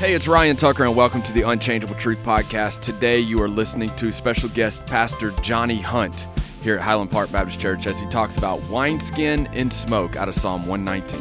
Hey, 0.00 0.14
it's 0.14 0.26
Ryan 0.26 0.56
Tucker, 0.56 0.86
and 0.86 0.96
welcome 0.96 1.20
to 1.24 1.32
the 1.34 1.42
Unchangeable 1.42 1.94
Truth 1.96 2.22
Podcast. 2.22 2.80
Today, 2.80 3.18
you 3.18 3.38
are 3.42 3.50
listening 3.50 3.94
to 3.96 4.10
special 4.12 4.48
guest 4.48 4.86
Pastor 4.86 5.30
Johnny 5.42 5.78
Hunt 5.78 6.26
here 6.62 6.76
at 6.76 6.80
Highland 6.80 7.10
Park 7.10 7.30
Baptist 7.30 7.60
Church 7.60 7.86
as 7.86 8.00
he 8.00 8.06
talks 8.06 8.38
about 8.38 8.66
wineskin 8.70 9.46
and 9.48 9.70
smoke 9.70 10.16
out 10.16 10.26
of 10.26 10.34
Psalm 10.34 10.66
119. 10.66 11.20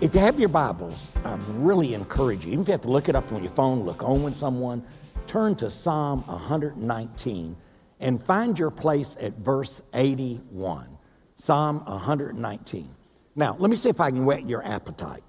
If 0.00 0.16
you 0.16 0.20
have 0.20 0.40
your 0.40 0.48
Bibles, 0.48 1.06
I 1.24 1.38
really 1.50 1.94
encourage 1.94 2.44
you, 2.44 2.54
even 2.54 2.62
if 2.62 2.66
you 2.66 2.72
have 2.72 2.80
to 2.80 2.90
look 2.90 3.08
it 3.08 3.14
up 3.14 3.32
on 3.32 3.40
your 3.44 3.52
phone, 3.52 3.84
look 3.84 4.02
on 4.02 4.24
with 4.24 4.34
someone, 4.34 4.84
turn 5.28 5.54
to 5.54 5.70
Psalm 5.70 6.22
119 6.26 7.56
and 8.00 8.20
find 8.20 8.58
your 8.58 8.72
place 8.72 9.16
at 9.20 9.34
verse 9.34 9.80
81. 9.94 10.97
Psalm 11.38 11.78
119. 11.84 12.88
Now, 13.36 13.56
let 13.58 13.70
me 13.70 13.76
see 13.76 13.88
if 13.88 14.00
I 14.00 14.10
can 14.10 14.24
whet 14.24 14.46
your 14.46 14.64
appetite. 14.64 15.22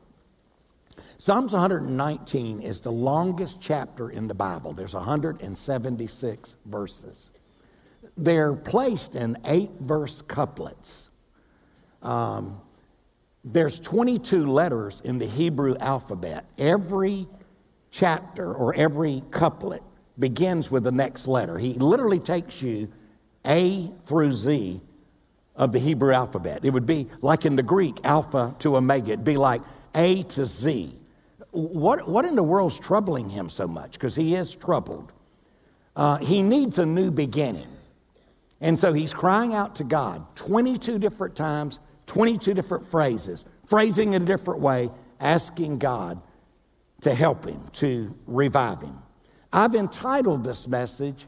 Psalms 1.17 1.53
119 1.53 2.61
is 2.61 2.81
the 2.81 2.91
longest 2.91 3.61
chapter 3.61 4.09
in 4.09 4.27
the 4.27 4.33
Bible. 4.33 4.73
There's 4.73 4.95
176 4.95 6.55
verses. 6.65 7.29
They're 8.17 8.53
placed 8.53 9.15
in 9.15 9.37
eight 9.45 9.71
verse 9.79 10.21
couplets. 10.21 11.09
Um, 12.01 12.59
there's 13.43 13.79
22 13.79 14.45
letters 14.45 15.01
in 15.01 15.19
the 15.19 15.27
Hebrew 15.27 15.77
alphabet. 15.77 16.45
Every 16.57 17.27
chapter 17.91 18.51
or 18.53 18.73
every 18.73 19.23
couplet 19.29 19.83
begins 20.17 20.71
with 20.71 20.83
the 20.85 20.91
next 20.91 21.27
letter. 21.27 21.57
He 21.59 21.73
literally 21.73 22.19
takes 22.19 22.61
you 22.61 22.91
A 23.45 23.91
through 24.05 24.33
Z 24.33 24.81
of 25.59 25.73
the 25.73 25.79
Hebrew 25.79 26.13
alphabet. 26.13 26.61
It 26.63 26.71
would 26.71 26.85
be 26.85 27.07
like 27.21 27.45
in 27.45 27.57
the 27.57 27.61
Greek, 27.61 27.99
alpha 28.05 28.55
to 28.59 28.77
omega. 28.77 29.11
It'd 29.11 29.25
be 29.25 29.38
like 29.38 29.61
A 29.93 30.23
to 30.23 30.45
Z. 30.45 30.99
What, 31.51 32.07
what 32.07 32.23
in 32.25 32.35
the 32.35 32.43
world's 32.43 32.79
troubling 32.79 33.29
him 33.29 33.49
so 33.49 33.67
much? 33.67 33.91
Because 33.91 34.16
he 34.16 34.35
is 34.35 34.55
troubled. 34.55 35.11
Uh, 35.95 36.17
he 36.17 36.41
needs 36.41 36.79
a 36.79 36.85
new 36.85 37.11
beginning. 37.11 37.67
And 38.61 38.79
so 38.79 38.93
he's 38.93 39.13
crying 39.13 39.53
out 39.53 39.75
to 39.75 39.83
God 39.83 40.25
22 40.35 40.97
different 40.97 41.35
times, 41.35 41.79
22 42.05 42.53
different 42.53 42.85
phrases, 42.88 43.45
phrasing 43.67 44.13
in 44.13 44.21
a 44.23 44.25
different 44.25 44.61
way, 44.61 44.89
asking 45.19 45.79
God 45.79 46.21
to 47.01 47.13
help 47.13 47.45
him, 47.45 47.61
to 47.73 48.16
revive 48.27 48.81
him. 48.81 48.97
I've 49.51 49.75
entitled 49.75 50.45
this 50.45 50.67
message, 50.67 51.27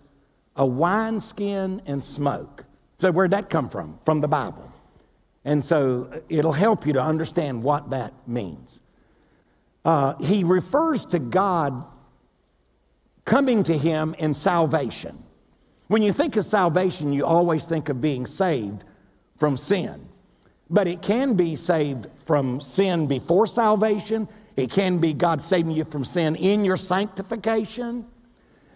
A 0.55 0.66
Wineskin 0.66 1.81
and 1.85 2.01
Smoke. 2.01 2.66
So, 3.02 3.11
where'd 3.11 3.31
that 3.31 3.49
come 3.49 3.67
from? 3.67 3.99
From 4.05 4.21
the 4.21 4.27
Bible. 4.27 4.71
And 5.44 5.66
so 5.66 6.21
it'll 6.30 6.52
help 6.52 6.85
you 6.85 6.94
to 6.94 7.02
understand 7.02 7.63
what 7.63 7.89
that 7.89 8.13
means. 8.27 8.80
Uh, 9.83 10.13
he 10.17 10.44
refers 10.44 11.05
to 11.05 11.17
God 11.17 11.83
coming 13.25 13.63
to 13.63 13.75
him 13.75 14.16
in 14.19 14.35
salvation. 14.35 15.23
When 15.88 16.03
you 16.03 16.13
think 16.13 16.35
of 16.35 16.45
salvation, 16.45 17.11
you 17.11 17.25
always 17.25 17.66
think 17.66 17.89
of 17.89 17.99
being 17.99 18.27
saved 18.27 18.83
from 19.35 19.57
sin. 19.57 20.07
But 20.69 20.88
it 20.88 21.02
can 21.02 21.33
be 21.33 21.55
saved 21.55 22.07
from 22.16 22.61
sin 22.61 23.07
before 23.07 23.47
salvation, 23.47 24.27
it 24.55 24.69
can 24.69 24.99
be 24.99 25.13
God 25.13 25.41
saving 25.41 25.72
you 25.72 25.85
from 25.85 26.05
sin 26.05 26.35
in 26.35 26.63
your 26.63 26.77
sanctification. 26.77 28.05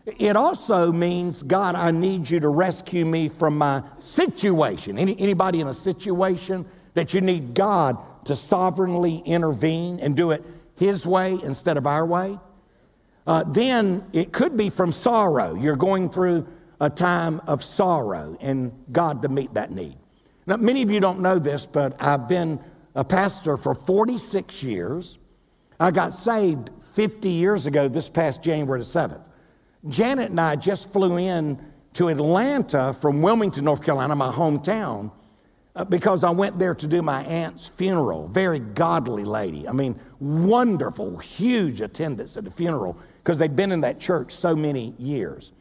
It 0.06 0.36
also 0.38 0.92
means, 0.92 1.42
God, 1.42 1.76
I 1.76 1.90
need 1.92 2.30
you 2.30 2.40
to 2.40 2.50
rescue 2.50 3.06
me 3.06 3.28
from 3.28 3.58
my 3.58 3.82
situation. 4.00 5.00
Any, 5.00 5.20
anybody 5.20 5.62
in 5.62 5.68
a 5.68 5.74
situation 5.74 6.66
that 6.94 7.14
you 7.14 7.22
need 7.22 7.56
God 7.56 7.98
to 8.26 8.36
sovereignly 8.36 9.24
intervene 9.26 10.00
and 10.00 10.16
do 10.16 10.32
it 10.32 10.44
His 10.76 11.08
way 11.08 11.40
instead 11.44 11.78
of 11.78 11.88
our 11.88 12.06
way? 12.06 12.38
Uh, 13.26 13.44
then 13.48 14.06
it 14.14 14.32
could 14.32 14.56
be 14.56 14.70
from 14.70 14.92
sorrow. 14.92 15.56
You're 15.56 15.76
going 15.76 16.10
through 16.10 16.46
a 16.80 16.90
time 16.90 17.42
of 17.48 17.64
sorrow 17.64 18.38
and 18.40 18.72
God 18.92 19.24
to 19.24 19.30
meet 19.30 19.56
that 19.56 19.72
need. 19.72 19.98
Now, 20.46 20.58
many 20.58 20.84
of 20.84 20.92
you 20.92 21.00
don't 21.00 21.22
know 21.22 21.40
this, 21.40 21.66
but 21.66 22.00
I've 22.00 22.28
been 22.28 22.60
a 22.94 23.04
pastor 23.04 23.58
for 23.58 23.74
46 23.74 24.62
years. 24.62 25.18
I 25.80 25.90
got 25.90 26.14
saved 26.14 26.70
50 26.94 27.30
years 27.30 27.66
ago, 27.66 27.88
this 27.88 28.08
past 28.08 28.44
January 28.44 28.80
the 28.80 28.86
7th. 28.86 29.26
Janet 29.88 30.32
and 30.32 30.40
I 30.40 30.56
just 30.56 30.92
flew 30.92 31.18
in 31.18 31.60
to 31.94 32.10
Atlanta 32.10 32.94
from 32.94 33.22
Wilmington, 33.22 33.64
North 33.64 33.84
Carolina, 33.84 34.16
my 34.16 34.32
hometown, 34.32 35.12
uh, 35.76 35.84
because 35.86 36.24
I 36.24 36.30
went 36.30 36.58
there 36.58 36.76
to 36.76 36.88
do 36.88 37.02
my 37.02 37.24
aunt's 37.24 37.68
funeral. 37.68 38.28
Very 38.28 38.60
godly 38.60 39.24
lady. 39.24 39.68
I 39.68 39.72
mean, 39.72 40.00
wonderful, 40.20 41.18
huge 41.18 41.82
attendance 41.82 42.38
at 42.38 42.44
the 42.44 42.52
funeral 42.52 42.98
because 43.24 43.40
they'd 43.40 43.56
been 43.56 43.72
in 43.72 43.82
that 43.82 44.00
church 44.00 44.34
so 44.34 44.56
many 44.56 44.94
years. 44.98 45.52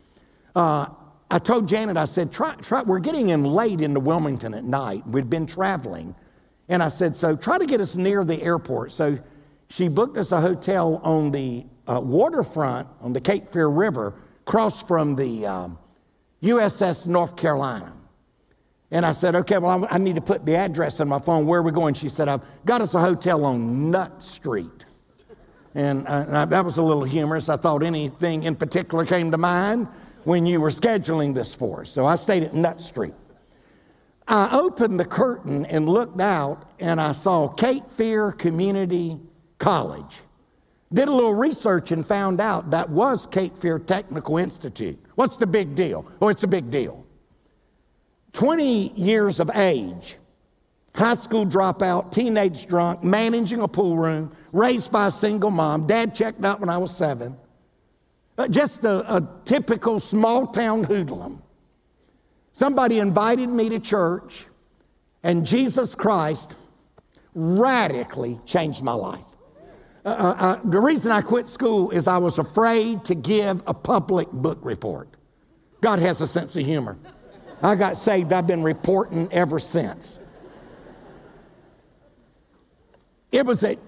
Uh, 0.54 0.86
I 1.30 1.38
told 1.38 1.68
Janet, 1.68 1.96
I 1.96 2.04
said, 2.04 2.32
try, 2.32 2.54
try, 2.56 2.82
we're 2.82 3.00
getting 3.00 3.30
in 3.30 3.44
late 3.44 3.80
into 3.80 4.00
Wilmington 4.00 4.54
at 4.54 4.64
night. 4.64 5.06
We'd 5.06 5.30
been 5.30 5.46
traveling. 5.46 6.14
And 6.68 6.82
I 6.82 6.88
said, 6.88 7.16
so 7.16 7.36
try 7.36 7.58
to 7.58 7.66
get 7.66 7.80
us 7.80 7.96
near 7.96 8.24
the 8.24 8.40
airport. 8.42 8.92
So 8.92 9.18
she 9.68 9.88
booked 9.88 10.16
us 10.16 10.32
a 10.32 10.40
hotel 10.40 11.00
on 11.02 11.30
the 11.32 11.66
uh, 11.88 12.00
waterfront 12.00 12.88
on 13.00 13.12
the 13.12 13.20
Cape 13.20 13.48
Fear 13.48 13.68
River, 13.68 14.14
across 14.46 14.82
from 14.82 15.16
the 15.16 15.46
um, 15.46 15.78
USS 16.42 17.06
North 17.06 17.36
Carolina. 17.36 17.92
And 18.90 19.04
I 19.04 19.12
said, 19.12 19.34
okay, 19.34 19.58
well, 19.58 19.88
I 19.90 19.98
need 19.98 20.14
to 20.16 20.20
put 20.20 20.44
the 20.44 20.54
address 20.54 21.00
on 21.00 21.08
my 21.08 21.18
phone. 21.18 21.46
Where 21.46 21.60
are 21.60 21.62
we 21.62 21.72
going? 21.72 21.94
She 21.94 22.08
said, 22.08 22.28
I've 22.28 22.42
got 22.64 22.80
us 22.80 22.94
a 22.94 23.00
hotel 23.00 23.44
on 23.44 23.90
Nut 23.90 24.22
Street. 24.22 24.84
And, 25.74 26.06
uh, 26.06 26.24
and 26.28 26.38
I, 26.38 26.44
that 26.44 26.64
was 26.64 26.76
a 26.76 26.82
little 26.82 27.02
humorous. 27.02 27.48
I 27.48 27.56
thought 27.56 27.82
anything 27.82 28.44
in 28.44 28.54
particular 28.54 29.04
came 29.04 29.30
to 29.32 29.38
mind 29.38 29.88
when 30.24 30.46
you 30.46 30.60
were 30.60 30.70
scheduling 30.70 31.34
this 31.34 31.54
for 31.54 31.80
us. 31.80 31.90
So 31.90 32.06
I 32.06 32.14
stayed 32.14 32.44
at 32.44 32.54
Nut 32.54 32.80
Street. 32.80 33.14
I 34.28 34.56
opened 34.56 34.98
the 34.98 35.04
curtain 35.04 35.66
and 35.66 35.88
looked 35.88 36.20
out, 36.20 36.70
and 36.78 37.00
I 37.00 37.12
saw 37.12 37.48
Cape 37.48 37.90
Fear 37.90 38.32
Community 38.32 39.18
College. 39.58 40.20
Did 40.94 41.09
a 41.09 41.12
little 41.12 41.34
research 41.34 41.91
and 41.91 42.06
found 42.06 42.41
out 42.41 42.71
that 42.71 42.88
was 42.88 43.27
Cape 43.27 43.56
Fear 43.56 43.81
Technical 43.81 44.38
Institute. 44.38 44.97
What's 45.16 45.37
the 45.37 45.47
big 45.47 45.75
deal? 45.75 46.06
Oh, 46.22 46.28
it's 46.28 46.44
a 46.44 46.47
big 46.47 46.71
deal. 46.71 47.05
20 48.32 48.93
years 48.93 49.41
of 49.41 49.50
age, 49.56 50.16
high 50.94 51.15
school 51.15 51.44
dropout, 51.47 52.12
teenage 52.12 52.66
drunk, 52.66 53.03
managing 53.03 53.60
a 53.60 53.66
pool 53.66 53.99
room, 53.99 54.37
raised 54.53 54.93
by 54.93 55.09
a 55.09 55.10
single 55.10 55.50
mom. 55.50 55.84
Dad 55.88 56.15
checked 56.15 56.44
out 56.44 56.60
when 56.60 56.69
I 56.69 56.78
was 56.78 56.97
seven. 56.97 57.37
Uh, 58.38 58.47
just 58.47 58.84
a, 58.84 59.16
a 59.16 59.28
typical 59.44 59.99
small 59.99 60.47
town 60.47 60.84
hoodlum. 60.84 61.43
Somebody 62.53 63.00
invited 63.00 63.49
me 63.49 63.69
to 63.69 63.81
church, 63.81 64.47
and 65.25 65.44
Jesus 65.44 65.97
Christ 65.97 66.55
radically 67.34 68.38
changed 68.47 68.84
my 68.84 68.93
life. 68.93 69.33
Uh, 70.04 70.09
uh, 70.09 70.12
uh, 70.12 70.60
the 70.65 70.81
reason 70.81 71.10
I 71.10 71.22
quit 71.22 71.48
school 71.48 71.91
is 71.91 72.06
I 72.06 72.19
was 72.19 72.38
afraid 72.38 73.04
to 73.06 73.15
give 73.15 73.62
a 73.66 73.72
public 73.72 74.31
book 74.31 74.59
report. 74.62 75.09
God 75.81 75.98
has 75.98 76.20
a 76.20 76.26
sense 76.26 76.56
of 76.56 76.65
humor. 76.65 76.98
I 77.62 77.75
got 77.75 77.97
saved, 77.97 78.32
I've 78.32 78.47
been 78.47 78.62
reporting 78.62 79.32
ever 79.32 79.59
since. 79.59 80.19
It 83.32 83.47
was 83.47 83.64
at 83.64 83.78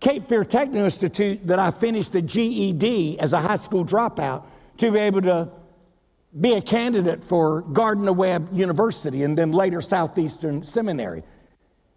Cape 0.00 0.24
Fear 0.24 0.44
Technical 0.44 0.84
Institute 0.84 1.46
that 1.46 1.58
I 1.58 1.70
finished 1.70 2.12
the 2.12 2.22
GED 2.22 3.18
as 3.20 3.32
a 3.32 3.40
high 3.40 3.56
school 3.56 3.84
dropout 3.84 4.44
to 4.78 4.90
be 4.90 4.98
able 4.98 5.22
to 5.22 5.48
be 6.38 6.54
a 6.54 6.60
candidate 6.60 7.22
for 7.22 7.62
Gardner 7.62 8.12
Webb 8.12 8.50
University 8.52 9.22
and 9.22 9.38
then 9.38 9.52
later 9.52 9.80
Southeastern 9.80 10.64
Seminary. 10.64 11.22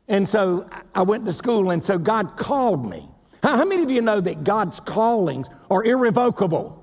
And 0.08 0.28
so 0.28 0.70
I 0.94 1.04
went 1.04 1.26
to 1.26 1.34
school, 1.34 1.72
and 1.72 1.84
so 1.84 1.98
God 1.98 2.36
called 2.38 2.90
me. 2.90 3.08
How, 3.44 3.66
many 3.66 3.82
of 3.82 3.90
you 3.90 4.02
know 4.02 4.22
that 4.22 4.44
God's 4.44 4.80
callings 4.80 5.50
are 5.70 5.84
irrevocable? 5.84 6.78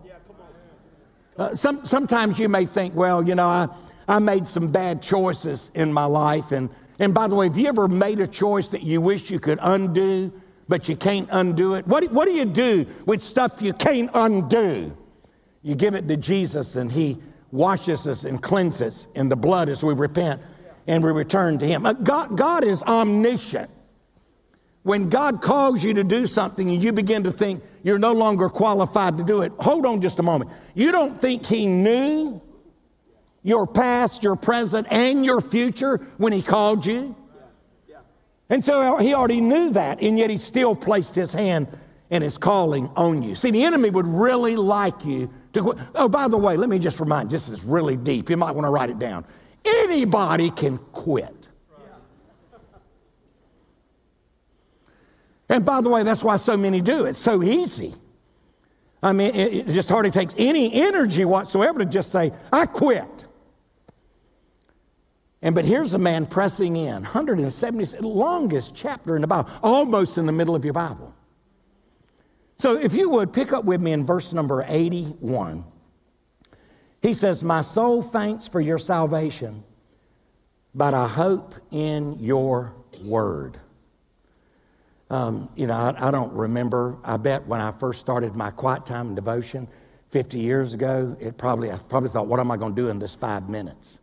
Uh, 1.36 1.54
some, 1.54 1.86
sometimes 1.86 2.38
you 2.38 2.48
may 2.48 2.66
think, 2.66 2.94
well, 2.96 3.22
you 3.26 3.36
know, 3.36 3.46
I, 3.46 3.68
I 4.08 4.18
made 4.18 4.48
some 4.48 4.72
bad 4.72 5.00
choices 5.00 5.70
in 5.74 5.92
my 5.92 6.04
life. 6.04 6.50
And, 6.50 6.68
and 6.98 7.14
by 7.14 7.28
the 7.28 7.36
way, 7.36 7.46
have 7.46 7.56
you 7.56 7.68
ever 7.68 7.86
made 7.86 8.18
a 8.18 8.26
choice 8.26 8.68
that 8.68 8.82
you 8.82 9.00
wish 9.00 9.30
you 9.30 9.38
could 9.38 9.60
undo, 9.62 10.32
but 10.68 10.88
you 10.88 10.96
can't 10.96 11.28
undo 11.30 11.74
it? 11.74 11.86
What, 11.86 12.10
what 12.10 12.24
do 12.24 12.32
you 12.32 12.44
do 12.44 12.86
with 13.06 13.22
stuff 13.22 13.62
you 13.62 13.72
can't 13.72 14.10
undo? 14.14 14.96
You 15.62 15.76
give 15.76 15.94
it 15.94 16.08
to 16.08 16.16
Jesus, 16.16 16.74
and 16.74 16.90
He 16.90 17.18
washes 17.52 18.06
us 18.08 18.24
and 18.24 18.42
cleanses 18.42 19.06
in 19.14 19.28
the 19.28 19.36
blood 19.36 19.68
as 19.68 19.84
we 19.84 19.94
repent 19.94 20.42
and 20.88 21.04
we 21.04 21.12
return 21.12 21.58
to 21.58 21.66
Him. 21.66 21.86
Uh, 21.86 21.92
God, 21.92 22.36
God 22.36 22.64
is 22.64 22.82
omniscient. 22.82 23.70
When 24.82 25.08
God 25.08 25.42
calls 25.42 25.84
you 25.84 25.94
to 25.94 26.04
do 26.04 26.26
something 26.26 26.68
and 26.68 26.82
you 26.82 26.92
begin 26.92 27.24
to 27.24 27.30
think 27.30 27.62
you're 27.82 27.98
no 27.98 28.12
longer 28.12 28.48
qualified 28.48 29.18
to 29.18 29.24
do 29.24 29.42
it, 29.42 29.52
hold 29.60 29.86
on 29.86 30.00
just 30.00 30.18
a 30.18 30.22
moment. 30.22 30.50
You 30.74 30.90
don't 30.90 31.16
think 31.16 31.46
He 31.46 31.66
knew 31.66 32.42
your 33.42 33.66
past, 33.66 34.22
your 34.22 34.34
present, 34.34 34.86
and 34.90 35.24
your 35.24 35.40
future 35.40 35.98
when 36.16 36.32
He 36.32 36.42
called 36.42 36.84
you. 36.84 37.14
And 38.50 38.64
so 38.64 38.96
he 38.96 39.14
already 39.14 39.40
knew 39.40 39.70
that, 39.70 40.00
and 40.00 40.18
yet 40.18 40.30
he 40.30 40.38
still 40.38 40.74
placed 40.74 41.14
his 41.14 41.32
hand 41.32 41.68
and 42.10 42.24
his 42.24 42.38
calling 42.38 42.88
on 42.96 43.22
you. 43.22 43.34
See, 43.34 43.50
the 43.50 43.64
enemy 43.64 43.90
would 43.90 44.06
really 44.06 44.56
like 44.56 45.04
you 45.04 45.30
to. 45.52 45.76
Oh, 45.94 46.08
by 46.08 46.28
the 46.28 46.38
way, 46.38 46.56
let 46.56 46.70
me 46.70 46.78
just 46.78 46.98
remind 46.98 47.30
this 47.30 47.48
is 47.48 47.62
really 47.62 47.96
deep. 47.96 48.30
You 48.30 48.38
might 48.38 48.52
want 48.52 48.64
to 48.64 48.70
write 48.70 48.88
it 48.88 48.98
down. 48.98 49.26
Anybody 49.84 50.50
can 50.50 50.78
quit. 50.78 51.48
And 55.48 55.64
by 55.64 55.80
the 55.80 55.88
way, 55.88 56.02
that's 56.02 56.22
why 56.22 56.36
so 56.36 56.56
many 56.56 56.80
do. 56.80 57.06
It's 57.06 57.18
so 57.18 57.42
easy. 57.42 57.94
I 59.02 59.12
mean, 59.12 59.34
it 59.34 59.68
just 59.68 59.88
hardly 59.88 60.10
takes 60.10 60.34
any 60.36 60.82
energy 60.82 61.24
whatsoever 61.24 61.78
to 61.78 61.86
just 61.86 62.10
say, 62.10 62.32
I 62.52 62.66
quit. 62.66 63.26
And 65.40 65.54
but 65.54 65.64
here's 65.64 65.94
a 65.94 65.98
man 65.98 66.26
pressing 66.26 66.76
in, 66.76 66.94
170, 66.94 67.98
longest 68.00 68.74
chapter 68.74 69.14
in 69.14 69.22
the 69.22 69.28
Bible, 69.28 69.48
almost 69.62 70.18
in 70.18 70.26
the 70.26 70.32
middle 70.32 70.56
of 70.56 70.64
your 70.64 70.74
Bible. 70.74 71.14
So 72.58 72.76
if 72.76 72.92
you 72.94 73.08
would 73.10 73.32
pick 73.32 73.52
up 73.52 73.64
with 73.64 73.80
me 73.80 73.92
in 73.92 74.04
verse 74.04 74.32
number 74.32 74.64
81. 74.66 75.64
He 77.00 77.14
says, 77.14 77.44
My 77.44 77.62
soul 77.62 78.02
thanks 78.02 78.48
for 78.48 78.60
your 78.60 78.78
salvation, 78.78 79.64
but 80.74 80.94
I 80.94 81.06
hope 81.06 81.54
in 81.70 82.18
your 82.18 82.74
word. 83.02 83.58
Um, 85.10 85.48
you 85.56 85.66
know, 85.66 85.74
I, 85.74 86.08
I, 86.08 86.10
don't 86.10 86.32
remember. 86.34 86.98
I 87.02 87.16
bet 87.16 87.46
when 87.46 87.60
I 87.60 87.70
first 87.70 88.00
started 88.00 88.36
my 88.36 88.50
quiet 88.50 88.84
time 88.84 89.06
and 89.06 89.16
devotion 89.16 89.66
50 90.10 90.38
years 90.38 90.74
ago, 90.74 91.16
it 91.18 91.38
probably, 91.38 91.72
I 91.72 91.78
probably 91.78 92.10
thought, 92.10 92.26
what 92.26 92.40
am 92.40 92.50
I 92.50 92.58
going 92.58 92.74
to 92.74 92.82
do 92.82 92.90
in 92.90 92.98
this 92.98 93.16
five 93.16 93.48
minutes? 93.48 94.00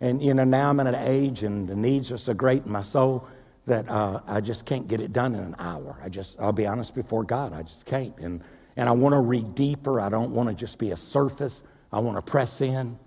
And, 0.00 0.22
you 0.22 0.34
know, 0.34 0.44
now 0.44 0.68
I'm 0.68 0.80
at 0.80 0.86
an 0.86 0.96
age 0.96 1.44
and 1.44 1.66
the 1.66 1.74
needs 1.74 2.12
are 2.12 2.18
so 2.18 2.34
great 2.34 2.66
in 2.66 2.72
my 2.72 2.82
soul 2.82 3.26
that 3.64 3.88
uh, 3.88 4.20
I 4.26 4.42
just 4.42 4.66
can't 4.66 4.86
get 4.86 5.00
it 5.00 5.14
done 5.14 5.34
in 5.34 5.40
an 5.40 5.56
hour. 5.58 5.98
I 6.02 6.10
just, 6.10 6.36
I'll 6.38 6.52
be 6.52 6.66
honest 6.66 6.94
before 6.94 7.24
God, 7.24 7.54
I 7.54 7.62
just 7.62 7.86
can't. 7.86 8.16
And, 8.18 8.42
and 8.76 8.88
I 8.90 8.92
want 8.92 9.14
to 9.14 9.20
read 9.20 9.54
deeper. 9.54 9.98
I 9.98 10.10
don't 10.10 10.32
want 10.32 10.50
to 10.50 10.54
just 10.54 10.78
be 10.78 10.90
a 10.90 10.96
surface. 10.96 11.62
I 11.92 11.98
want 12.00 12.16
to 12.16 12.30
press 12.30 12.60
in. 12.60 12.98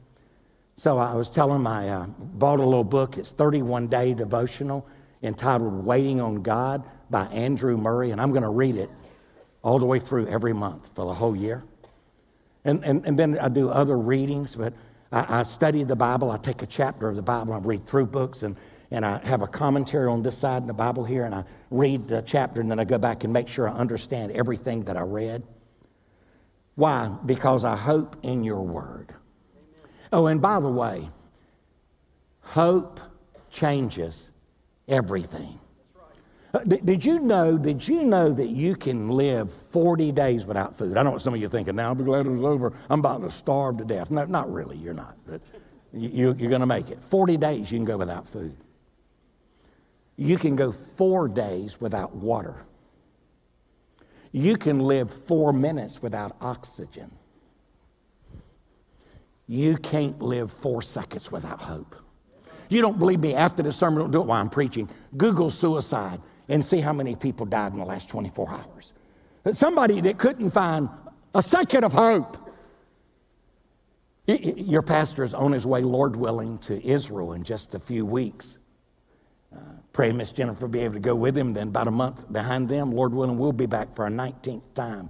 So 0.75 0.97
I 0.97 1.13
was 1.13 1.29
telling 1.29 1.61
my, 1.61 1.89
uh, 1.89 2.07
bought 2.17 2.59
a 2.59 2.63
little 2.63 2.83
book. 2.83 3.17
It's 3.17 3.31
31 3.31 3.87
day 3.87 4.13
devotional 4.13 4.87
entitled 5.21 5.85
Waiting 5.85 6.21
on 6.21 6.41
God 6.41 6.83
by 7.09 7.25
Andrew 7.25 7.77
Murray. 7.77 8.11
And 8.11 8.21
I'm 8.21 8.31
going 8.31 8.43
to 8.43 8.49
read 8.49 8.77
it 8.77 8.89
all 9.61 9.79
the 9.79 9.85
way 9.85 9.99
through 9.99 10.27
every 10.27 10.53
month 10.53 10.91
for 10.95 11.05
the 11.05 11.13
whole 11.13 11.35
year. 11.35 11.63
And, 12.63 12.83
and, 12.83 13.05
and 13.05 13.17
then 13.17 13.37
I 13.39 13.49
do 13.49 13.69
other 13.69 13.97
readings, 13.97 14.55
but 14.55 14.73
I, 15.11 15.39
I 15.39 15.43
study 15.43 15.83
the 15.83 15.95
Bible. 15.95 16.31
I 16.31 16.37
take 16.37 16.61
a 16.61 16.65
chapter 16.67 17.09
of 17.09 17.15
the 17.15 17.21
Bible. 17.21 17.53
I 17.53 17.57
read 17.57 17.85
through 17.85 18.07
books 18.07 18.43
and, 18.43 18.55
and 18.91 19.05
I 19.05 19.19
have 19.25 19.41
a 19.41 19.47
commentary 19.47 20.07
on 20.07 20.23
this 20.23 20.37
side 20.37 20.63
of 20.63 20.67
the 20.67 20.73
Bible 20.73 21.03
here, 21.03 21.25
and 21.25 21.35
I 21.35 21.43
read 21.69 22.07
the 22.07 22.23
chapter, 22.23 22.59
and 22.59 22.71
then 22.71 22.79
I 22.79 22.85
go 22.85 22.97
back 22.97 23.23
and 23.23 23.31
make 23.31 23.47
sure 23.47 23.69
I 23.69 23.73
understand 23.73 24.31
everything 24.31 24.81
that 24.83 24.97
I 24.97 25.01
read. 25.01 25.43
Why? 26.79 27.13
Because 27.25 27.65
I 27.65 27.75
hope 27.75 28.15
in 28.23 28.41
your 28.41 28.61
word. 28.61 29.13
Oh, 30.13 30.27
and 30.27 30.41
by 30.41 30.61
the 30.61 30.69
way, 30.69 31.09
hope 32.39 33.01
changes 33.51 34.29
everything. 34.87 35.59
Uh, 36.53 36.59
did 36.59 37.03
you 37.03 37.19
know? 37.19 37.57
Did 37.57 37.85
you 37.85 38.03
know 38.03 38.31
that 38.31 38.47
you 38.47 38.77
can 38.77 39.09
live 39.09 39.51
40 39.51 40.13
days 40.13 40.45
without 40.45 40.73
food? 40.73 40.95
I 40.95 41.03
know 41.03 41.11
what 41.11 41.21
some 41.21 41.33
of 41.33 41.41
you 41.41 41.47
are 41.47 41.49
thinking. 41.49 41.75
Now 41.75 41.89
I'll 41.89 41.95
be 41.95 42.05
glad 42.05 42.25
it 42.25 42.29
was 42.29 42.45
over. 42.45 42.71
I'm 42.89 43.01
about 43.01 43.23
to 43.23 43.29
starve 43.29 43.77
to 43.79 43.83
death. 43.83 44.09
No, 44.09 44.23
not 44.23 44.49
really. 44.49 44.77
You're 44.77 44.93
not. 44.93 45.17
But 45.27 45.41
you're 45.91 46.33
going 46.33 46.61
to 46.61 46.65
make 46.65 46.91
it. 46.91 47.03
40 47.03 47.35
days 47.35 47.69
you 47.73 47.77
can 47.77 47.85
go 47.85 47.97
without 47.97 48.25
food. 48.25 48.55
You 50.15 50.37
can 50.37 50.55
go 50.55 50.71
four 50.71 51.27
days 51.27 51.81
without 51.81 52.15
water. 52.15 52.55
You 54.31 54.57
can 54.57 54.79
live 54.79 55.11
four 55.11 55.53
minutes 55.53 56.01
without 56.01 56.35
oxygen. 56.41 57.11
You 59.47 59.77
can't 59.77 60.21
live 60.21 60.53
four 60.53 60.83
seconds 60.83 61.31
without 61.31 61.59
hope. 61.59 61.95
You 62.69 62.81
don't 62.81 62.99
believe 62.99 63.19
me 63.19 63.33
after 63.33 63.63
the 63.63 63.71
sermon, 63.71 63.99
don't 63.99 64.11
do 64.11 64.21
it 64.21 64.27
while 64.27 64.39
I'm 64.39 64.49
preaching. 64.49 64.87
Google 65.17 65.49
suicide 65.49 66.21
and 66.47 66.63
see 66.63 66.79
how 66.81 66.93
many 66.93 67.15
people 67.15 67.47
died 67.47 67.73
in 67.73 67.79
the 67.79 67.85
last 67.85 68.09
24 68.09 68.49
hours. 68.49 68.93
Somebody 69.51 70.01
that 70.01 70.19
couldn't 70.19 70.51
find 70.51 70.89
a 71.33 71.41
second 71.41 71.83
of 71.83 71.93
hope. 71.93 72.37
Your 74.27 74.83
pastor 74.83 75.23
is 75.23 75.33
on 75.33 75.51
his 75.51 75.65
way, 75.65 75.81
Lord 75.81 76.15
willing, 76.15 76.59
to 76.59 76.85
Israel 76.85 77.33
in 77.33 77.43
just 77.43 77.73
a 77.73 77.79
few 77.79 78.05
weeks. 78.05 78.58
Pray 79.93 80.11
Miss 80.11 80.31
Jennifer 80.31 80.67
be 80.67 80.79
able 80.79 80.93
to 80.93 80.99
go 80.99 81.15
with 81.15 81.37
him. 81.37 81.53
Then, 81.53 81.69
about 81.69 81.87
a 81.87 81.91
month 81.91 82.31
behind 82.31 82.69
them, 82.69 82.91
Lord 82.91 83.13
willing, 83.13 83.37
we'll 83.37 83.51
be 83.51 83.65
back 83.65 83.95
for 83.95 84.05
our 84.05 84.09
19th 84.09 84.73
time. 84.73 85.09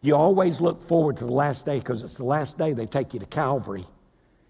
You 0.00 0.16
always 0.16 0.60
look 0.60 0.80
forward 0.80 1.16
to 1.18 1.24
the 1.24 1.32
last 1.32 1.66
day 1.66 1.78
because 1.78 2.02
it's 2.02 2.14
the 2.14 2.24
last 2.24 2.56
day 2.56 2.72
they 2.72 2.86
take 2.86 3.14
you 3.14 3.20
to 3.20 3.26
Calvary 3.26 3.84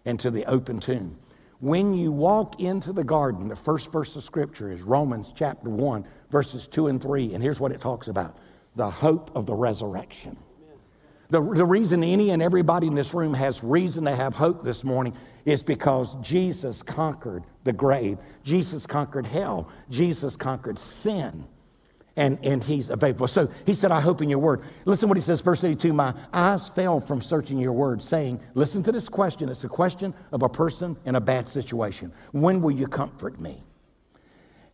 and 0.04 0.20
to 0.20 0.30
the 0.30 0.44
open 0.46 0.80
tomb. 0.80 1.18
When 1.60 1.92
you 1.92 2.12
walk 2.12 2.60
into 2.60 2.92
the 2.92 3.02
garden, 3.02 3.48
the 3.48 3.56
first 3.56 3.90
verse 3.90 4.14
of 4.14 4.22
Scripture 4.22 4.70
is 4.70 4.82
Romans 4.82 5.32
chapter 5.34 5.68
1, 5.68 6.04
verses 6.30 6.68
2 6.68 6.86
and 6.86 7.02
3. 7.02 7.34
And 7.34 7.42
here's 7.42 7.58
what 7.58 7.72
it 7.72 7.80
talks 7.80 8.08
about 8.08 8.36
the 8.76 8.88
hope 8.88 9.34
of 9.34 9.46
the 9.46 9.54
resurrection. 9.54 10.36
The, 11.30 11.42
the 11.42 11.64
reason 11.66 12.04
any 12.04 12.30
and 12.30 12.40
everybody 12.40 12.86
in 12.86 12.94
this 12.94 13.12
room 13.12 13.34
has 13.34 13.62
reason 13.62 14.04
to 14.04 14.14
have 14.14 14.34
hope 14.34 14.64
this 14.64 14.84
morning 14.84 15.14
is 15.48 15.62
because 15.62 16.14
Jesus 16.16 16.82
conquered 16.82 17.44
the 17.64 17.72
grave. 17.72 18.18
Jesus 18.44 18.86
conquered 18.86 19.26
hell. 19.26 19.70
Jesus 19.88 20.36
conquered 20.36 20.78
sin 20.78 21.48
and, 22.18 22.36
and 22.42 22.62
he's 22.62 22.88
faithful. 22.88 23.28
So 23.28 23.48
he 23.64 23.72
said, 23.72 23.92
I 23.92 24.00
hope 24.00 24.20
in 24.20 24.28
your 24.28 24.40
word. 24.40 24.62
Listen 24.84 25.08
what 25.08 25.16
he 25.16 25.22
says, 25.22 25.40
verse 25.40 25.62
82 25.62 25.92
My 25.92 26.12
eyes 26.32 26.68
fell 26.68 26.98
from 27.00 27.22
searching 27.22 27.58
your 27.58 27.72
word, 27.72 28.02
saying, 28.02 28.40
Listen 28.54 28.82
to 28.82 28.92
this 28.92 29.08
question. 29.08 29.48
It's 29.48 29.64
a 29.64 29.68
question 29.68 30.12
of 30.32 30.42
a 30.42 30.48
person 30.48 30.96
in 31.04 31.14
a 31.14 31.20
bad 31.20 31.48
situation. 31.48 32.12
When 32.32 32.60
will 32.60 32.72
you 32.72 32.88
comfort 32.88 33.40
me? 33.40 33.62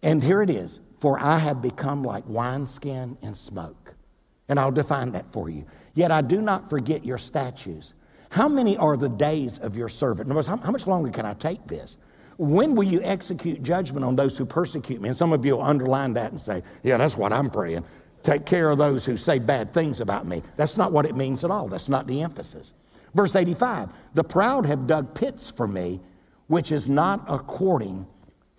And 0.03 0.23
here 0.23 0.43
it 0.43 0.51
is 0.51 0.81
For 0.99 1.21
I 1.21 1.39
have 1.39 1.63
become 1.63 2.03
like 2.03 2.25
wineskin 2.27 3.19
and 3.23 3.37
smoke. 3.37 3.95
And 4.49 4.59
I'll 4.59 4.73
define 4.73 5.13
that 5.13 5.31
for 5.31 5.49
you. 5.49 5.67
Yet 5.95 6.11
I 6.11 6.23
do 6.23 6.41
not 6.41 6.69
forget 6.69 7.05
your 7.05 7.19
statutes. 7.19 7.95
How 8.35 8.49
many 8.49 8.77
are 8.79 8.97
the 8.97 9.09
days 9.09 9.59
of 9.59 9.77
your 9.77 9.89
servant? 9.89 10.27
In 10.27 10.33
other 10.33 10.39
words, 10.39 10.49
how, 10.49 10.57
much 10.57 10.89
longer 10.89 11.09
can 11.09 11.25
I 11.25 11.35
take 11.35 11.69
this? 11.69 11.99
When 12.37 12.75
will 12.75 12.83
you 12.83 13.01
execute 13.01 13.63
judgment 13.63 14.05
on 14.05 14.17
those 14.17 14.37
who 14.37 14.45
persecute 14.45 15.01
me? 15.01 15.11
And 15.11 15.17
some 15.17 15.33
of 15.33 15.47
you 15.47 15.55
will 15.55 15.63
underline 15.63 16.15
that 16.15 16.33
and 16.33 16.41
say, 16.41 16.65
Yeah, 16.83 16.97
that's 16.97 17.17
what 17.17 17.33
I'm 17.33 17.49
praying. 17.49 17.85
Take 18.25 18.45
care 18.45 18.71
of 18.71 18.79
those 18.79 19.05
who 19.05 19.17
say 19.17 19.39
bad 19.39 19.73
things 19.73 20.01
about 20.01 20.27
me. 20.27 20.43
That's 20.57 20.77
not 20.77 20.91
what 20.91 21.07
it 21.07 21.15
means 21.15 21.45
at 21.45 21.53
all. 21.53 21.69
That's 21.69 21.89
not 21.89 22.09
the 22.09 22.23
emphasis. 22.23 22.73
Verse 23.15 23.37
85 23.37 23.91
The 24.15 24.25
proud 24.25 24.67
have 24.67 24.89
dug 24.89 25.15
pits 25.15 25.53
for 25.53 25.69
me, 25.69 26.01
which 26.49 26.73
is 26.73 26.89
not 26.89 27.25
according 27.29 28.05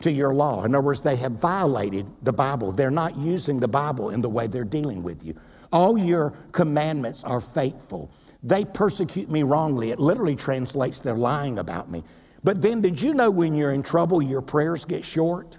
to 0.03 0.09
your 0.09 0.33
law. 0.33 0.63
In 0.63 0.73
other 0.73 0.85
words, 0.85 1.01
they 1.01 1.17
have 1.17 1.33
violated 1.33 2.05
the 2.21 2.31
Bible. 2.31 2.71
They're 2.71 2.89
not 2.89 3.17
using 3.17 3.59
the 3.59 3.67
Bible 3.67 4.11
in 4.11 4.21
the 4.21 4.29
way 4.29 4.47
they're 4.47 4.63
dealing 4.63 5.03
with 5.03 5.21
you. 5.21 5.37
All 5.73 5.97
your 5.97 6.31
commandments 6.53 7.25
are 7.25 7.41
faithful. 7.41 8.09
They 8.45 8.63
persecute 8.63 9.29
me 9.29 9.41
wrongly. 9.41 9.89
It 9.89 9.99
literally 9.99 10.35
translates 10.35 10.99
they're 10.99 11.15
lying 11.15 11.57
about 11.57 11.89
me. 11.89 12.03
But 12.43 12.61
then, 12.61 12.79
did 12.79 13.01
you 13.01 13.15
know 13.15 13.31
when 13.31 13.55
you're 13.55 13.71
in 13.71 13.81
trouble, 13.81 14.21
your 14.21 14.41
prayers 14.41 14.85
get 14.85 15.03
short? 15.03 15.57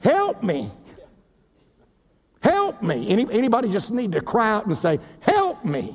Help 0.00 0.42
me. 0.42 0.70
Help 2.40 2.82
me. 2.82 3.06
Any, 3.08 3.30
anybody 3.30 3.68
just 3.68 3.92
need 3.92 4.12
to 4.12 4.22
cry 4.22 4.50
out 4.50 4.64
and 4.64 4.76
say, 4.76 4.98
Help 5.20 5.62
me. 5.62 5.94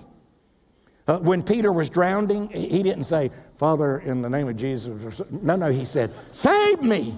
Uh, 1.07 1.17
when 1.17 1.41
Peter 1.41 1.71
was 1.71 1.89
drowning, 1.89 2.49
he 2.49 2.83
didn't 2.83 3.05
say, 3.05 3.31
Father, 3.55 3.97
in 3.99 4.21
the 4.21 4.29
name 4.29 4.47
of 4.47 4.57
Jesus. 4.57 5.21
No, 5.31 5.55
no, 5.55 5.71
he 5.71 5.85
said, 5.85 6.13
Save 6.29 6.83
me. 6.83 7.17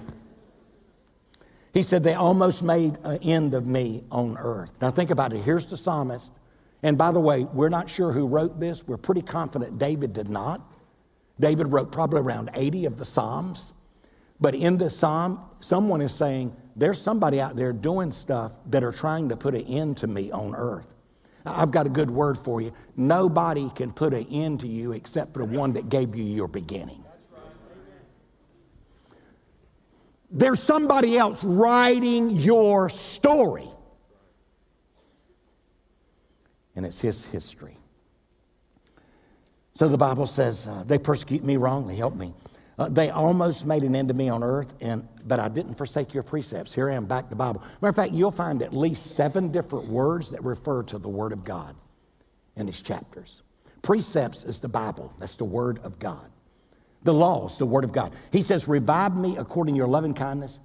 He 1.74 1.82
said, 1.82 2.02
They 2.02 2.14
almost 2.14 2.62
made 2.62 2.96
an 3.04 3.18
end 3.18 3.52
of 3.52 3.66
me 3.66 4.02
on 4.10 4.38
earth. 4.38 4.72
Now, 4.80 4.90
think 4.90 5.10
about 5.10 5.34
it. 5.34 5.42
Here's 5.42 5.66
the 5.66 5.76
psalmist. 5.76 6.32
And 6.82 6.96
by 6.96 7.10
the 7.10 7.20
way, 7.20 7.44
we're 7.44 7.68
not 7.68 7.90
sure 7.90 8.12
who 8.12 8.26
wrote 8.26 8.58
this. 8.58 8.86
We're 8.86 8.96
pretty 8.96 9.22
confident 9.22 9.78
David 9.78 10.12
did 10.12 10.28
not. 10.28 10.60
David 11.38 11.68
wrote 11.68 11.92
probably 11.92 12.20
around 12.20 12.50
80 12.54 12.86
of 12.86 12.98
the 12.98 13.04
Psalms. 13.04 13.72
But 14.40 14.54
in 14.54 14.78
this 14.78 14.98
psalm, 14.98 15.40
someone 15.60 16.00
is 16.00 16.14
saying, 16.14 16.56
There's 16.74 17.00
somebody 17.00 17.40
out 17.40 17.56
there 17.56 17.72
doing 17.72 18.10
stuff 18.10 18.56
that 18.66 18.82
are 18.82 18.92
trying 18.92 19.28
to 19.28 19.36
put 19.36 19.54
an 19.54 19.62
end 19.62 19.98
to 19.98 20.06
me 20.06 20.30
on 20.30 20.54
earth. 20.54 20.88
I've 21.44 21.70
got 21.70 21.86
a 21.86 21.90
good 21.90 22.10
word 22.10 22.36
for 22.36 22.60
you. 22.60 22.72
Nobody 22.96 23.70
can 23.74 23.92
put 23.92 24.12
an 24.12 24.26
end 24.30 24.60
to 24.60 24.68
you 24.68 24.92
except 24.92 25.32
for 25.32 25.40
the 25.40 25.44
one 25.46 25.72
that 25.74 25.88
gave 25.88 26.14
you 26.14 26.24
your 26.24 26.48
beginning. 26.48 27.04
There's 30.30 30.60
somebody 30.60 31.18
else 31.18 31.42
writing 31.42 32.30
your 32.30 32.88
story, 32.88 33.68
and 36.80 36.86
it's 36.86 37.02
his 37.02 37.26
history. 37.26 37.76
So 39.74 39.86
the 39.86 39.98
Bible 39.98 40.24
says, 40.24 40.66
uh, 40.66 40.82
they 40.86 40.96
persecute 40.96 41.44
me 41.44 41.58
wrongly, 41.58 41.94
help 41.94 42.16
me. 42.16 42.32
Uh, 42.78 42.88
they 42.88 43.10
almost 43.10 43.66
made 43.66 43.82
an 43.82 43.94
end 43.94 44.08
of 44.08 44.16
me 44.16 44.30
on 44.30 44.42
earth, 44.42 44.72
and, 44.80 45.06
but 45.26 45.38
I 45.38 45.48
didn't 45.48 45.74
forsake 45.74 46.14
your 46.14 46.22
precepts. 46.22 46.72
Here 46.72 46.88
I 46.88 46.94
am 46.94 47.04
back 47.04 47.24
to 47.24 47.28
the 47.28 47.36
Bible. 47.36 47.60
Matter 47.82 47.90
of 47.90 47.96
fact, 47.96 48.14
you'll 48.14 48.30
find 48.30 48.62
at 48.62 48.72
least 48.72 49.14
seven 49.14 49.52
different 49.52 49.88
words 49.88 50.30
that 50.30 50.42
refer 50.42 50.82
to 50.84 50.96
the 50.96 51.10
Word 51.10 51.32
of 51.32 51.44
God 51.44 51.76
in 52.56 52.64
these 52.64 52.80
chapters. 52.80 53.42
Precepts 53.82 54.44
is 54.44 54.60
the 54.60 54.68
Bible, 54.68 55.12
that's 55.18 55.36
the 55.36 55.44
Word 55.44 55.80
of 55.84 55.98
God. 55.98 56.30
The 57.02 57.12
law 57.12 57.46
is 57.46 57.58
the 57.58 57.66
Word 57.66 57.84
of 57.84 57.92
God. 57.92 58.14
He 58.32 58.40
says, 58.40 58.66
Revive 58.66 59.14
me 59.14 59.36
according 59.36 59.74
to 59.74 59.76
your 59.76 59.86
loving 59.86 60.14
kindness 60.14 60.60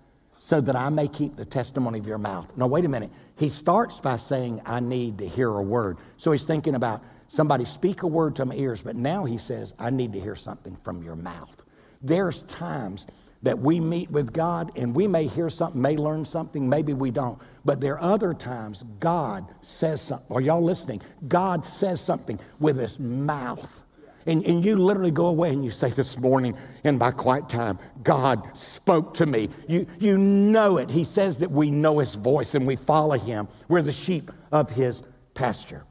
so 0.45 0.61
that 0.61 0.75
I 0.75 0.89
may 0.89 1.07
keep 1.07 1.35
the 1.35 1.43
testimony 1.43 1.97
of 1.97 2.05
your 2.05 2.19
mouth. 2.19 2.55
Now, 2.55 2.67
wait 2.67 2.85
a 2.85 2.87
minute. 2.87 3.09
He 3.35 3.49
starts 3.49 3.99
by 3.99 4.17
saying, 4.17 4.61
I 4.63 4.79
need 4.79 5.17
to 5.17 5.27
hear 5.27 5.49
a 5.49 5.63
word. 5.63 5.97
So 6.17 6.31
he's 6.31 6.43
thinking 6.43 6.75
about 6.75 7.03
somebody 7.29 7.65
speak 7.65 8.03
a 8.03 8.07
word 8.07 8.35
to 8.35 8.45
my 8.45 8.53
ears, 8.53 8.83
but 8.83 8.95
now 8.95 9.25
he 9.25 9.39
says, 9.39 9.73
I 9.79 9.89
need 9.89 10.13
to 10.13 10.19
hear 10.19 10.35
something 10.35 10.75
from 10.83 11.01
your 11.01 11.15
mouth. 11.15 11.63
There's 11.99 12.43
times 12.43 13.07
that 13.41 13.57
we 13.57 13.79
meet 13.79 14.11
with 14.11 14.33
God 14.33 14.71
and 14.75 14.93
we 14.93 15.07
may 15.07 15.25
hear 15.25 15.49
something, 15.49 15.81
may 15.81 15.97
learn 15.97 16.23
something, 16.25 16.69
maybe 16.69 16.93
we 16.93 17.09
don't. 17.09 17.41
But 17.65 17.81
there 17.81 17.95
are 17.99 18.13
other 18.13 18.35
times 18.35 18.83
God 18.99 19.47
says 19.61 19.99
something. 19.99 20.27
Are 20.29 20.41
y'all 20.41 20.61
listening? 20.61 21.01
God 21.27 21.65
says 21.65 21.99
something 21.99 22.39
with 22.59 22.77
his 22.77 22.99
mouth. 22.99 23.81
And, 24.25 24.43
and 24.45 24.65
you 24.65 24.75
literally 24.75 25.11
go 25.11 25.27
away 25.27 25.51
and 25.51 25.63
you 25.63 25.71
say, 25.71 25.89
This 25.89 26.17
morning 26.17 26.57
in 26.83 26.97
my 26.97 27.11
quiet 27.11 27.47
time, 27.47 27.79
God 28.03 28.57
spoke 28.57 29.13
to 29.15 29.25
me. 29.25 29.49
You, 29.67 29.87
you 29.99 30.17
know 30.17 30.77
it. 30.77 30.89
He 30.89 31.03
says 31.03 31.37
that 31.37 31.51
we 31.51 31.69
know 31.69 31.99
his 31.99 32.15
voice 32.15 32.55
and 32.55 32.65
we 32.65 32.75
follow 32.75 33.17
him. 33.17 33.47
We're 33.67 33.81
the 33.81 33.91
sheep 33.91 34.31
of 34.51 34.69
his 34.69 35.03
pasture 35.33 35.85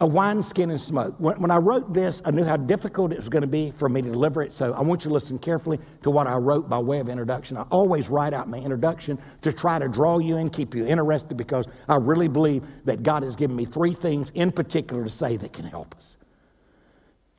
a 0.00 0.06
wineskin 0.06 0.70
and 0.70 0.80
smoke. 0.80 1.16
When, 1.18 1.40
when, 1.40 1.50
I 1.50 1.56
wrote 1.56 1.92
this, 1.92 2.22
I 2.24 2.30
knew 2.30 2.44
how 2.44 2.56
difficult 2.56 3.12
it 3.12 3.16
was 3.16 3.28
going 3.28 3.42
to 3.42 3.48
be 3.48 3.72
for 3.72 3.88
me 3.88 4.00
to 4.00 4.10
deliver 4.10 4.42
it, 4.42 4.52
so 4.52 4.72
I 4.72 4.80
want 4.80 5.04
you 5.04 5.08
to 5.08 5.14
listen 5.14 5.38
carefully 5.38 5.80
to 6.02 6.10
what 6.10 6.28
I 6.28 6.36
wrote 6.36 6.68
by 6.68 6.78
way 6.78 7.00
of 7.00 7.08
introduction. 7.08 7.56
I 7.56 7.62
always 7.62 8.08
write 8.08 8.32
out 8.32 8.48
my 8.48 8.58
introduction 8.58 9.18
to 9.42 9.52
try 9.52 9.78
to 9.78 9.88
draw 9.88 10.18
you 10.18 10.36
in, 10.36 10.50
keep 10.50 10.74
you 10.74 10.86
interested, 10.86 11.36
because 11.36 11.66
I 11.88 11.96
really 11.96 12.28
believe 12.28 12.62
that 12.84 13.02
God 13.02 13.24
has 13.24 13.34
given 13.34 13.56
me 13.56 13.64
three 13.64 13.92
things 13.92 14.30
in 14.34 14.52
particular 14.52 15.02
to 15.02 15.10
say 15.10 15.36
that 15.36 15.52
can 15.52 15.64
help 15.64 15.96
us. 15.96 16.17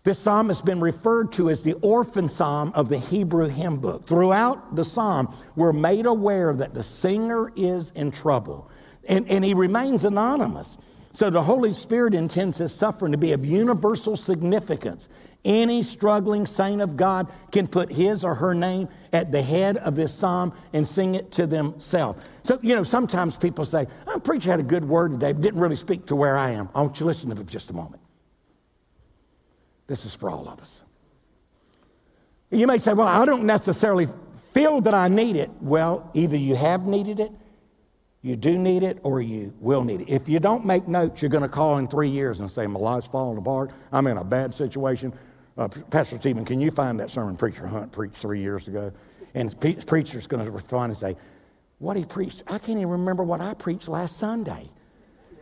This 0.09 0.17
psalm 0.17 0.47
has 0.47 0.59
been 0.59 0.79
referred 0.79 1.31
to 1.33 1.51
as 1.51 1.61
the 1.61 1.73
orphan 1.83 2.29
psalm 2.29 2.71
of 2.73 2.89
the 2.89 2.97
Hebrew 2.97 3.47
hymn 3.47 3.77
book. 3.77 4.07
Throughout 4.07 4.75
the 4.75 4.83
psalm, 4.83 5.31
we're 5.55 5.71
made 5.71 6.07
aware 6.07 6.51
that 6.51 6.73
the 6.73 6.81
singer 6.81 7.51
is 7.55 7.91
in 7.91 8.09
trouble, 8.09 8.71
and, 9.07 9.29
and 9.29 9.45
he 9.45 9.53
remains 9.53 10.05
anonymous. 10.05 10.77
So 11.11 11.29
the 11.29 11.43
Holy 11.43 11.71
Spirit 11.71 12.15
intends 12.15 12.57
his 12.57 12.73
suffering 12.73 13.11
to 13.11 13.19
be 13.19 13.33
of 13.33 13.45
universal 13.45 14.17
significance. 14.17 15.09
Any 15.45 15.83
struggling 15.83 16.47
saint 16.47 16.81
of 16.81 16.97
God 16.97 17.31
can 17.51 17.67
put 17.67 17.91
his 17.91 18.23
or 18.23 18.33
her 18.33 18.55
name 18.55 18.89
at 19.13 19.31
the 19.31 19.43
head 19.43 19.77
of 19.77 19.95
this 19.95 20.11
psalm 20.11 20.53
and 20.73 20.87
sing 20.87 21.13
it 21.13 21.31
to 21.33 21.45
themselves. 21.45 22.25
So, 22.41 22.57
you 22.63 22.75
know, 22.75 22.81
sometimes 22.81 23.37
people 23.37 23.63
say, 23.63 23.85
oh, 24.07 24.19
preacher 24.19 24.49
had 24.49 24.59
a 24.59 24.63
good 24.63 24.85
word 24.85 25.11
today, 25.11 25.33
but 25.33 25.43
didn't 25.43 25.59
really 25.59 25.75
speak 25.75 26.07
to 26.07 26.15
where 26.15 26.35
I 26.35 26.49
am. 26.49 26.67
I 26.73 26.81
want 26.81 26.93
you 26.93 27.03
to 27.03 27.05
listen 27.05 27.29
to 27.29 27.39
it 27.39 27.45
for 27.45 27.51
just 27.51 27.69
a 27.69 27.73
moment. 27.73 28.01
This 29.89 30.05
is 30.05 30.15
for 30.15 30.29
all 30.29 30.48
of 30.48 30.62
us. 30.62 30.81
You 32.50 32.65
may 32.65 32.77
say, 32.77 32.93
well, 32.93 33.08
I 33.08 33.25
don't 33.25 33.43
necessarily 33.43 34.08
feel 34.53 34.79
that 34.81 34.93
I 34.93 35.10
need 35.10 35.36
it. 35.36 35.50
Well, 35.60 36.10
either 36.13 36.38
you 36.38 36.55
have 36.55 36.86
needed 36.86 37.19
it 37.19 37.34
you 38.22 38.36
do 38.36 38.58
need 38.58 38.84
it 38.84 39.00
or 39.03 39.22
you 39.22 39.53
will 39.62 39.84
need 39.84 40.01
it. 40.01 40.10
If 40.10 40.27
you 40.27 40.39
don't 40.39 40.65
make 40.65 40.88
notes, 40.88 41.22
you're 41.22 41.29
going 41.29 41.43
to 41.43 41.50
call 41.50 41.77
in 41.77 41.88
three 41.88 42.10
years 42.10 42.41
and 42.41 42.51
say, 42.51 42.67
My 42.67 42.79
life's 42.79 43.08
falling 43.08 43.38
apart. 43.38 43.72
I'm 43.91 44.08
in 44.08 44.17
a 44.17 44.24
bad 44.24 44.53
situation. 44.53 45.13
Uh, 45.58 45.67
Pastor 45.67 46.17
Stephen, 46.19 46.43
can 46.43 46.60
you 46.60 46.69
find 46.72 47.00
that 47.00 47.10
sermon 47.10 47.38
Preacher 47.38 47.65
Hunt 47.65 47.91
preached 47.91 48.17
three 48.17 48.41
years 48.41 48.67
ago? 48.67 48.91
And 49.36 49.51
the 49.51 49.74
preacher's 49.86 50.27
going 50.27 50.43
to 50.43 50.51
respond 50.51 50.91
and 50.91 50.98
say, 50.98 51.15
What 51.77 51.96
he 51.96 52.03
preached, 52.03 52.43
I 52.48 52.58
can't 52.58 52.77
even 52.77 52.89
remember 52.89 53.24
what 53.24 53.39
I 53.39 53.53
preached 53.53 53.88
last 53.88 54.17
Sunday. 54.17 54.69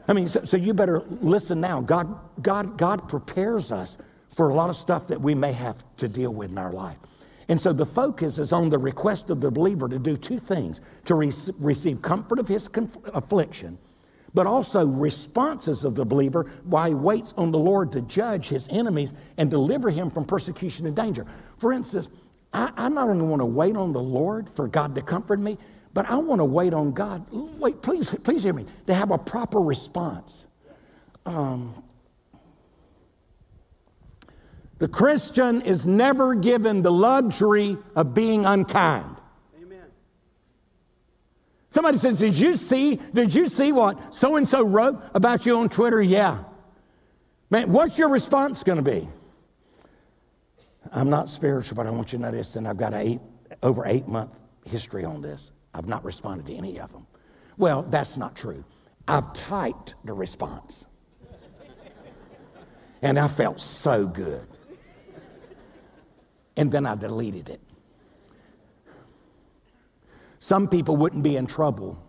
I 0.08 0.14
mean, 0.14 0.28
so, 0.28 0.44
so 0.44 0.56
you 0.56 0.74
better 0.74 1.04
listen 1.22 1.60
now. 1.60 1.82
God, 1.82 2.20
God, 2.42 2.78
God 2.78 3.10
prepares 3.10 3.72
us 3.72 3.98
for 4.38 4.50
a 4.50 4.54
lot 4.54 4.70
of 4.70 4.78
stuff 4.78 5.08
that 5.08 5.20
we 5.20 5.34
may 5.34 5.52
have 5.52 5.84
to 5.98 6.08
deal 6.08 6.32
with 6.32 6.52
in 6.52 6.60
our 6.60 6.72
life. 6.72 6.98
And 7.50 7.60
so 7.60 7.74
the 7.74 7.88
focus 7.88 8.38
is 8.38 8.54
on 8.54 8.70
the 8.70 8.78
request 8.78 9.32
of 9.32 9.42
the 9.42 9.50
believer 9.50 9.90
to 9.90 9.98
do 9.98 10.16
two 10.16 10.38
things 10.38 10.80
to 11.06 11.16
re- 11.16 11.32
receive 11.60 12.04
comfort 12.04 12.38
of 12.38 12.48
his 12.48 12.68
conf- 12.68 12.98
affliction, 13.16 13.80
but 14.36 14.46
also 14.46 14.86
responses 14.86 15.84
of 15.84 15.96
the 15.96 16.06
believer 16.06 16.52
while 16.66 16.88
he 16.88 16.94
waits 16.94 17.34
on 17.36 17.52
the 17.52 17.58
Lord 17.58 17.92
to 17.94 18.02
judge 18.02 18.48
his 18.48 18.68
enemies 18.70 19.14
and 19.38 19.50
deliver 19.50 19.90
him 19.90 20.12
from 20.12 20.24
persecution 20.24 20.86
and 20.86 20.96
danger. 20.96 21.26
For 21.58 21.74
instance, 21.74 22.10
I, 22.54 22.72
I 22.78 22.90
not 22.90 23.10
only 23.10 23.26
want 23.26 23.40
to 23.40 23.46
wait 23.46 23.76
on 23.76 23.92
the 23.92 24.02
Lord 24.02 24.52
for 24.52 24.68
God 24.68 24.94
to 24.96 25.02
comfort 25.02 25.40
me, 25.40 25.58
but 25.96 26.08
I 26.12 26.18
want 26.18 26.40
to 26.42 26.46
wait 26.46 26.76
on 26.76 26.92
God. 26.92 27.26
Wait, 27.32 27.82
please, 27.82 28.14
please 28.24 28.44
hear 28.44 28.54
me, 28.54 28.68
to 28.86 28.94
have 28.94 29.10
a 29.10 29.18
proper 29.18 29.60
response. 29.60 30.46
Um, 31.26 31.74
the 34.80 34.88
Christian 34.88 35.62
is 35.62 35.88
never 35.88 36.36
given 36.36 36.84
the 36.84 36.92
luxury 36.92 37.78
of 37.96 38.14
being 38.14 38.46
unkind. 38.46 39.16
Amen. 39.62 39.86
Somebody 41.72 41.98
says, 41.98 42.20
Did 42.20 42.38
you 42.38 42.56
see, 42.56 43.00
did 43.14 43.34
you 43.34 43.50
see 43.50 43.72
what 43.72 44.14
so 44.14 44.36
and 44.36 44.48
so 44.48 44.64
wrote 44.64 45.02
about 45.14 45.46
you 45.46 45.58
on 45.58 45.70
Twitter? 45.70 46.02
Yeah. 46.02 46.44
Man, 47.50 47.72
what's 47.72 47.98
your 47.98 48.10
response 48.10 48.64
going 48.64 48.84
to 48.84 48.84
be? 48.84 49.08
I'm 50.92 51.10
not 51.10 51.30
spiritual, 51.30 51.76
but 51.76 51.88
I 51.88 51.90
want 51.90 52.14
you 52.14 52.20
to 52.20 52.26
know 52.26 52.32
this, 52.32 52.56
and 52.56 52.68
I've 52.68 52.78
got 52.78 52.94
an 52.94 53.02
eight, 53.02 53.20
over 53.64 53.86
eight 53.86 54.08
month 54.08 54.38
history 54.66 55.06
on 55.06 55.22
this. 55.22 55.52
I've 55.74 55.88
not 55.88 56.04
responded 56.04 56.46
to 56.48 56.56
any 56.56 56.80
of 56.80 56.92
them. 56.92 57.08
Well, 57.58 57.84
that's 57.84 58.18
not 58.18 58.36
true. 58.36 58.64
I've 59.08 59.34
typed 59.34 59.96
the 60.04 60.14
response. 60.14 60.86
And 63.02 63.18
I 63.18 63.28
felt 63.28 63.62
so 63.62 64.08
good 64.08 64.48
and 66.58 66.72
then 66.72 66.86
I 66.86 66.96
deleted 66.96 67.50
it. 67.50 67.62
Some 70.40 70.68
people 70.68 70.98
wouldn't 70.98 71.24
be 71.24 71.38
in 71.38 71.48
trouble 71.48 72.04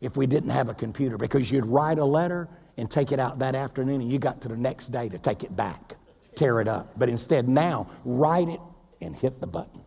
if 0.00 0.16
we 0.16 0.26
didn't 0.26 0.50
have 0.50 0.68
a 0.68 0.74
computer 0.74 1.16
because 1.16 1.50
you'd 1.50 1.66
write 1.66 1.98
a 1.98 2.04
letter 2.04 2.48
and 2.76 2.90
take 2.90 3.12
it 3.12 3.18
out 3.18 3.38
that 3.38 3.54
afternoon 3.54 4.00
and 4.02 4.12
you 4.12 4.18
got 4.18 4.40
to 4.42 4.48
the 4.48 4.56
next 4.56 4.88
day 4.88 5.08
to 5.08 5.18
take 5.18 5.42
it 5.42 5.54
back, 5.56 5.96
tear 6.34 6.60
it 6.60 6.68
up. 6.68 6.98
But 6.98 7.08
instead, 7.08 7.48
now, 7.48 7.88
write 8.04 8.48
it 8.48 8.60
and 9.00 9.14
hit 9.14 9.40
the 9.40 9.46
button. 9.46 9.80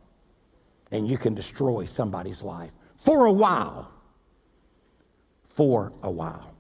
And 0.92 1.08
you 1.08 1.18
can 1.18 1.36
destroy 1.36 1.86
somebody's 1.86 2.42
life 2.42 2.72
for 2.98 3.26
a 3.26 3.32
while. 3.32 3.92
For 5.50 5.94
a 6.02 6.10
while. 6.10 6.56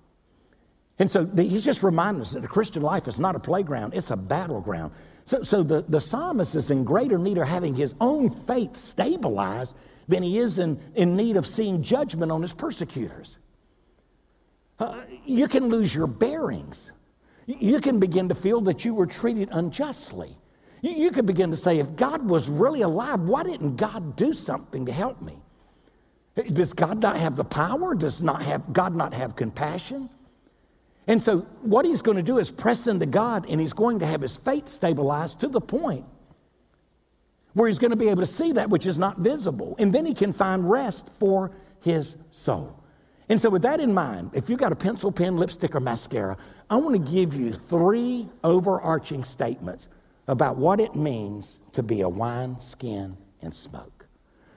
And 0.99 1.09
so 1.09 1.25
he's 1.25 1.63
just 1.63 1.81
reminding 1.81 2.21
us 2.21 2.31
that 2.31 2.41
the 2.41 2.47
Christian 2.47 2.83
life 2.83 3.07
is 3.07 3.19
not 3.19 3.35
a 3.35 3.39
playground, 3.39 3.93
it's 3.93 4.11
a 4.11 4.17
battleground. 4.17 4.91
So, 5.29 5.43
so 5.43 5.61
the, 5.61 5.83
the 5.87 6.01
psalmist 6.01 6.55
is 6.55 6.71
in 6.71 6.83
greater 6.83 7.19
need 7.19 7.37
of 7.37 7.47
having 7.47 7.75
his 7.75 7.93
own 8.01 8.31
faith 8.31 8.75
stabilized 8.75 9.75
than 10.07 10.23
he 10.23 10.39
is 10.39 10.57
in, 10.57 10.79
in 10.95 11.15
need 11.15 11.37
of 11.37 11.45
seeing 11.45 11.83
judgment 11.83 12.31
on 12.31 12.41
his 12.41 12.51
persecutors. 12.51 13.37
Uh, 14.79 15.01
you 15.27 15.47
can 15.47 15.67
lose 15.67 15.93
your 15.93 16.07
bearings. 16.07 16.91
You 17.45 17.79
can 17.79 17.99
begin 17.99 18.29
to 18.29 18.33
feel 18.33 18.61
that 18.61 18.83
you 18.85 18.95
were 18.95 19.05
treated 19.05 19.49
unjustly. 19.51 20.35
You, 20.81 20.93
you 20.93 21.11
can 21.11 21.27
begin 21.27 21.51
to 21.51 21.57
say, 21.57 21.77
if 21.77 21.95
God 21.95 22.27
was 22.27 22.49
really 22.49 22.81
alive, 22.81 23.19
why 23.19 23.43
didn't 23.43 23.75
God 23.75 24.15
do 24.15 24.33
something 24.33 24.87
to 24.87 24.91
help 24.91 25.21
me? 25.21 25.37
Does 26.47 26.73
God 26.73 27.03
not 27.03 27.17
have 27.17 27.35
the 27.35 27.43
power? 27.43 27.93
Does 27.93 28.23
not 28.23 28.41
have, 28.41 28.73
God 28.73 28.95
not 28.95 29.13
have 29.13 29.35
compassion? 29.35 30.09
And 31.09 31.23
so, 31.23 31.39
what 31.63 31.85
he's 31.85 32.03
going 32.03 32.17
to 32.17 32.23
do 32.23 32.37
is 32.37 32.51
press 32.51 32.85
into 32.85 33.07
God 33.07 33.47
and 33.49 33.59
he's 33.59 33.73
going 33.73 33.97
to 33.99 34.05
have 34.05 34.21
his 34.21 34.37
faith 34.37 34.69
stabilized 34.69 35.39
to 35.39 35.47
the 35.47 35.59
point 35.59 36.05
where 37.53 37.67
he's 37.67 37.79
going 37.79 37.89
to 37.89 37.97
be 37.97 38.09
able 38.09 38.21
to 38.21 38.27
see 38.27 38.51
that 38.51 38.69
which 38.69 38.85
is 38.85 38.99
not 38.99 39.17
visible. 39.17 39.75
And 39.79 39.91
then 39.91 40.05
he 40.05 40.13
can 40.13 40.31
find 40.31 40.69
rest 40.69 41.09
for 41.09 41.49
his 41.81 42.15
soul. 42.29 42.79
And 43.27 43.41
so, 43.41 43.49
with 43.49 43.63
that 43.63 43.79
in 43.79 43.91
mind, 43.91 44.29
if 44.35 44.51
you've 44.51 44.59
got 44.59 44.71
a 44.71 44.75
pencil, 44.75 45.11
pen, 45.11 45.35
lipstick, 45.35 45.73
or 45.73 45.79
mascara, 45.79 46.37
I 46.69 46.75
want 46.75 47.03
to 47.03 47.11
give 47.11 47.33
you 47.33 47.53
three 47.53 48.29
overarching 48.43 49.23
statements 49.23 49.89
about 50.27 50.57
what 50.57 50.79
it 50.79 50.95
means 50.95 51.57
to 51.73 51.81
be 51.81 52.01
a 52.01 52.09
wine, 52.09 52.59
skin, 52.59 53.17
and 53.41 53.55
smoke. 53.55 54.05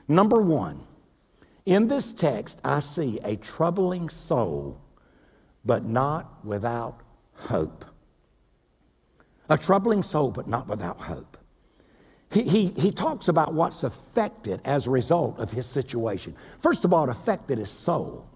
Number 0.07 0.43
one, 0.43 0.85
in 1.65 1.89
this 1.89 2.13
text, 2.13 2.61
I 2.63 2.81
see 2.81 3.21
a 3.25 3.37
troubling 3.37 4.11
soul 4.11 4.82
but 5.65 5.85
not 5.85 6.45
without 6.45 7.01
hope. 7.35 7.85
A 9.49 9.59
troubling 9.59 10.03
soul, 10.03 10.31
but 10.31 10.49
not 10.49 10.69
without 10.69 11.01
hope. 11.01 11.37
He, 12.31 12.43
he, 12.43 12.67
he 12.69 12.91
talks 12.91 13.29
about 13.29 13.53
what's 13.53 13.83
affected 13.83 14.61
as 14.65 14.87
a 14.87 14.91
result 14.91 15.39
of 15.39 15.51
his 15.51 15.67
situation. 15.67 16.35
First 16.59 16.85
of 16.85 16.95
all, 16.95 17.05
it 17.05 17.11
affected 17.11 17.59
his 17.59 17.71
soul. 17.71 18.29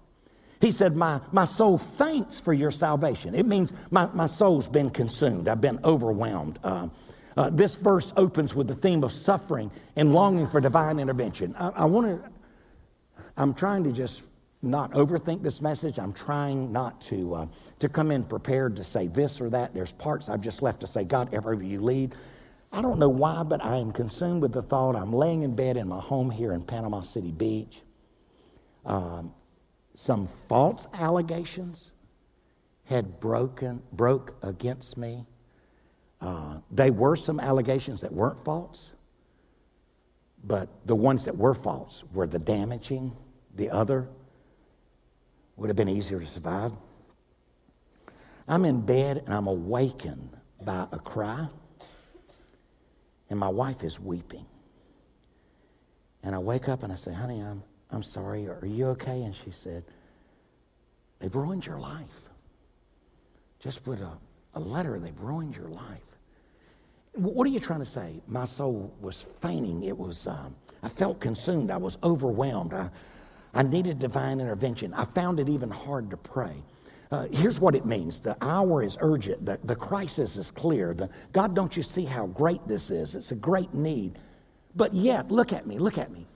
He 0.61 0.71
said, 0.71 0.95
My, 0.95 1.21
my 1.31 1.45
soul 1.45 1.77
faints 1.77 2.39
for 2.39 2.53
your 2.53 2.71
salvation. 2.71 3.35
It 3.35 3.45
means 3.45 3.73
my, 3.91 4.07
my 4.13 4.27
soul's 4.27 4.67
been 4.67 4.89
consumed. 4.89 5.47
I've 5.47 5.61
been 5.61 5.79
overwhelmed. 5.83 6.59
Uh, 6.63 6.89
Uh, 7.37 7.51
this 7.51 7.77
verse 7.77 8.13
opens 8.17 8.55
with 8.55 8.67
the 8.67 8.73
theme 8.73 9.03
of 9.03 9.11
suffering 9.11 9.69
and 9.95 10.11
longing 10.11 10.47
for 10.47 10.59
divine 10.59 10.97
intervention. 10.99 11.53
I, 11.55 11.83
I 11.83 11.85
want 11.85 12.07
to, 12.07 12.17
I'm 13.37 13.53
trying 13.53 13.83
to 13.83 13.91
just 13.91 14.23
not 14.61 14.91
overthink 14.91 15.43
this 15.43 15.61
message. 15.61 15.99
I'm 15.99 16.13
trying 16.13 16.71
not 16.71 16.99
to, 17.01 17.35
uh, 17.35 17.45
to 17.79 17.89
come 17.89 18.11
in 18.11 18.23
prepared 18.23 18.75
to 18.77 18.83
say 18.83 19.07
this 19.07 19.39
or 19.39 19.49
that. 19.51 19.73
There's 19.73 19.93
parts 19.93 20.29
I've 20.29 20.41
just 20.41 20.61
left 20.61 20.81
to 20.81 20.87
say, 20.87 21.03
God, 21.03 21.29
wherever 21.29 21.53
you 21.53 21.81
lead. 21.81 22.15
I 22.71 22.81
don't 22.81 22.99
know 22.99 23.09
why, 23.09 23.43
but 23.43 23.63
I 23.63 23.77
am 23.77 23.91
consumed 23.91 24.41
with 24.41 24.53
the 24.53 24.61
thought 24.61 24.95
I'm 24.95 25.13
laying 25.13 25.43
in 25.43 25.55
bed 25.55 25.77
in 25.77 25.87
my 25.87 25.99
home 25.99 26.29
here 26.29 26.53
in 26.53 26.63
Panama 26.63 27.01
City 27.01 27.31
Beach. 27.31 27.81
Um, 28.85 29.33
some 29.93 30.27
false 30.27 30.87
allegations 30.93 31.91
had 32.85 33.19
broken 33.19 33.81
broke 33.93 34.35
against 34.41 34.97
me. 34.97 35.25
Uh, 36.19 36.59
they 36.71 36.89
were 36.89 37.15
some 37.15 37.39
allegations 37.39 38.01
that 38.01 38.11
weren't 38.11 38.43
false, 38.43 38.93
but 40.43 40.69
the 40.85 40.95
ones 40.95 41.25
that 41.25 41.37
were 41.37 41.53
false 41.53 42.03
were 42.13 42.27
the 42.27 42.39
damaging. 42.39 43.15
The 43.55 43.69
other 43.71 44.07
would 45.57 45.69
have 45.69 45.75
been 45.75 45.89
easier 45.89 46.19
to 46.19 46.25
survive. 46.25 46.71
I'm 48.47 48.63
in 48.63 48.81
bed 48.81 49.23
and 49.25 49.33
I'm 49.33 49.47
awakened 49.47 50.37
by 50.63 50.87
a 50.91 50.99
cry, 50.99 51.47
and 53.29 53.37
my 53.39 53.49
wife 53.49 53.83
is 53.83 53.99
weeping. 53.99 54.45
And 56.23 56.33
I 56.33 56.39
wake 56.39 56.69
up 56.69 56.83
and 56.83 56.91
I 56.91 56.95
say, 56.95 57.13
Honey, 57.13 57.41
I'm, 57.41 57.63
I'm 57.91 58.03
sorry. 58.03 58.47
Are 58.47 58.65
you 58.65 58.87
okay? 58.87 59.23
And 59.23 59.35
she 59.35 59.51
said, 59.51 59.83
They've 61.19 61.35
ruined 61.35 61.65
your 61.65 61.79
life. 61.79 62.29
Just 63.59 63.87
with 63.87 64.01
a, 64.01 64.17
a 64.53 64.59
letter, 64.59 64.99
they've 64.99 65.19
ruined 65.19 65.55
your 65.55 65.69
life. 65.69 66.03
What 67.13 67.47
are 67.47 67.49
you 67.49 67.59
trying 67.59 67.79
to 67.79 67.85
say? 67.85 68.21
My 68.27 68.45
soul 68.45 68.93
was 69.01 69.21
fainting. 69.21 69.83
It 69.83 69.97
was, 69.97 70.27
um, 70.27 70.55
I 70.83 70.89
felt 70.89 71.19
consumed. 71.19 71.71
I 71.71 71.77
was 71.77 71.97
overwhelmed. 72.03 72.73
I, 72.73 72.89
I 73.53 73.63
needed 73.63 73.99
divine 73.99 74.39
intervention. 74.39 74.93
I 74.93 75.05
found 75.05 75.39
it 75.39 75.49
even 75.49 75.69
hard 75.69 76.09
to 76.11 76.17
pray. 76.17 76.63
Uh, 77.09 77.25
here's 77.31 77.59
what 77.59 77.73
it 77.73 77.85
means 77.85 78.19
the 78.19 78.35
hour 78.41 78.83
is 78.83 78.97
urgent, 78.99 79.45
the, 79.45 79.57
the 79.63 79.75
crisis 79.75 80.35
is 80.35 80.51
clear. 80.51 80.93
The, 80.93 81.09
God, 81.31 81.55
don't 81.55 81.75
you 81.75 81.83
see 81.83 82.03
how 82.03 82.27
great 82.27 82.67
this 82.67 82.89
is? 82.89 83.15
It's 83.15 83.31
a 83.31 83.35
great 83.35 83.73
need. 83.73 84.19
But 84.75 84.93
yet, 84.93 85.31
look 85.31 85.53
at 85.53 85.65
me, 85.65 85.79
look 85.79 85.97
at 85.97 86.11
me. 86.11 86.27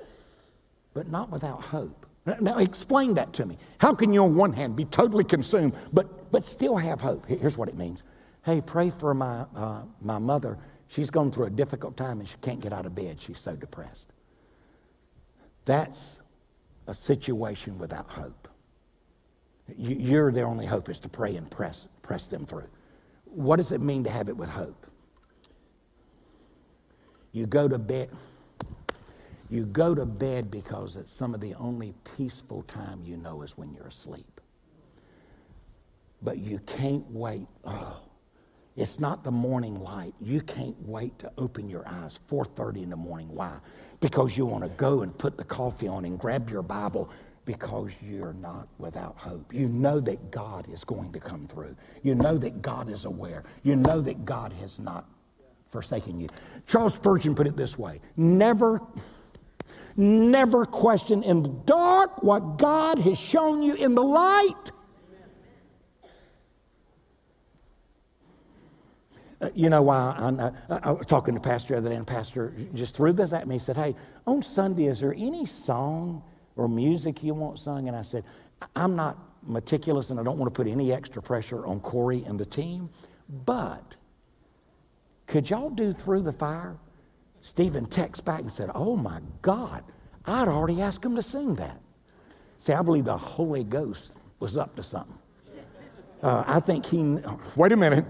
But 0.94 1.08
not 1.08 1.30
without 1.30 1.62
hope. 1.62 2.06
Now, 2.40 2.60
explain 2.60 3.16
that 3.16 3.34
to 3.34 3.46
me. 3.46 3.58
How 3.80 3.94
can 3.94 4.14
you, 4.14 4.24
on 4.24 4.36
one 4.36 4.54
hand, 4.54 4.76
be 4.76 4.86
totally 4.86 5.24
consumed, 5.24 5.74
but, 5.92 6.32
but 6.32 6.46
still 6.46 6.78
have 6.78 7.02
hope? 7.02 7.26
Here's 7.26 7.58
what 7.58 7.68
it 7.68 7.76
means 7.76 8.04
Hey, 8.44 8.62
pray 8.62 8.90
for 8.90 9.14
my, 9.14 9.46
uh, 9.56 9.84
my 10.02 10.18
mother. 10.18 10.58
She's 10.88 11.10
going 11.10 11.32
through 11.32 11.46
a 11.46 11.50
difficult 11.50 11.96
time 11.96 12.20
and 12.20 12.28
she 12.28 12.36
can't 12.42 12.60
get 12.60 12.74
out 12.74 12.86
of 12.86 12.96
bed. 12.96 13.22
She's 13.22 13.40
so 13.40 13.56
depressed. 13.56 14.12
That's 15.66 16.21
a 16.88 16.94
situation 16.94 17.78
without 17.78 18.10
hope. 18.10 18.48
You're 19.78 20.32
their 20.32 20.48
only 20.48 20.66
hope 20.66 20.90
is 20.90 21.00
to 21.02 21.10
pray 21.10 21.36
and 21.36 21.50
press, 21.50 21.88
press 22.02 22.28
them 22.28 22.46
through. 22.46 22.68
What 23.26 23.58
does 23.58 23.72
it 23.72 23.80
mean 23.82 24.04
to 24.04 24.10
have 24.10 24.28
it 24.30 24.36
with 24.36 24.50
hope? 24.50 24.88
You 27.32 27.46
go 27.46 27.68
to 27.68 27.78
bed. 27.78 28.10
You 29.50 29.66
go 29.66 29.96
to 29.96 30.06
bed 30.06 30.52
because 30.52 30.96
it's 30.96 31.12
some 31.12 31.34
of 31.34 31.42
the 31.42 31.54
only 31.56 31.94
peaceful 32.18 32.64
time 32.64 33.02
you 33.06 33.18
know 33.18 33.42
is 33.42 33.58
when 33.58 33.74
you're 33.74 33.88
asleep. 33.88 34.42
But 36.22 36.38
you 36.38 36.60
can't 36.60 37.10
wait. 37.10 37.48
Oh, 37.66 38.01
it's 38.76 39.00
not 39.00 39.24
the 39.24 39.32
morning 39.32 39.82
light. 39.82 40.14
You 40.22 40.42
can't 40.42 40.80
wait 40.82 41.20
to 41.20 41.32
open 41.38 41.70
your 41.70 41.88
eyes 41.88 42.20
4:30 42.28 42.84
in 42.84 42.90
the 42.90 42.96
morning. 42.96 43.34
Why? 43.34 43.60
Because 44.00 44.38
you 44.38 44.46
want 44.46 44.64
to 44.64 44.70
go 44.70 45.02
and 45.02 45.18
put 45.18 45.38
the 45.38 45.44
coffee 45.44 45.88
on 45.88 46.06
and 46.06 46.18
grab 46.18 46.50
your 46.50 46.64
Bible 46.64 47.10
because 47.46 47.92
you're 48.02 48.34
not 48.34 48.68
without 48.78 49.18
hope. 49.18 49.54
You 49.54 49.68
know 49.68 50.00
that 50.00 50.32
God 50.32 50.70
is 50.72 50.84
going 50.84 51.12
to 51.14 51.20
come 51.20 51.48
through. 51.48 51.76
You 52.04 52.16
know 52.16 52.38
that 52.38 52.62
God 52.62 52.90
is 52.90 53.06
aware. 53.06 53.44
You 53.64 53.76
know 53.76 54.00
that 54.02 54.26
God 54.26 54.54
has 54.54 54.80
not 54.80 55.06
forsaken 55.66 56.20
you. 56.20 56.28
Charles 56.68 56.96
Spurgeon 56.96 57.36
put 57.36 57.48
it 57.48 57.56
this 57.56 57.78
way 57.78 58.00
Never 58.16 58.82
Never 59.98 60.66
question 60.66 61.24
in 61.24 61.44
the 61.44 61.50
dark 61.50 62.24
what 62.24 62.58
God 62.58 63.00
has 63.00 63.20
shown 63.20 63.62
you 63.62 63.74
in 63.74 63.96
the 63.96 64.04
light. 64.04 64.72
You 69.54 69.70
know 69.70 69.82
why? 69.82 70.16
I, 70.70 70.80
I, 70.90 70.92
was 70.92 71.06
talking 71.06 71.34
to 71.34 71.42
Pastor 71.42 71.74
the 71.74 71.78
other 71.80 71.90
day, 71.90 71.96
and 71.96 72.06
Pastor 72.06 72.54
just 72.74 72.96
threw 72.96 73.14
this 73.14 73.34
at 73.34 73.48
me. 73.48 73.56
He 73.56 73.60
said, 73.60 73.78
Hey, 73.78 73.96
on 74.28 74.44
Sunday, 74.44 74.86
is 74.86 75.00
there 75.00 75.14
any 75.14 75.46
song 75.46 76.24
or 76.56 76.68
music 76.68 77.24
you 77.24 77.34
want 77.34 77.60
sung? 77.60 77.88
And 77.88 77.98
I 77.98 78.02
said, 78.02 78.24
I'm 78.76 78.96
not 78.96 79.18
meticulous 79.44 80.12
and 80.12 80.20
I 80.20 80.24
don't 80.24 80.38
want 80.38 80.54
to 80.54 80.56
put 80.56 80.68
any 80.68 80.94
extra 80.94 81.22
pressure 81.22 81.66
on 81.66 81.80
Corey 81.80 82.24
and 82.28 82.40
the 82.40 82.46
team, 82.46 82.90
but 83.46 83.96
could 85.28 85.50
y'all 85.50 85.70
do 85.70 85.92
Through 85.92 86.22
the 86.22 86.32
Fire? 86.32 86.78
Stephen 87.42 87.86
texts 87.86 88.22
back 88.22 88.42
and 88.42 88.52
said, 88.52 88.70
Oh 88.76 88.96
my 88.96 89.20
God, 89.42 89.84
I'd 90.26 90.48
already 90.48 90.82
asked 90.82 91.04
him 91.04 91.16
to 91.16 91.24
sing 91.24 91.56
that. 91.56 91.80
See, 92.60 92.74
I 92.74 92.84
believe 92.84 93.06
the 93.06 93.18
Holy 93.18 93.64
Ghost 93.64 94.12
was 94.40 94.58
up 94.58 94.76
to 94.76 94.84
something. 94.84 95.18
Uh, 96.22 96.44
I 96.46 96.60
think 96.60 96.86
he, 96.86 97.18
wait 97.56 97.72
a 97.72 97.78
minute. 97.78 98.06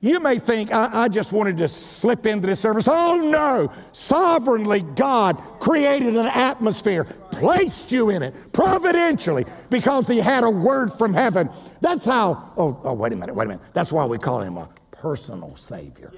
You 0.00 0.20
may 0.20 0.38
think 0.38 0.72
I, 0.72 1.04
I, 1.04 1.08
just 1.08 1.32
wanted 1.32 1.56
to 1.58 1.68
slip 1.68 2.26
into 2.26 2.46
this 2.46 2.60
service. 2.60 2.86
Oh 2.86 3.16
no! 3.16 3.72
Sovereignly, 3.92 4.82
God 4.82 5.42
created 5.58 6.16
an 6.16 6.26
atmosphere, 6.26 7.04
placed 7.32 7.90
you 7.90 8.10
in 8.10 8.22
it 8.22 8.34
providentially 8.52 9.46
because 9.70 10.06
He 10.06 10.18
had 10.18 10.44
a 10.44 10.50
word 10.50 10.92
from 10.92 11.14
heaven. 11.14 11.48
That's 11.80 12.04
how, 12.04 12.52
oh, 12.58 12.78
oh 12.84 12.92
wait 12.92 13.14
a 13.14 13.16
minute, 13.16 13.34
wait 13.34 13.46
a 13.46 13.48
minute. 13.48 13.64
That's 13.72 13.90
why 13.90 14.04
we 14.04 14.18
call 14.18 14.40
Him 14.40 14.58
a 14.58 14.68
personal 14.90 15.56
Savior. 15.56 16.12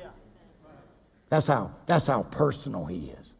That's 1.28 1.46
how, 1.46 1.72
that's 1.86 2.08
how 2.08 2.24
personal 2.24 2.84
He 2.86 3.10
is. 3.10 3.34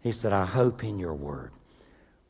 He 0.00 0.12
said, 0.12 0.32
I 0.32 0.46
hope 0.46 0.84
in 0.84 0.98
your 0.98 1.14
word. 1.14 1.50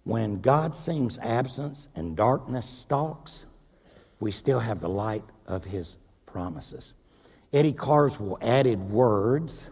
When 0.07 0.40
God 0.40 0.77
seems 0.77 1.19
absent 1.19 1.88
and 1.97 2.16
darkness 2.16 2.64
stalks, 2.64 3.45
we 4.21 4.31
still 4.31 4.61
have 4.61 4.79
the 4.79 4.88
light 4.88 5.25
of 5.49 5.64
his 5.64 5.99
promises. 6.27 6.95
Eddie 7.53 7.73
Carswell 7.73 8.38
added 8.40 8.79
words 8.88 9.69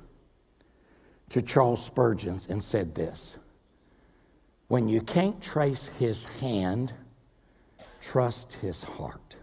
to 1.29 1.41
Charles 1.41 1.85
Spurgeon's 1.85 2.49
and 2.49 2.61
said 2.61 2.97
this 2.97 3.37
When 4.67 4.89
you 4.89 5.03
can't 5.03 5.41
trace 5.41 5.87
his 5.87 6.25
hand, 6.25 6.93
trust 8.01 8.55
his 8.55 8.83
heart. 8.83 9.37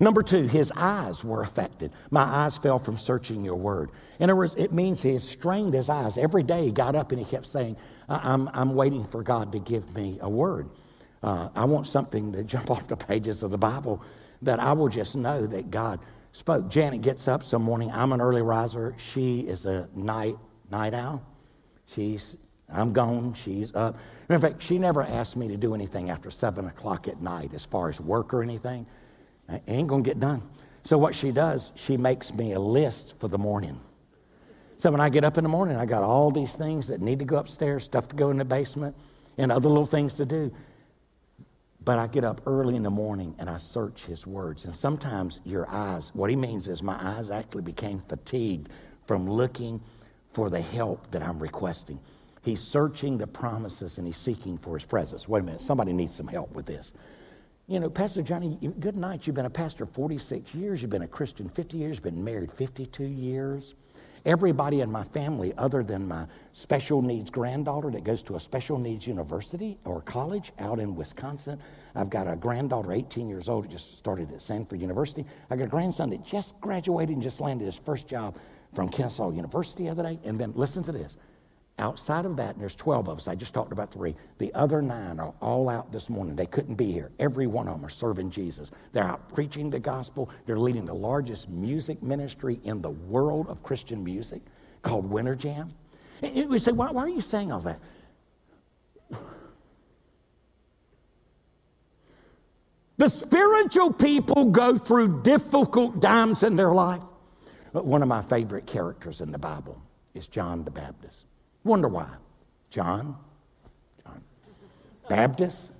Number 0.00 0.22
two, 0.22 0.46
his 0.46 0.72
eyes 0.76 1.24
were 1.24 1.42
affected. 1.42 1.92
My 2.10 2.22
eyes 2.22 2.58
fell 2.58 2.78
from 2.78 2.96
searching 2.96 3.44
your 3.44 3.56
word. 3.56 3.90
In 4.18 4.24
other 4.24 4.36
words, 4.36 4.54
it 4.56 4.72
means 4.72 5.02
he 5.02 5.18
strained 5.18 5.74
his 5.74 5.88
eyes. 5.88 6.18
Every 6.18 6.42
day 6.42 6.64
he 6.64 6.72
got 6.72 6.94
up 6.96 7.12
and 7.12 7.18
he 7.18 7.24
kept 7.24 7.46
saying, 7.46 7.76
I'm, 8.08 8.50
I'm 8.52 8.74
waiting 8.74 9.04
for 9.04 9.22
God 9.22 9.52
to 9.52 9.58
give 9.58 9.94
me 9.94 10.18
a 10.20 10.28
word. 10.28 10.68
Uh, 11.22 11.48
I 11.54 11.64
want 11.64 11.86
something 11.86 12.32
to 12.32 12.42
jump 12.44 12.70
off 12.70 12.88
the 12.88 12.96
pages 12.96 13.42
of 13.42 13.50
the 13.50 13.58
Bible 13.58 14.02
that 14.42 14.60
I 14.60 14.72
will 14.72 14.88
just 14.88 15.16
know 15.16 15.46
that 15.46 15.70
God 15.70 16.00
spoke. 16.32 16.68
Janet 16.68 17.00
gets 17.00 17.28
up 17.28 17.42
some 17.42 17.62
morning. 17.62 17.90
I'm 17.92 18.12
an 18.12 18.20
early 18.20 18.42
riser. 18.42 18.94
She 18.98 19.40
is 19.40 19.66
a 19.66 19.88
night 19.94 20.36
night 20.70 20.94
owl. 20.94 21.24
She's 21.86 22.36
I'm 22.72 22.92
gone. 22.92 23.34
She's 23.34 23.74
up. 23.74 23.96
In 24.28 24.40
fact, 24.40 24.62
she 24.62 24.78
never 24.78 25.02
asked 25.02 25.36
me 25.36 25.48
to 25.48 25.56
do 25.56 25.74
anything 25.74 26.10
after 26.10 26.30
seven 26.30 26.66
o'clock 26.66 27.08
at 27.08 27.20
night 27.20 27.52
as 27.54 27.64
far 27.64 27.88
as 27.88 28.00
work 28.00 28.34
or 28.34 28.42
anything. 28.42 28.86
Ain't 29.68 29.88
gonna 29.88 30.02
get 30.02 30.20
done. 30.20 30.42
So 30.84 30.98
what 30.98 31.14
she 31.14 31.30
does, 31.32 31.72
she 31.74 31.96
makes 31.96 32.32
me 32.32 32.52
a 32.52 32.60
list 32.60 33.18
for 33.18 33.28
the 33.28 33.38
morning. 33.38 33.80
So 34.76 34.90
when 34.90 35.00
I 35.00 35.08
get 35.08 35.24
up 35.24 35.38
in 35.38 35.44
the 35.44 35.48
morning, 35.48 35.76
I 35.76 35.86
got 35.86 36.02
all 36.02 36.30
these 36.30 36.54
things 36.54 36.88
that 36.88 37.00
need 37.00 37.20
to 37.20 37.24
go 37.24 37.36
upstairs, 37.36 37.84
stuff 37.84 38.08
to 38.08 38.16
go 38.16 38.30
in 38.30 38.38
the 38.38 38.44
basement, 38.44 38.94
and 39.38 39.50
other 39.50 39.68
little 39.68 39.86
things 39.86 40.14
to 40.14 40.26
do. 40.26 40.52
But 41.82 41.98
I 41.98 42.06
get 42.06 42.24
up 42.24 42.42
early 42.46 42.76
in 42.76 42.82
the 42.82 42.90
morning 42.90 43.34
and 43.38 43.48
I 43.48 43.58
search 43.58 44.04
his 44.04 44.26
words. 44.26 44.64
And 44.64 44.74
sometimes 44.74 45.40
your 45.44 45.68
eyes, 45.68 46.10
what 46.14 46.30
he 46.30 46.36
means 46.36 46.66
is 46.66 46.82
my 46.82 46.96
eyes 46.98 47.30
actually 47.30 47.62
became 47.62 47.98
fatigued 47.98 48.68
from 49.06 49.28
looking 49.28 49.80
for 50.28 50.50
the 50.50 50.60
help 50.60 51.10
that 51.10 51.22
I'm 51.22 51.38
requesting. 51.38 52.00
He's 52.42 52.60
searching 52.60 53.18
the 53.18 53.26
promises 53.26 53.98
and 53.98 54.06
he's 54.06 54.16
seeking 54.16 54.58
for 54.58 54.76
his 54.76 54.84
presence. 54.84 55.28
Wait 55.28 55.40
a 55.40 55.42
minute, 55.42 55.60
somebody 55.60 55.92
needs 55.92 56.14
some 56.14 56.26
help 56.26 56.52
with 56.52 56.66
this. 56.66 56.92
You 57.66 57.80
know, 57.80 57.88
Pastor 57.88 58.20
Johnny, 58.20 58.58
good 58.78 58.98
night. 58.98 59.26
You've 59.26 59.36
been 59.36 59.46
a 59.46 59.50
pastor 59.50 59.86
46 59.86 60.54
years. 60.54 60.82
You've 60.82 60.90
been 60.90 61.00
a 61.00 61.08
Christian 61.08 61.48
50 61.48 61.78
years. 61.78 61.96
You've 61.96 62.04
been 62.04 62.22
married 62.22 62.52
52 62.52 63.04
years. 63.04 63.74
Everybody 64.26 64.82
in 64.82 64.92
my 64.92 65.02
family, 65.02 65.54
other 65.56 65.82
than 65.82 66.06
my 66.06 66.26
special 66.52 67.00
needs 67.00 67.30
granddaughter 67.30 67.90
that 67.90 68.04
goes 68.04 68.22
to 68.24 68.36
a 68.36 68.40
special 68.40 68.78
needs 68.78 69.06
university 69.06 69.78
or 69.86 70.02
college 70.02 70.52
out 70.58 70.78
in 70.78 70.94
Wisconsin, 70.94 71.58
I've 71.94 72.10
got 72.10 72.28
a 72.28 72.36
granddaughter, 72.36 72.92
18 72.92 73.28
years 73.28 73.48
old, 73.48 73.70
just 73.70 73.96
started 73.96 74.30
at 74.32 74.40
Samford 74.40 74.80
University. 74.80 75.24
I 75.48 75.56
got 75.56 75.64
a 75.64 75.68
grandson 75.68 76.10
that 76.10 76.22
just 76.22 76.60
graduated 76.60 77.14
and 77.14 77.22
just 77.22 77.40
landed 77.40 77.64
his 77.64 77.78
first 77.78 78.06
job 78.06 78.36
from 78.74 78.90
Kennesaw 78.90 79.30
University 79.30 79.84
the 79.84 79.90
other 79.90 80.02
day. 80.02 80.18
And 80.24 80.38
then 80.38 80.52
listen 80.54 80.84
to 80.84 80.92
this. 80.92 81.16
Outside 81.76 82.24
of 82.24 82.36
that, 82.36 82.52
and 82.52 82.60
there's 82.60 82.76
12 82.76 83.08
of 83.08 83.18
us, 83.18 83.26
I 83.26 83.34
just 83.34 83.52
talked 83.52 83.72
about 83.72 83.90
three. 83.90 84.14
The 84.38 84.54
other 84.54 84.80
nine 84.80 85.18
are 85.18 85.34
all 85.40 85.68
out 85.68 85.90
this 85.90 86.08
morning. 86.08 86.36
They 86.36 86.46
couldn't 86.46 86.76
be 86.76 86.92
here. 86.92 87.10
Every 87.18 87.48
one 87.48 87.66
of 87.66 87.74
them 87.74 87.84
are 87.84 87.90
serving 87.90 88.30
Jesus. 88.30 88.70
They're 88.92 89.02
out 89.02 89.32
preaching 89.34 89.70
the 89.70 89.80
gospel. 89.80 90.30
They're 90.46 90.58
leading 90.58 90.84
the 90.84 90.94
largest 90.94 91.50
music 91.50 92.00
ministry 92.00 92.60
in 92.62 92.80
the 92.80 92.90
world 92.90 93.48
of 93.48 93.64
Christian 93.64 94.04
music 94.04 94.40
called 94.82 95.10
Winter 95.10 95.34
Jam. 95.34 95.68
And 96.22 96.48
we 96.48 96.60
say, 96.60 96.70
why, 96.70 96.92
why 96.92 97.02
are 97.02 97.08
you 97.08 97.20
saying 97.20 97.50
all 97.50 97.60
that? 97.60 97.80
The 102.96 103.08
spiritual 103.08 103.92
people 103.92 104.44
go 104.44 104.78
through 104.78 105.22
difficult 105.22 106.00
times 106.00 106.44
in 106.44 106.54
their 106.54 106.72
life. 106.72 107.02
But 107.72 107.84
one 107.84 108.02
of 108.02 108.08
my 108.08 108.22
favorite 108.22 108.66
characters 108.66 109.20
in 109.20 109.32
the 109.32 109.38
Bible 109.38 109.82
is 110.14 110.28
John 110.28 110.62
the 110.64 110.70
Baptist. 110.70 111.24
Wonder 111.64 111.88
why? 111.88 112.08
John, 112.70 113.16
John, 114.04 114.22
Baptist. 115.08 115.70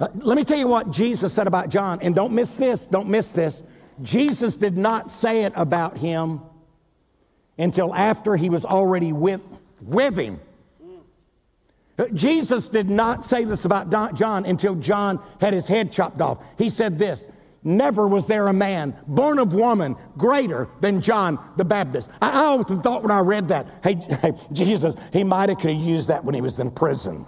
Uh, 0.00 0.08
let 0.14 0.36
me 0.36 0.42
tell 0.42 0.58
you 0.58 0.66
what 0.66 0.90
Jesus 0.90 1.32
said 1.32 1.46
about 1.46 1.68
John, 1.68 2.00
and 2.02 2.14
don't 2.14 2.32
miss 2.32 2.56
this, 2.56 2.86
don't 2.86 3.08
miss 3.08 3.32
this. 3.32 3.62
Jesus 4.02 4.56
did 4.56 4.76
not 4.76 5.10
say 5.10 5.44
it 5.44 5.52
about 5.54 5.96
him 5.96 6.40
until 7.58 7.94
after 7.94 8.34
he 8.34 8.50
was 8.50 8.64
already 8.64 9.12
with, 9.12 9.40
with 9.82 10.16
him. 10.16 10.40
Uh, 11.96 12.06
Jesus 12.12 12.66
did 12.66 12.90
not 12.90 13.24
say 13.24 13.44
this 13.44 13.64
about 13.64 13.88
John 14.16 14.44
until 14.44 14.74
John 14.74 15.20
had 15.40 15.54
his 15.54 15.68
head 15.68 15.92
chopped 15.92 16.20
off. 16.20 16.42
He 16.58 16.70
said 16.70 16.98
this 16.98 17.28
Never 17.64 18.06
was 18.06 18.26
there 18.26 18.46
a 18.48 18.52
man 18.52 18.94
born 19.06 19.38
of 19.38 19.54
woman 19.54 19.96
greater 20.18 20.68
than 20.80 21.00
John 21.00 21.38
the 21.56 21.64
Baptist. 21.64 22.10
I, 22.20 22.30
I 22.30 22.44
often 22.44 22.82
thought 22.82 23.02
when 23.02 23.10
I 23.10 23.20
read 23.20 23.48
that, 23.48 23.66
hey, 23.82 23.94
hey 24.22 24.34
Jesus, 24.52 24.94
he 25.12 25.24
might 25.24 25.48
have 25.48 25.58
could 25.58 25.70
have 25.70 25.82
used 25.82 26.08
that 26.08 26.24
when 26.24 26.34
he 26.34 26.42
was 26.42 26.60
in 26.60 26.70
prison. 26.70 27.24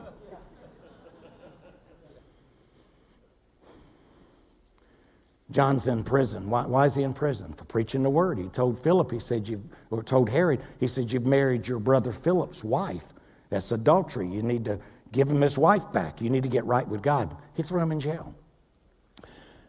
John's 5.51 5.87
in 5.87 6.03
prison. 6.03 6.51
Why, 6.51 6.67
why, 6.67 6.85
is 6.85 6.95
he 6.95 7.03
in 7.03 7.15
prison? 7.15 7.53
For 7.55 7.65
preaching 7.65 8.03
the 8.03 8.11
word. 8.11 8.37
He 8.37 8.49
told 8.49 8.79
Philip, 8.79 9.11
he 9.11 9.19
said, 9.19 9.49
you've, 9.49 9.63
or 9.91 10.03
told 10.03 10.29
Herod, 10.29 10.61
he 10.81 10.89
said, 10.89 11.11
You've 11.11 11.25
married 11.25 11.67
your 11.69 11.79
brother 11.79 12.13
Philip's 12.13 12.65
wife. 12.65 13.13
That's 13.49 13.71
adultery. 13.71 14.29
You 14.29 14.43
need 14.43 14.65
to 14.65 14.79
give 15.13 15.31
him 15.31 15.41
his 15.41 15.57
wife 15.57 15.91
back. 15.93 16.21
You 16.21 16.31
need 16.31 16.43
to 16.43 16.49
get 16.49 16.65
right 16.67 16.87
with 16.87 17.01
God. 17.01 17.35
He 17.55 17.63
threw 17.63 17.81
him 17.81 17.93
in 17.93 18.01
jail. 18.01 18.35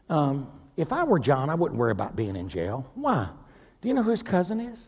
Um, 0.10 0.52
if 0.78 0.94
I 0.94 1.04
were 1.04 1.20
John, 1.20 1.50
I 1.50 1.56
wouldn't 1.56 1.80
worry 1.80 1.92
about 1.92 2.16
being 2.16 2.36
in 2.36 2.48
jail. 2.48 2.90
Why? 2.94 3.30
Do 3.82 3.88
you 3.88 3.94
know 3.94 4.04
who 4.04 4.12
his 4.12 4.24
cousin 4.24 4.60
is? 4.60 4.88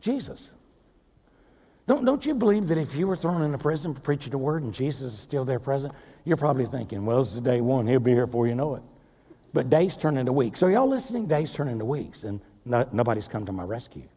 Jesus. 0.00 0.50
Don't, 1.86 2.04
don't 2.04 2.24
you 2.24 2.34
believe 2.34 2.68
that 2.68 2.78
if 2.78 2.94
you 2.94 3.06
were 3.06 3.16
thrown 3.16 3.42
into 3.42 3.58
prison 3.58 3.94
for 3.94 4.00
preaching 4.00 4.30
the 4.30 4.38
word 4.38 4.62
and 4.62 4.72
Jesus 4.72 5.12
is 5.12 5.18
still 5.18 5.44
there 5.44 5.58
present, 5.58 5.94
you're 6.24 6.36
probably 6.36 6.66
thinking, 6.66 7.04
well, 7.04 7.22
this 7.22 7.34
is 7.34 7.40
day 7.40 7.60
one. 7.60 7.86
He'll 7.86 8.00
be 8.00 8.12
here 8.12 8.26
before 8.26 8.46
you 8.46 8.54
know 8.54 8.76
it. 8.76 8.82
But 9.52 9.68
days 9.68 9.96
turn 9.96 10.16
into 10.16 10.32
weeks. 10.32 10.60
So, 10.60 10.68
y'all 10.68 10.88
listening? 10.88 11.26
Days 11.26 11.52
turn 11.52 11.68
into 11.68 11.84
weeks, 11.84 12.22
and 12.24 12.40
no, 12.64 12.88
nobody's 12.92 13.26
come 13.26 13.44
to 13.46 13.52
my 13.52 13.64
rescue. 13.64 14.08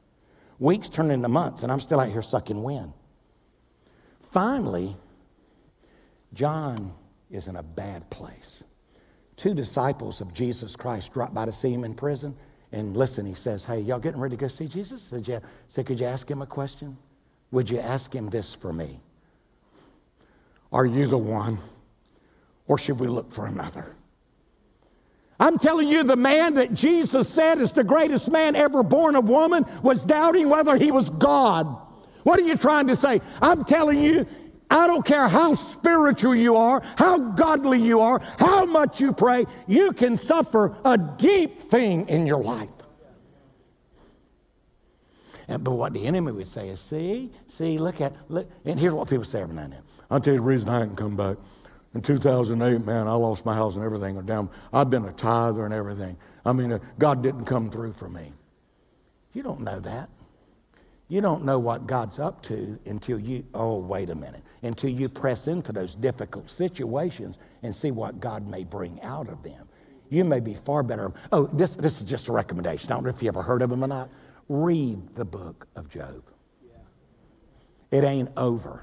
Weeks 0.59 0.87
turn 0.87 1.09
into 1.09 1.27
months, 1.27 1.63
and 1.63 1.71
I'm 1.71 1.79
still 1.79 1.99
out 1.99 2.09
here 2.09 2.21
sucking 2.21 2.61
wind. 2.61 2.93
Finally, 4.31 4.95
John 6.33 6.93
is 7.31 7.47
in 7.47 7.55
a 7.55 7.63
bad 7.63 8.09
place. 8.11 8.63
Two 9.35 9.53
disciples 9.53 10.21
of 10.21 10.33
Jesus 10.33 10.75
Christ 10.75 11.13
dropped 11.13 11.33
by 11.33 11.45
to 11.45 11.53
see 11.53 11.73
him 11.73 11.83
in 11.83 11.93
prison. 11.93 12.35
And 12.71 12.95
listen, 12.97 13.25
he 13.25 13.33
says, 13.33 13.63
Hey, 13.63 13.79
y'all 13.79 13.99
getting 13.99 14.19
ready 14.19 14.35
to 14.35 14.39
go 14.39 14.47
see 14.47 14.67
Jesus? 14.67 15.03
Said, 15.03 15.27
yeah. 15.27 15.39
Said, 15.67 15.85
Could 15.85 15.99
you 15.99 16.07
ask 16.07 16.29
him 16.29 16.41
a 16.41 16.45
question? 16.45 16.97
Would 17.51 17.69
you 17.69 17.79
ask 17.79 18.13
him 18.13 18.29
this 18.29 18.55
for 18.55 18.73
me? 18.73 18.99
Are 20.71 20.85
you 20.85 21.05
the 21.05 21.17
one? 21.17 21.59
Or 22.67 22.77
should 22.77 22.99
we 22.99 23.07
look 23.07 23.31
for 23.31 23.45
another? 23.45 23.95
I'm 25.39 25.57
telling 25.57 25.87
you, 25.87 26.03
the 26.03 26.15
man 26.15 26.55
that 26.55 26.73
Jesus 26.73 27.27
said 27.27 27.59
is 27.59 27.71
the 27.71 27.83
greatest 27.83 28.31
man 28.31 28.55
ever 28.55 28.81
born 28.81 29.15
of 29.15 29.29
woman 29.29 29.65
was 29.81 30.03
doubting 30.03 30.49
whether 30.49 30.77
he 30.77 30.91
was 30.91 31.09
God. 31.09 31.67
What 32.23 32.39
are 32.39 32.43
you 32.43 32.55
trying 32.55 32.87
to 32.87 32.95
say? 32.95 33.21
I'm 33.41 33.65
telling 33.65 33.99
you, 33.99 34.25
I 34.73 34.87
don't 34.87 35.05
care 35.05 35.27
how 35.27 35.53
spiritual 35.53 36.33
you 36.33 36.55
are, 36.55 36.81
how 36.97 37.19
godly 37.19 37.79
you 37.79 37.99
are, 37.99 38.19
how 38.39 38.65
much 38.65 38.99
you 38.99 39.13
pray, 39.13 39.45
you 39.67 39.93
can 39.93 40.17
suffer 40.17 40.75
a 40.83 40.97
deep 40.97 41.59
thing 41.59 42.09
in 42.09 42.25
your 42.25 42.41
life. 42.41 42.69
And, 45.47 45.63
but 45.63 45.73
what 45.73 45.93
the 45.93 46.07
enemy 46.07 46.31
would 46.31 46.47
say 46.47 46.69
is, 46.69 46.81
see, 46.81 47.29
see, 47.47 47.77
look 47.77 48.01
at, 48.01 48.13
look. 48.29 48.49
And 48.65 48.79
here's 48.79 48.93
what 48.93 49.07
people 49.07 49.25
say 49.25 49.41
every 49.41 49.55
now 49.55 49.63
and 49.63 49.73
then. 49.73 49.81
I'll 50.09 50.19
tell 50.19 50.33
you 50.33 50.39
the 50.39 50.45
reason 50.45 50.69
I 50.69 50.79
hadn't 50.79 50.95
come 50.95 51.15
back. 51.15 51.37
In 51.93 52.01
2008, 52.01 52.83
man, 52.83 53.07
I 53.07 53.13
lost 53.13 53.45
my 53.45 53.53
house 53.53 53.75
and 53.75 53.83
everything 53.83 54.19
down. 54.25 54.49
I've 54.73 54.89
been 54.89 55.05
a 55.05 55.11
tither 55.11 55.65
and 55.65 55.73
everything. 55.73 56.17
I 56.43 56.51
mean, 56.53 56.71
uh, 56.71 56.79
God 56.97 57.21
didn't 57.21 57.43
come 57.43 57.69
through 57.69 57.93
for 57.93 58.09
me. 58.09 58.33
You 59.33 59.43
don't 59.43 59.59
know 59.59 59.79
that. 59.81 60.09
You 61.13 61.21
don't 61.21 61.45
know 61.45 61.59
what 61.59 61.85
God's 61.85 62.17
up 62.17 62.41
to 62.45 62.79
until 62.87 63.19
you, 63.19 63.45
oh, 63.53 63.77
wait 63.77 64.09
a 64.09 64.15
minute, 64.15 64.41
until 64.63 64.89
you 64.89 65.07
press 65.07 65.47
into 65.47 65.71
those 65.71 65.93
difficult 65.93 66.49
situations 66.49 67.37
and 67.61 67.75
see 67.75 67.91
what 67.91 68.19
God 68.19 68.49
may 68.49 68.63
bring 68.63 68.99
out 69.03 69.29
of 69.29 69.43
them. 69.43 69.69
You 70.09 70.23
may 70.25 70.39
be 70.39 70.55
far 70.55 70.81
better. 70.81 71.13
Oh, 71.31 71.51
this, 71.53 71.75
this 71.75 72.01
is 72.01 72.09
just 72.09 72.29
a 72.29 72.31
recommendation. 72.31 72.91
I 72.91 72.95
don't 72.95 73.03
know 73.03 73.11
if 73.11 73.21
you 73.21 73.27
ever 73.27 73.43
heard 73.43 73.61
of 73.61 73.71
him 73.71 73.83
or 73.83 73.87
not. 73.87 74.09
Read 74.49 75.13
the 75.13 75.23
book 75.23 75.67
of 75.75 75.87
Job. 75.87 76.23
It 77.91 78.03
ain't 78.03 78.29
over 78.35 78.81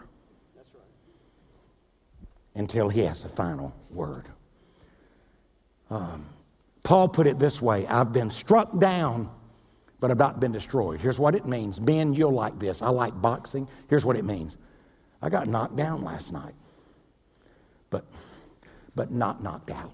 until 2.55 2.91
he 2.91 3.01
has 3.01 3.25
the 3.25 3.29
final 3.29 3.75
word. 3.91 4.29
Um, 5.91 6.27
Paul 6.85 7.09
put 7.09 7.27
it 7.27 7.41
this 7.41 7.61
way 7.61 7.89
I've 7.89 8.13
been 8.13 8.31
struck 8.31 8.79
down 8.79 9.31
but 10.01 10.11
I've 10.11 10.19
not 10.19 10.41
been 10.41 10.53
destroyed. 10.53 10.99
Here's 11.01 11.19
what 11.21 11.35
it 11.35 11.47
means. 11.47 11.79
Ben, 11.79 12.15
you'll 12.15 12.33
like 12.33 12.59
this. 12.59 12.83
I 12.83 12.89
like 12.89 13.21
boxing. 13.21 13.69
Here's 13.89 14.05
what 14.05 14.17
it 14.17 14.25
means. 14.25 14.57
I 15.23 15.29
got 15.29 15.47
knocked 15.47 15.77
down 15.77 16.03
last 16.03 16.33
night, 16.33 16.55
but, 17.91 18.07
but 18.95 19.11
not 19.11 19.43
knocked 19.43 19.71
out. 19.71 19.93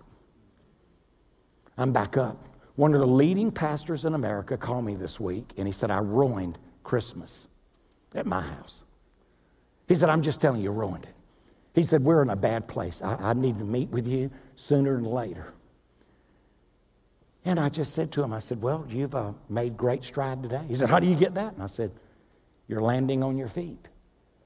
I'm 1.77 1.93
back 1.93 2.17
up. 2.17 2.43
One 2.77 2.95
of 2.95 3.01
the 3.01 3.07
leading 3.07 3.51
pastors 3.51 4.05
in 4.05 4.15
America 4.15 4.57
called 4.57 4.85
me 4.85 4.95
this 4.95 5.19
week 5.19 5.53
and 5.57 5.67
he 5.67 5.73
said, 5.73 5.91
I 5.91 5.99
ruined 5.99 6.59
Christmas 6.85 7.49
at 8.15 8.27
my 8.27 8.41
house. 8.41 8.83
He 9.89 9.95
said, 9.95 10.09
I'm 10.09 10.23
just 10.23 10.41
telling 10.41 10.61
you, 10.61 10.71
you 10.71 10.79
ruined 10.79 11.05
it. 11.05 11.15
He 11.75 11.83
said, 11.83 12.03
We're 12.03 12.23
in 12.23 12.31
a 12.31 12.37
bad 12.37 12.69
place. 12.69 13.03
I, 13.03 13.15
I 13.17 13.33
need 13.35 13.59
to 13.59 13.65
meet 13.65 13.91
with 13.91 14.07
you 14.07 14.31
sooner 14.57 14.95
than 14.95 15.05
later. 15.05 15.53
And 17.47 17.61
I 17.61 17.69
just 17.69 17.95
said 17.95 18.11
to 18.13 18.25
him, 18.25 18.33
I 18.33 18.41
said, 18.41 18.61
Well, 18.61 18.85
you've 18.89 19.15
uh, 19.15 19.33
made 19.49 19.77
great 19.77 20.05
stride 20.05 20.43
today. 20.43 20.63
He 20.67 20.75
said, 20.75 20.91
How 20.91 20.99
do 20.99 21.07
you 21.07 21.15
get 21.15 21.35
that? 21.35 21.55
And 21.55 21.63
I 21.63 21.67
said, 21.67 21.93
You're 22.67 22.83
landing 22.83 23.23
on 23.23 23.39
your 23.39 23.47
feet. 23.47 23.89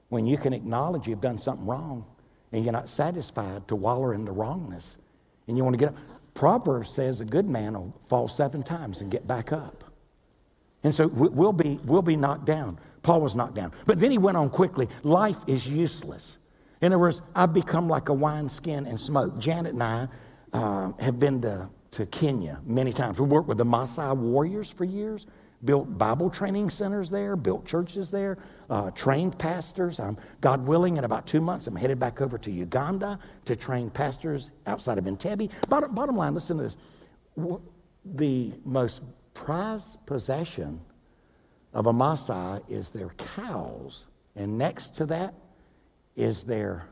When 0.09 0.27
you 0.27 0.37
can 0.37 0.53
acknowledge 0.53 1.07
you've 1.07 1.19
done 1.19 1.39
something 1.39 1.65
wrong 1.65 2.05
and 2.51 2.63
you're 2.63 2.73
not 2.73 2.89
satisfied 2.89 3.67
to 3.69 3.75
wallow 3.75 4.11
in 4.11 4.23
the 4.23 4.31
wrongness 4.31 4.97
and 5.47 5.57
you 5.57 5.63
want 5.63 5.73
to 5.73 5.79
get 5.79 5.89
up. 5.89 5.95
Proverbs 6.35 6.91
says 6.91 7.21
a 7.21 7.25
good 7.25 7.49
man 7.49 7.73
will 7.73 7.95
fall 8.07 8.27
seven 8.27 8.61
times 8.61 9.01
and 9.01 9.09
get 9.09 9.27
back 9.27 9.51
up. 9.51 9.83
And 10.83 10.93
so 10.93 11.07
we'll 11.07 11.53
be, 11.53 11.79
we'll 11.85 12.01
be 12.01 12.15
knocked 12.15 12.45
down. 12.45 12.79
Paul 13.01 13.21
was 13.21 13.35
knocked 13.35 13.55
down. 13.55 13.71
But 13.85 13.97
then 13.99 14.11
he 14.11 14.17
went 14.19 14.37
on 14.37 14.49
quickly 14.49 14.87
life 15.01 15.37
is 15.47 15.67
useless. 15.67 16.37
In 16.81 16.91
other 16.91 16.99
words, 16.99 17.21
I've 17.35 17.53
become 17.53 17.87
like 17.87 18.09
a 18.09 18.13
wineskin 18.13 18.85
and 18.85 18.99
smoke. 18.99 19.39
Janet 19.39 19.73
and 19.73 19.83
I 19.83 20.07
uh, 20.53 20.91
have 20.99 21.19
been 21.19 21.41
to 21.41 21.69
to 21.91 22.05
Kenya 22.05 22.59
many 22.65 22.93
times. 22.93 23.19
We 23.19 23.27
worked 23.27 23.47
with 23.47 23.57
the 23.57 23.65
Maasai 23.65 24.15
warriors 24.15 24.71
for 24.71 24.85
years, 24.85 25.27
built 25.65 25.97
Bible 25.97 26.29
training 26.29 26.69
centers 26.69 27.09
there, 27.09 27.35
built 27.35 27.65
churches 27.65 28.09
there, 28.09 28.37
uh, 28.69 28.91
trained 28.91 29.37
pastors. 29.37 29.99
I'm, 29.99 30.17
God 30.39 30.65
willing, 30.65 30.97
in 30.97 31.03
about 31.03 31.27
two 31.27 31.41
months, 31.41 31.67
I'm 31.67 31.75
headed 31.75 31.99
back 31.99 32.21
over 32.21 32.37
to 32.37 32.51
Uganda 32.51 33.19
to 33.45 33.55
train 33.55 33.89
pastors 33.89 34.51
outside 34.65 34.97
of 34.97 35.03
Entebbe. 35.03 35.51
Bottom, 35.67 35.93
bottom 35.93 36.15
line, 36.15 36.33
listen 36.33 36.57
to 36.57 36.63
this. 36.63 36.77
The 38.05 38.53
most 38.63 39.03
prized 39.33 40.03
possession 40.05 40.79
of 41.73 41.87
a 41.87 41.93
Maasai 41.93 42.63
is 42.69 42.89
their 42.91 43.09
cows, 43.09 44.07
and 44.35 44.57
next 44.57 44.95
to 44.95 45.05
that 45.07 45.33
is 46.15 46.45
their 46.45 46.87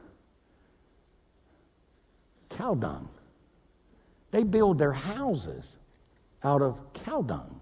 cow 2.50 2.76
dung. 2.76 3.10
They 4.32 4.44
build 4.44 4.78
their 4.78 4.94
houses 4.94 5.78
out 6.44 6.62
of 6.62 6.94
cow 6.94 7.22
dung. 7.22 7.60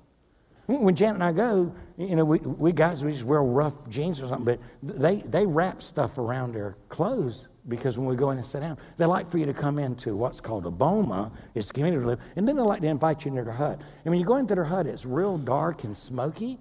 When 0.67 0.95
Janet 0.95 1.15
and 1.15 1.23
I 1.23 1.32
go, 1.32 1.73
you 1.97 2.15
know, 2.17 2.25
we, 2.25 2.39
we 2.39 2.73
guys, 2.73 3.03
we 3.03 3.13
just 3.13 3.23
wear 3.23 3.41
rough 3.41 3.88
jeans 3.88 4.21
or 4.21 4.27
something, 4.27 4.60
but 4.84 4.99
they, 5.01 5.21
they 5.21 5.45
wrap 5.45 5.82
stuff 5.82 6.17
around 6.17 6.53
their 6.53 6.75
clothes 6.89 7.47
because 7.69 7.97
when 7.97 8.06
we 8.06 8.17
go 8.17 8.32
in 8.32 8.38
and 8.38 8.45
sit 8.45 8.60
down, 8.60 8.77
they 8.97 9.06
like 9.06 9.32
for 9.32 9.38
you 9.38 9.45
to 9.45 9.53
come 9.53 9.80
into 9.80 10.13
what's 10.15 10.41
called 10.41 10.65
a 10.65 10.71
boma, 10.71 11.32
it's 11.56 11.71
community 11.71 12.01
to 12.01 12.08
live, 12.08 12.19
and 12.36 12.45
then 12.45 12.58
they 12.58 12.62
like 12.62 12.82
to 12.82 12.88
invite 12.88 13.23
you 13.23 13.30
into 13.30 13.43
their 13.45 13.53
hut. 13.53 13.80
And 14.03 14.12
when 14.12 14.19
you 14.19 14.25
go 14.25 14.36
into 14.36 14.56
their 14.56 14.65
hut, 14.65 14.88
it's 14.88 15.06
real 15.06 15.38
dark 15.38 15.86
and 15.86 15.95
smoky, 15.95 16.60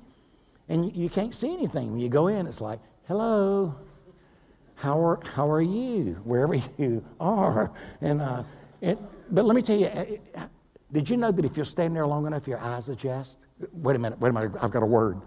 and 0.69 0.87
you, 0.87 1.03
you 1.05 1.09
can't 1.09 1.35
see 1.35 1.53
anything. 1.53 1.91
When 1.91 2.01
you 2.01 2.09
go 2.09 2.29
in, 2.29 2.47
it's 2.47 2.61
like, 2.61 2.79
hello, 3.09 3.75
how 4.77 5.01
are, 5.05 5.21
how 5.35 5.51
are 5.51 5.63
you, 5.63 6.21
wherever 6.23 6.55
you 6.79 7.05
are? 7.19 7.73
And, 8.01 8.23
uh, 8.23 8.45
it, 8.81 8.99
but 9.31 9.45
let 9.45 9.55
me 9.55 9.63
tell 9.63 9.79
you, 9.79 9.87
uh, 9.87 10.47
did 10.93 11.11
you 11.11 11.17
know 11.17 11.33
that 11.33 11.45
if 11.45 11.57
you're 11.57 11.65
standing 11.65 11.95
there 11.95 12.07
long 12.07 12.27
enough, 12.27 12.47
your 12.47 12.59
eyes 12.59 12.89
adjust? 12.89 13.39
Wait 13.73 13.97
a 13.97 13.99
minute, 13.99 14.19
wait 14.21 14.31
a 14.31 14.33
minute, 14.33 14.53
I've 14.61 14.71
got 14.71 14.83
a 14.83 14.87
word. 14.87 15.21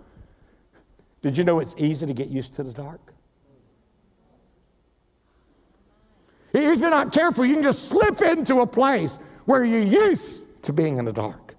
Did 1.22 1.38
you 1.38 1.44
know 1.44 1.60
it's 1.60 1.76
easy 1.78 2.06
to 2.06 2.14
get 2.14 2.30
used 2.30 2.56
to 2.56 2.64
the 2.64 2.72
dark? 2.72 3.14
If 6.54 6.80
you're 6.80 6.90
not 6.90 7.14
careful, 7.14 7.46
you 7.46 7.54
can 7.56 7.64
just 7.64 7.90
slip 7.90 8.22
into 8.22 8.62
a 8.62 8.68
place 8.68 9.20
where 9.46 9.64
you're 9.64 9.82
used 9.82 10.64
to 10.64 10.74
being 10.74 10.98
in 10.98 11.06
the 11.06 11.14
dark. 11.14 11.56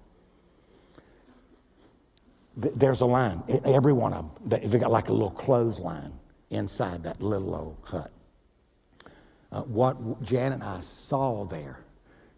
There's 2.57 3.01
a 3.01 3.05
line, 3.05 3.43
every 3.63 3.93
one 3.93 4.13
of 4.13 4.49
them, 4.49 4.61
you 4.61 4.79
got 4.79 4.91
like 4.91 5.07
a 5.07 5.13
little 5.13 5.31
clothesline 5.31 6.11
inside 6.49 7.03
that 7.03 7.21
little 7.21 7.55
old 7.55 7.77
hut. 7.83 8.11
Uh, 9.51 9.61
what 9.63 10.21
Jan 10.21 10.51
and 10.53 10.63
I 10.63 10.81
saw 10.81 11.45
there, 11.45 11.79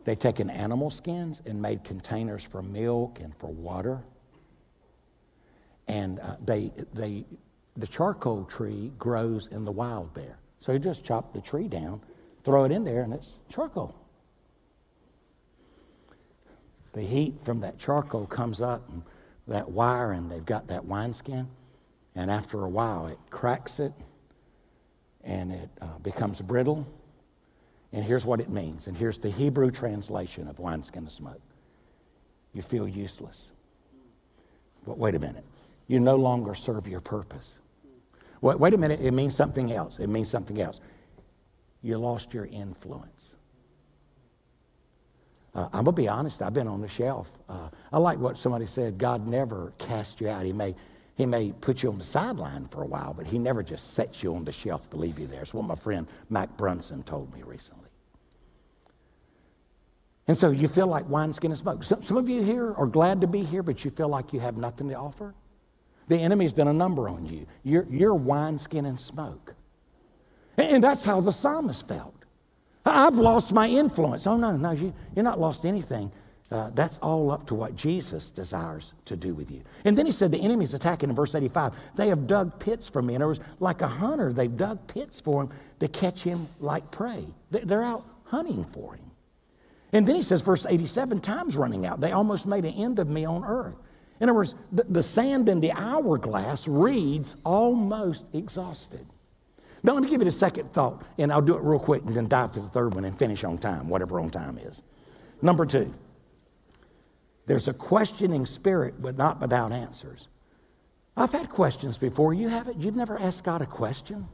they 0.06 0.16
taken 0.16 0.50
animal 0.50 0.92
skins 0.92 1.42
and 1.46 1.62
made 1.62 1.84
containers 1.84 2.44
for 2.44 2.62
milk 2.62 3.20
and 3.22 3.36
for 3.36 3.48
water. 3.48 4.04
And 5.88 6.20
uh, 6.20 6.38
they, 6.44 6.72
they, 6.94 7.26
the 7.76 7.88
charcoal 7.88 8.46
tree 8.46 8.92
grows 8.98 9.48
in 9.48 9.66
the 9.66 9.72
wild 9.72 10.14
there. 10.16 10.38
So 10.60 10.72
you 10.72 10.80
just 10.80 11.06
chop 11.06 11.34
the 11.34 11.42
tree 11.42 11.68
down 11.68 12.02
throw 12.44 12.66
it 12.66 12.72
in 12.72 12.84
there, 12.84 13.02
and 13.02 13.14
it's 13.14 13.38
charcoal. 13.50 13.96
The 16.94 17.02
heat 17.02 17.42
from 17.42 17.62
that 17.62 17.80
charcoal 17.80 18.28
comes 18.28 18.62
up, 18.62 18.88
and 18.90 19.04
that 19.48 19.72
wire, 19.72 20.12
and 20.12 20.32
they've 20.32 20.46
got 20.46 20.68
that 20.68 20.86
wineskin, 20.86 21.48
and 22.16 22.30
after 22.30 22.64
a 22.64 22.70
while, 22.70 23.08
it 23.08 23.18
cracks 23.30 23.80
it, 23.80 23.94
and 25.24 25.52
it 25.52 25.70
uh, 25.82 26.00
becomes 26.00 26.42
brittle. 26.42 26.88
And 27.94 28.04
here's 28.04 28.26
what 28.26 28.40
it 28.40 28.50
means, 28.50 28.88
and 28.88 28.98
here's 28.98 29.20
the 29.20 29.30
Hebrew 29.30 29.72
translation 29.72 30.48
of 30.48 30.60
wineskin 30.60 31.06
of 31.06 31.12
smoke. 31.12 31.42
You 32.52 32.62
feel 32.62 32.88
useless. 32.88 33.52
But 34.86 34.98
wait 34.98 35.16
a 35.16 35.20
minute, 35.20 35.46
you 35.88 36.00
no 36.00 36.16
longer 36.16 36.56
serve 36.56 36.88
your 36.88 37.00
purpose. 37.00 37.60
Wait, 38.42 38.60
wait 38.60 38.74
a 38.74 38.78
minute, 38.78 39.00
it 39.00 39.12
means 39.12 39.36
something 39.36 39.72
else. 39.72 40.00
It 40.00 40.10
means 40.10 40.30
something 40.30 40.60
else 40.60 40.82
you 41.84 41.98
lost 41.98 42.34
your 42.34 42.46
influence. 42.46 43.36
Uh, 45.54 45.66
I'm 45.66 45.84
going 45.84 45.86
to 45.86 45.92
be 45.92 46.08
honest, 46.08 46.42
I've 46.42 46.54
been 46.54 46.68
on 46.68 46.82
the 46.82 46.88
shelf. 46.88 47.30
Uh, 47.48 47.70
I 47.92 48.00
like 48.00 48.18
what 48.18 48.40
somebody 48.40 48.66
said 48.66 48.98
God 48.98 49.28
never 49.28 49.74
casts 49.78 50.20
you 50.20 50.30
out. 50.30 50.46
He 50.46 50.54
may, 50.54 50.74
he 51.16 51.28
may 51.28 51.52
put 51.52 51.84
you 51.84 51.92
on 51.92 52.00
the 52.00 52.04
sideline 52.04 52.66
for 52.66 52.82
a 52.82 52.88
while, 52.88 53.14
but 53.14 53.28
He 53.28 53.38
never 53.38 53.62
just 53.62 53.94
sets 53.94 54.24
you 54.24 54.34
on 54.36 54.46
the 54.46 54.52
shelf 54.52 54.90
to 54.90 54.98
leave 54.98 55.20
you 55.20 55.28
there. 55.28 55.42
It's 55.42 55.54
what 55.54 55.66
my 55.66 55.76
friend 55.76 56.08
Mac 56.30 56.58
Brunson 56.58 57.04
told 57.04 57.32
me 57.36 57.44
recently. 57.44 57.83
And 60.28 60.38
so 60.38 60.52
you 60.52 60.68
feel 60.68 60.88
like 60.88 61.08
wineskin 61.10 61.52
and 61.52 61.58
smoke. 61.58 61.84
Some, 61.84 62.02
some 62.02 62.18
of 62.18 62.30
you 62.30 62.44
here 62.44 62.74
are 62.74 62.88
glad 62.88 63.22
to 63.22 63.28
be 63.28 63.44
here, 63.44 63.62
but 63.62 63.84
you 63.84 63.92
feel 63.92 64.08
like 64.08 64.32
you 64.32 64.40
have 64.40 64.58
nothing 64.58 64.90
to 64.90 64.96
offer. 64.96 65.34
The 66.08 66.18
enemy's 66.18 66.54
done 66.54 66.68
a 66.68 66.74
number 66.74 67.10
on 67.10 67.26
you. 67.26 67.46
You're, 67.64 67.88
you're 67.90 68.16
wineskin 68.16 68.86
and 68.86 69.00
smoke. 69.00 69.56
And 70.58 70.84
that's 70.84 71.04
how 71.04 71.20
the 71.22 71.32
psalmist 71.32 71.88
felt. 71.88 72.16
I've 72.86 73.16
lost 73.16 73.54
my 73.54 73.68
influence. 73.68 74.28
Oh, 74.28 74.38
no, 74.38 74.56
no, 74.56 74.72
you, 74.72 74.94
you're 75.16 75.24
not 75.24 75.40
lost 75.40 75.66
anything. 75.66 76.12
Uh, 76.52 76.70
that's 76.76 77.00
all 77.00 77.32
up 77.32 77.48
to 77.48 77.56
what 77.56 77.76
Jesus 77.76 78.30
desires 78.30 78.94
to 79.06 79.16
do 79.16 79.34
with 79.34 79.50
you. 79.50 79.64
And 79.86 79.98
then 79.98 80.06
he 80.06 80.12
said, 80.12 80.30
The 80.30 80.38
enemy's 80.38 80.74
attacking 80.74 81.10
in 81.10 81.16
verse 81.16 81.34
85. 81.34 81.74
They 81.96 82.10
have 82.10 82.28
dug 82.28 82.60
pits 82.60 82.88
for 82.88 83.02
me. 83.02 83.16
In 83.16 83.22
other 83.22 83.30
words, 83.30 83.40
like 83.60 83.82
a 83.82 83.88
hunter, 83.88 84.32
they've 84.32 84.56
dug 84.56 84.86
pits 84.88 85.20
for 85.20 85.44
him 85.44 85.50
to 85.80 85.88
catch 85.88 86.24
him 86.24 86.48
like 86.60 86.92
prey. 86.92 87.26
They're 87.50 87.82
out 87.82 88.06
hunting 88.26 88.66
for 88.66 88.94
him. 88.94 89.10
And 89.94 90.08
then 90.08 90.16
he 90.16 90.24
says, 90.24 90.42
verse 90.42 90.66
87, 90.68 91.20
time's 91.20 91.56
running 91.56 91.86
out. 91.86 92.02
They 92.02 92.12
almost 92.12 92.48
made 92.48 92.66
an 92.66 92.74
end 92.74 93.00
of 93.00 93.10
me 93.10 93.26
on 93.26 93.46
earth. 93.46 93.76
In 94.20 94.28
other 94.28 94.36
words, 94.36 94.56
the, 94.72 94.84
the 94.84 95.04
sand 95.04 95.48
in 95.48 95.60
the 95.60 95.72
hourglass 95.72 96.68
reads 96.68 97.36
almost 97.46 98.26
exhausted. 98.34 99.06
Now, 99.84 99.94
let 99.94 100.04
me 100.04 100.10
give 100.10 100.22
you 100.22 100.26
the 100.26 100.32
second 100.32 100.72
thought, 100.72 101.04
and 101.18 101.32
I'll 101.32 101.42
do 101.42 101.56
it 101.56 101.62
real 101.62 101.80
quick 101.80 102.04
and 102.06 102.16
then 102.16 102.28
dive 102.28 102.54
to 102.54 102.62
the 102.62 102.70
third 102.70 102.96
one 102.96 103.06
and 103.06 103.18
finish 103.18 103.44
on 103.44 103.58
time, 103.58 103.90
whatever 103.90 104.20
on 104.20 104.30
time 104.30 104.58
is. 104.58 104.82
Number 105.42 105.66
two, 105.66 105.94
there's 107.46 107.68
a 107.68 107.74
questioning 107.74 108.46
spirit, 108.46 108.96
but 109.00 109.18
not 109.18 109.42
without 109.42 109.72
answers. 109.72 110.30
I've 111.16 111.34
had 111.34 111.50
questions 111.50 111.98
before. 111.98 112.34
You 112.34 112.48
haven't? 112.48 112.82
You've 112.82 112.96
never 112.96 113.20
asked 113.20 113.44
God 113.44 113.62
a 113.62 113.66
question? 113.66 114.28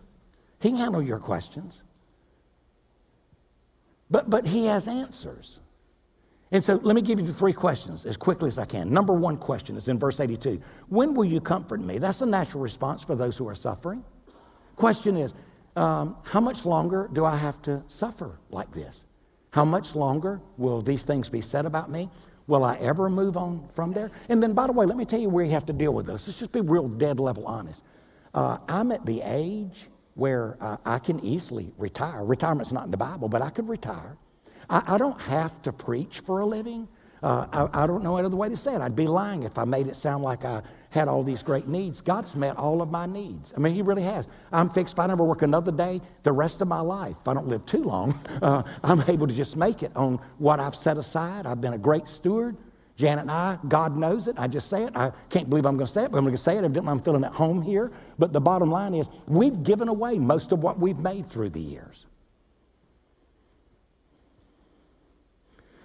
He 0.62 0.70
can 0.70 0.78
handle 0.78 1.02
your 1.02 1.20
questions. 1.20 1.84
But, 4.10 4.30
but 4.30 4.48
He 4.48 4.66
has 4.66 4.88
answers. 4.88 5.60
And 6.52 6.64
so 6.64 6.76
let 6.82 6.96
me 6.96 7.02
give 7.02 7.20
you 7.20 7.28
three 7.28 7.54
questions 7.54 8.06
as 8.06 8.18
quickly 8.18 8.48
as 8.48 8.58
I 8.58 8.66
can. 8.66 8.92
Number 8.92 9.14
one 9.14 9.38
question 9.38 9.78
is 9.78 9.88
in 9.88 10.00
verse 10.00 10.20
82 10.20 10.62
When 10.88 11.14
will 11.14 11.26
you 11.26 11.42
comfort 11.42 11.80
me? 11.80 12.00
That's 12.00 12.22
a 12.22 12.26
natural 12.26 12.64
response 12.64 13.04
for 13.04 13.16
those 13.16 13.38
who 13.38 13.48
are 13.48 13.56
suffering. 13.56 14.04
Question 14.76 15.18
is, 15.18 15.34
um, 15.76 16.18
how 16.24 16.40
much 16.40 16.66
longer 16.66 17.10
do 17.14 17.26
I 17.26 17.36
have 17.36 17.62
to 17.64 17.84
suffer 17.88 18.40
like 18.50 18.72
this? 18.72 19.06
How 19.52 19.66
much 19.66 19.96
longer 19.96 20.42
will 20.58 20.82
these 20.82 21.04
things 21.04 21.30
be 21.30 21.42
said 21.42 21.66
about 21.66 21.90
me? 21.90 22.10
Will 22.48 22.64
I 22.64 22.78
ever 22.78 23.10
move 23.10 23.38
on 23.38 23.68
from 23.70 23.94
there? 23.94 24.10
And 24.28 24.42
then, 24.42 24.54
by 24.54 24.66
the 24.66 24.74
way, 24.74 24.86
let 24.86 24.98
me 24.98 25.06
tell 25.06 25.20
you 25.20 25.30
where 25.30 25.46
you 25.46 25.52
have 25.52 25.68
to 25.68 25.74
deal 25.74 25.94
with 25.94 26.08
this. 26.08 26.28
Let's 26.28 26.40
just 26.40 26.52
be 26.52 26.62
real 26.62 26.88
dead 26.88 27.20
level 27.20 27.46
honest. 27.46 27.84
Uh, 28.34 28.58
I'm 28.68 28.92
at 28.92 29.06
the 29.06 29.22
age 29.24 29.88
where 30.20 30.58
uh, 30.60 30.78
I 30.86 31.00
can 31.00 31.20
easily 31.24 31.72
retire. 31.78 32.24
Retirement's 32.24 32.72
not 32.72 32.86
in 32.86 32.92
the 32.92 32.98
Bible, 32.98 33.30
but 33.30 33.42
I 33.42 33.50
could 33.50 33.68
retire. 33.68 34.18
I, 34.70 34.96
I 34.96 34.98
don't 34.98 35.20
have 35.22 35.62
to 35.64 35.72
preach 35.72 36.20
for 36.20 36.42
a 36.42 36.46
living. 36.46 36.88
Uh, 37.22 37.68
I, 37.74 37.84
I, 37.84 37.86
don't 37.86 38.02
know 38.04 38.16
any 38.16 38.26
other 38.26 38.38
way 38.38 38.48
to 38.48 38.56
say 38.56 38.74
it. 38.74 38.82
I'd 38.82 38.96
be 38.96 39.08
lying 39.08 39.44
if 39.44 39.58
I 39.58 39.66
made 39.66 39.88
it 39.88 39.98
sound 39.98 40.24
like 40.24 40.46
I 40.46 40.62
had 40.90 41.10
all 41.10 41.22
these 41.22 41.44
great 41.44 41.68
needs. 41.68 42.00
God's 42.00 42.34
met 42.34 42.56
all 42.56 42.82
of 42.82 42.92
my 42.92 43.06
needs. 43.06 43.54
I 43.56 43.60
mean, 43.60 43.74
He 43.74 43.82
really 43.82 44.04
has. 44.04 44.28
I'm 44.54 44.70
fixed. 44.70 44.96
If 44.96 45.00
I 45.00 45.08
never 45.08 45.24
work 45.24 45.42
another 45.42 45.72
day 45.72 46.02
the 46.24 46.32
rest 46.32 46.62
of 46.62 46.70
my 46.70 46.80
life, 46.80 47.18
if 47.20 47.28
I 47.28 47.34
don't 47.34 47.48
live 47.48 47.66
too 47.66 47.84
long, 47.84 48.20
uh, 48.42 48.64
I'm 48.84 49.04
able 49.08 49.28
to 49.28 49.34
just 49.34 49.58
make 49.58 49.84
it 49.84 49.92
on 49.96 50.20
what 50.38 50.60
I've 50.62 50.76
set 50.76 50.98
aside. 50.98 51.46
I've 51.46 51.60
been 51.60 51.74
a 51.74 51.78
great 51.78 52.08
steward. 52.08 52.56
Janet 52.96 53.22
and 53.22 53.32
I, 53.32 53.58
God 53.66 53.96
knows 53.96 54.28
it. 54.28 54.36
I 54.38 54.48
just 54.48 54.70
say 54.70 54.84
it. 54.84 54.96
I 54.96 55.14
can't 55.30 55.50
believe 55.50 55.66
I'm 55.66 55.78
going 55.78 55.88
to 55.88 55.94
say 55.94 56.04
it, 56.04 56.12
but 56.12 56.18
I'm 56.18 56.26
going 56.26 56.36
to 56.36 56.42
say 56.42 56.58
it. 56.58 56.66
I'm 56.66 57.00
feeling 57.00 57.24
at 57.24 57.32
home 57.32 57.62
here. 57.62 57.94
But 58.20 58.34
the 58.34 58.42
bottom 58.42 58.70
line 58.70 58.94
is, 58.94 59.10
we've 59.28 59.64
given 59.64 59.88
away 59.88 60.20
most 60.20 60.52
of 60.52 60.62
what 60.62 60.78
we've 60.78 61.00
made 61.00 61.28
through 61.28 61.52
the 61.52 61.62
years. 61.62 62.06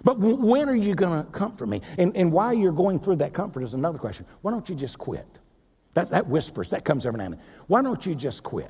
But 0.03 0.19
when 0.19 0.69
are 0.69 0.75
you 0.75 0.93
going 0.93 1.23
to 1.23 1.31
comfort 1.31 1.67
me? 1.67 1.81
And, 1.97 2.15
and 2.15 2.31
why 2.31 2.51
you're 2.51 2.73
going 2.73 2.99
through 2.99 3.15
that 3.17 3.33
comfort 3.33 3.63
is 3.63 3.73
another 3.73 3.97
question. 3.97 4.27
Why 4.41 4.51
don't 4.51 4.69
you 4.69 4.75
just 4.75 4.99
quit? 4.99 5.25
That, 5.95 6.09
that 6.09 6.27
whispers, 6.27 6.69
that 6.69 6.83
comes 6.83 7.05
every 7.07 7.17
now 7.17 7.25
and 7.25 7.33
then. 7.35 7.41
Why 7.67 7.81
don't 7.81 8.05
you 8.05 8.13
just 8.13 8.43
quit? 8.43 8.69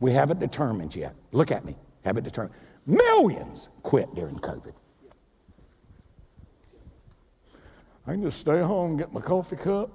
We 0.00 0.12
haven't 0.12 0.40
determined 0.40 0.96
yet. 0.96 1.14
Look 1.32 1.52
at 1.52 1.64
me. 1.64 1.76
Haven't 2.04 2.24
determined. 2.24 2.54
Millions 2.86 3.68
quit 3.82 4.12
during 4.14 4.36
COVID. 4.36 4.72
I 8.06 8.12
can 8.12 8.22
just 8.22 8.38
stay 8.38 8.60
home, 8.60 8.96
get 8.96 9.12
my 9.12 9.20
coffee 9.20 9.56
cup, 9.56 9.90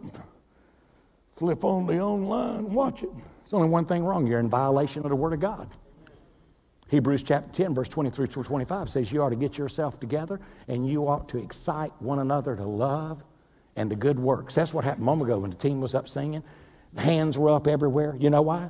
flip 1.35 1.63
on 1.63 1.87
the 1.87 1.99
online, 1.99 2.73
watch 2.73 3.03
it. 3.03 3.09
There's 3.13 3.53
only 3.53 3.69
one 3.69 3.85
thing 3.85 4.03
wrong. 4.03 4.27
You're 4.27 4.39
in 4.39 4.49
violation 4.49 5.03
of 5.03 5.09
the 5.09 5.15
Word 5.15 5.33
of 5.33 5.39
God. 5.39 5.69
Hebrews 6.89 7.23
chapter 7.23 7.49
10, 7.53 7.73
verse 7.73 7.87
23 7.87 8.27
through 8.27 8.43
25 8.43 8.89
says 8.89 9.13
you 9.13 9.23
ought 9.23 9.29
to 9.29 9.37
get 9.37 9.57
yourself 9.57 9.97
together 10.01 10.41
and 10.67 10.85
you 10.85 11.07
ought 11.07 11.29
to 11.29 11.37
excite 11.37 11.93
one 11.99 12.19
another 12.19 12.57
to 12.57 12.65
love 12.65 13.23
and 13.77 13.89
the 13.89 13.95
good 13.95 14.19
works. 14.19 14.55
That's 14.55 14.73
what 14.73 14.83
happened 14.83 15.03
a 15.03 15.05
moment 15.05 15.29
ago 15.29 15.39
when 15.39 15.51
the 15.51 15.55
team 15.55 15.79
was 15.79 15.95
up 15.95 16.09
singing. 16.09 16.43
The 16.91 17.01
Hands 17.01 17.37
were 17.37 17.51
up 17.51 17.65
everywhere. 17.65 18.17
You 18.19 18.29
know 18.29 18.41
why? 18.41 18.69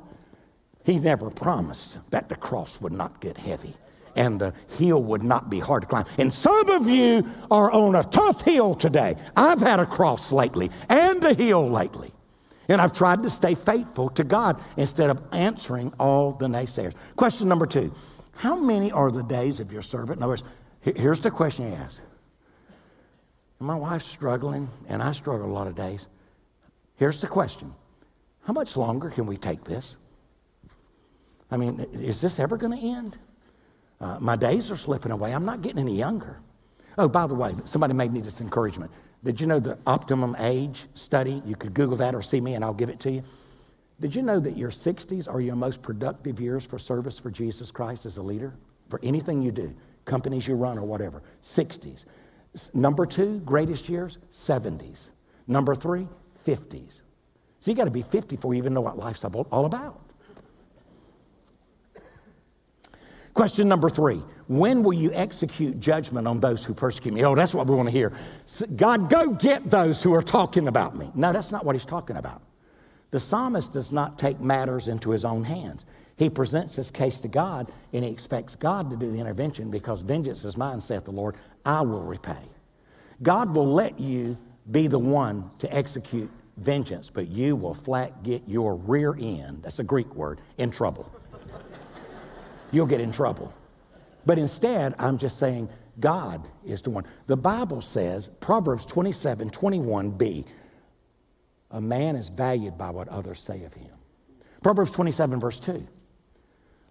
He 0.84 1.00
never 1.00 1.30
promised 1.30 2.10
that 2.12 2.28
the 2.28 2.36
cross 2.36 2.80
would 2.80 2.92
not 2.92 3.20
get 3.20 3.38
heavy 3.38 3.74
and 4.16 4.40
the 4.40 4.52
hill 4.78 5.02
would 5.02 5.22
not 5.22 5.50
be 5.50 5.58
hard 5.58 5.82
to 5.82 5.88
climb. 5.88 6.04
And 6.18 6.32
some 6.32 6.70
of 6.70 6.88
you 6.88 7.26
are 7.50 7.70
on 7.70 7.94
a 7.94 8.04
tough 8.04 8.42
hill 8.42 8.74
today. 8.74 9.16
I've 9.36 9.60
had 9.60 9.80
a 9.80 9.86
cross 9.86 10.32
lately 10.32 10.70
and 10.88 11.22
a 11.24 11.34
hill 11.34 11.68
lately. 11.68 12.12
And 12.68 12.80
I've 12.80 12.92
tried 12.92 13.22
to 13.24 13.30
stay 13.30 13.54
faithful 13.54 14.08
to 14.10 14.24
God 14.24 14.62
instead 14.76 15.10
of 15.10 15.22
answering 15.32 15.92
all 15.98 16.32
the 16.32 16.46
naysayers. 16.46 16.94
Question 17.16 17.48
number 17.48 17.66
two 17.66 17.94
how 18.34 18.58
many 18.58 18.90
are 18.90 19.10
the 19.10 19.22
days 19.22 19.60
of 19.60 19.72
your 19.72 19.82
servant? 19.82 20.16
In 20.16 20.22
other 20.22 20.30
words, 20.32 20.44
Here's 20.82 21.20
the 21.20 21.30
question 21.30 21.68
he 21.68 21.76
asked. 21.76 22.00
My 23.60 23.76
wife's 23.76 24.06
struggling, 24.06 24.68
and 24.88 25.00
I 25.00 25.12
struggle 25.12 25.46
a 25.46 25.54
lot 25.54 25.68
of 25.68 25.76
days. 25.76 26.08
Here's 26.96 27.20
the 27.20 27.28
question 27.28 27.72
How 28.42 28.52
much 28.52 28.76
longer 28.76 29.10
can 29.10 29.26
we 29.26 29.36
take 29.36 29.64
this? 29.64 29.96
I 31.50 31.56
mean, 31.56 31.86
is 31.92 32.20
this 32.20 32.40
ever 32.40 32.56
going 32.56 32.76
to 32.76 32.84
end? 32.84 33.16
Uh, 34.02 34.18
my 34.20 34.34
days 34.34 34.70
are 34.70 34.76
slipping 34.76 35.12
away. 35.12 35.32
I'm 35.32 35.44
not 35.44 35.62
getting 35.62 35.78
any 35.78 35.96
younger. 35.96 36.40
Oh, 36.98 37.08
by 37.08 37.26
the 37.26 37.34
way, 37.34 37.54
somebody 37.64 37.94
made 37.94 38.12
me 38.12 38.20
this 38.20 38.40
encouragement. 38.40 38.90
Did 39.24 39.40
you 39.40 39.46
know 39.46 39.60
the 39.60 39.78
optimum 39.86 40.34
age 40.40 40.86
study? 40.94 41.40
You 41.46 41.54
could 41.54 41.72
Google 41.72 41.96
that 41.98 42.14
or 42.14 42.20
see 42.20 42.40
me 42.40 42.54
and 42.54 42.64
I'll 42.64 42.74
give 42.74 42.90
it 42.90 42.98
to 43.00 43.12
you. 43.12 43.22
Did 44.00 44.16
you 44.16 44.22
know 44.22 44.40
that 44.40 44.56
your 44.56 44.70
60s 44.70 45.32
are 45.32 45.40
your 45.40 45.54
most 45.54 45.80
productive 45.80 46.40
years 46.40 46.66
for 46.66 46.78
service 46.78 47.20
for 47.20 47.30
Jesus 47.30 47.70
Christ 47.70 48.04
as 48.04 48.16
a 48.16 48.22
leader? 48.22 48.52
For 48.90 48.98
anything 49.04 49.40
you 49.40 49.52
do, 49.52 49.72
companies 50.04 50.48
you 50.48 50.56
run 50.56 50.76
or 50.76 50.82
whatever. 50.82 51.22
60s. 51.42 52.04
Number 52.74 53.06
two, 53.06 53.38
greatest 53.40 53.88
years, 53.88 54.18
70s. 54.32 55.10
Number 55.46 55.76
three, 55.76 56.08
50s. 56.44 57.02
So 57.60 57.70
you 57.70 57.76
got 57.76 57.84
to 57.84 57.92
be 57.92 58.02
50 58.02 58.34
before 58.34 58.54
you 58.54 58.58
even 58.58 58.74
know 58.74 58.80
what 58.80 58.98
life's 58.98 59.24
all 59.24 59.64
about. 59.64 60.01
Question 63.34 63.66
number 63.66 63.88
three 63.88 64.22
When 64.46 64.82
will 64.82 64.92
you 64.92 65.12
execute 65.12 65.80
judgment 65.80 66.26
on 66.26 66.40
those 66.40 66.64
who 66.64 66.74
persecute 66.74 67.12
me? 67.12 67.24
Oh, 67.24 67.34
that's 67.34 67.54
what 67.54 67.66
we 67.66 67.74
want 67.74 67.88
to 67.88 67.94
hear. 67.94 68.12
God, 68.76 69.08
go 69.08 69.30
get 69.30 69.70
those 69.70 70.02
who 70.02 70.14
are 70.14 70.22
talking 70.22 70.68
about 70.68 70.96
me. 70.96 71.10
No, 71.14 71.32
that's 71.32 71.52
not 71.52 71.64
what 71.64 71.74
he's 71.74 71.84
talking 71.84 72.16
about. 72.16 72.42
The 73.10 73.20
psalmist 73.20 73.72
does 73.72 73.92
not 73.92 74.18
take 74.18 74.40
matters 74.40 74.88
into 74.88 75.10
his 75.10 75.24
own 75.24 75.44
hands. 75.44 75.84
He 76.16 76.30
presents 76.30 76.76
his 76.76 76.90
case 76.90 77.20
to 77.20 77.28
God 77.28 77.70
and 77.92 78.04
he 78.04 78.10
expects 78.10 78.54
God 78.54 78.90
to 78.90 78.96
do 78.96 79.10
the 79.10 79.18
intervention 79.18 79.70
because 79.70 80.02
vengeance 80.02 80.44
is 80.44 80.56
mine, 80.56 80.80
saith 80.80 81.04
the 81.04 81.10
Lord. 81.10 81.34
I 81.64 81.80
will 81.82 82.04
repay. 82.04 82.44
God 83.22 83.54
will 83.54 83.70
let 83.72 83.98
you 83.98 84.36
be 84.70 84.86
the 84.86 84.98
one 84.98 85.50
to 85.58 85.74
execute 85.74 86.30
vengeance, 86.58 87.10
but 87.10 87.28
you 87.28 87.56
will 87.56 87.74
flat 87.74 88.22
get 88.22 88.42
your 88.46 88.76
rear 88.76 89.14
end, 89.18 89.62
that's 89.62 89.78
a 89.78 89.84
Greek 89.84 90.14
word, 90.14 90.40
in 90.58 90.70
trouble 90.70 91.10
you'll 92.72 92.86
get 92.86 93.00
in 93.00 93.12
trouble. 93.12 93.54
But 94.26 94.38
instead, 94.38 94.94
I'm 94.98 95.18
just 95.18 95.38
saying 95.38 95.68
God 96.00 96.46
is 96.64 96.82
the 96.82 96.90
one. 96.90 97.04
The 97.26 97.36
Bible 97.36 97.80
says, 97.80 98.28
Proverbs 98.40 98.84
27 98.84 99.50
21b, 99.50 100.44
a 101.70 101.80
man 101.80 102.16
is 102.16 102.28
valued 102.28 102.76
by 102.76 102.90
what 102.90 103.08
others 103.08 103.40
say 103.40 103.64
of 103.64 103.74
him. 103.74 103.90
Proverbs 104.62 104.92
27, 104.92 105.40
verse 105.40 105.60
2. 105.60 105.86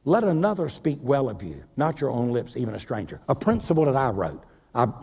Let 0.03 0.23
another 0.23 0.67
speak 0.67 0.97
well 1.01 1.29
of 1.29 1.43
you, 1.43 1.63
not 1.77 2.01
your 2.01 2.09
own 2.09 2.31
lips, 2.31 2.57
even 2.57 2.73
a 2.73 2.79
stranger. 2.79 3.21
A 3.29 3.35
principle 3.35 3.85
that 3.85 3.95
I 3.95 4.09
wrote. 4.09 4.43
I've, 4.73 4.93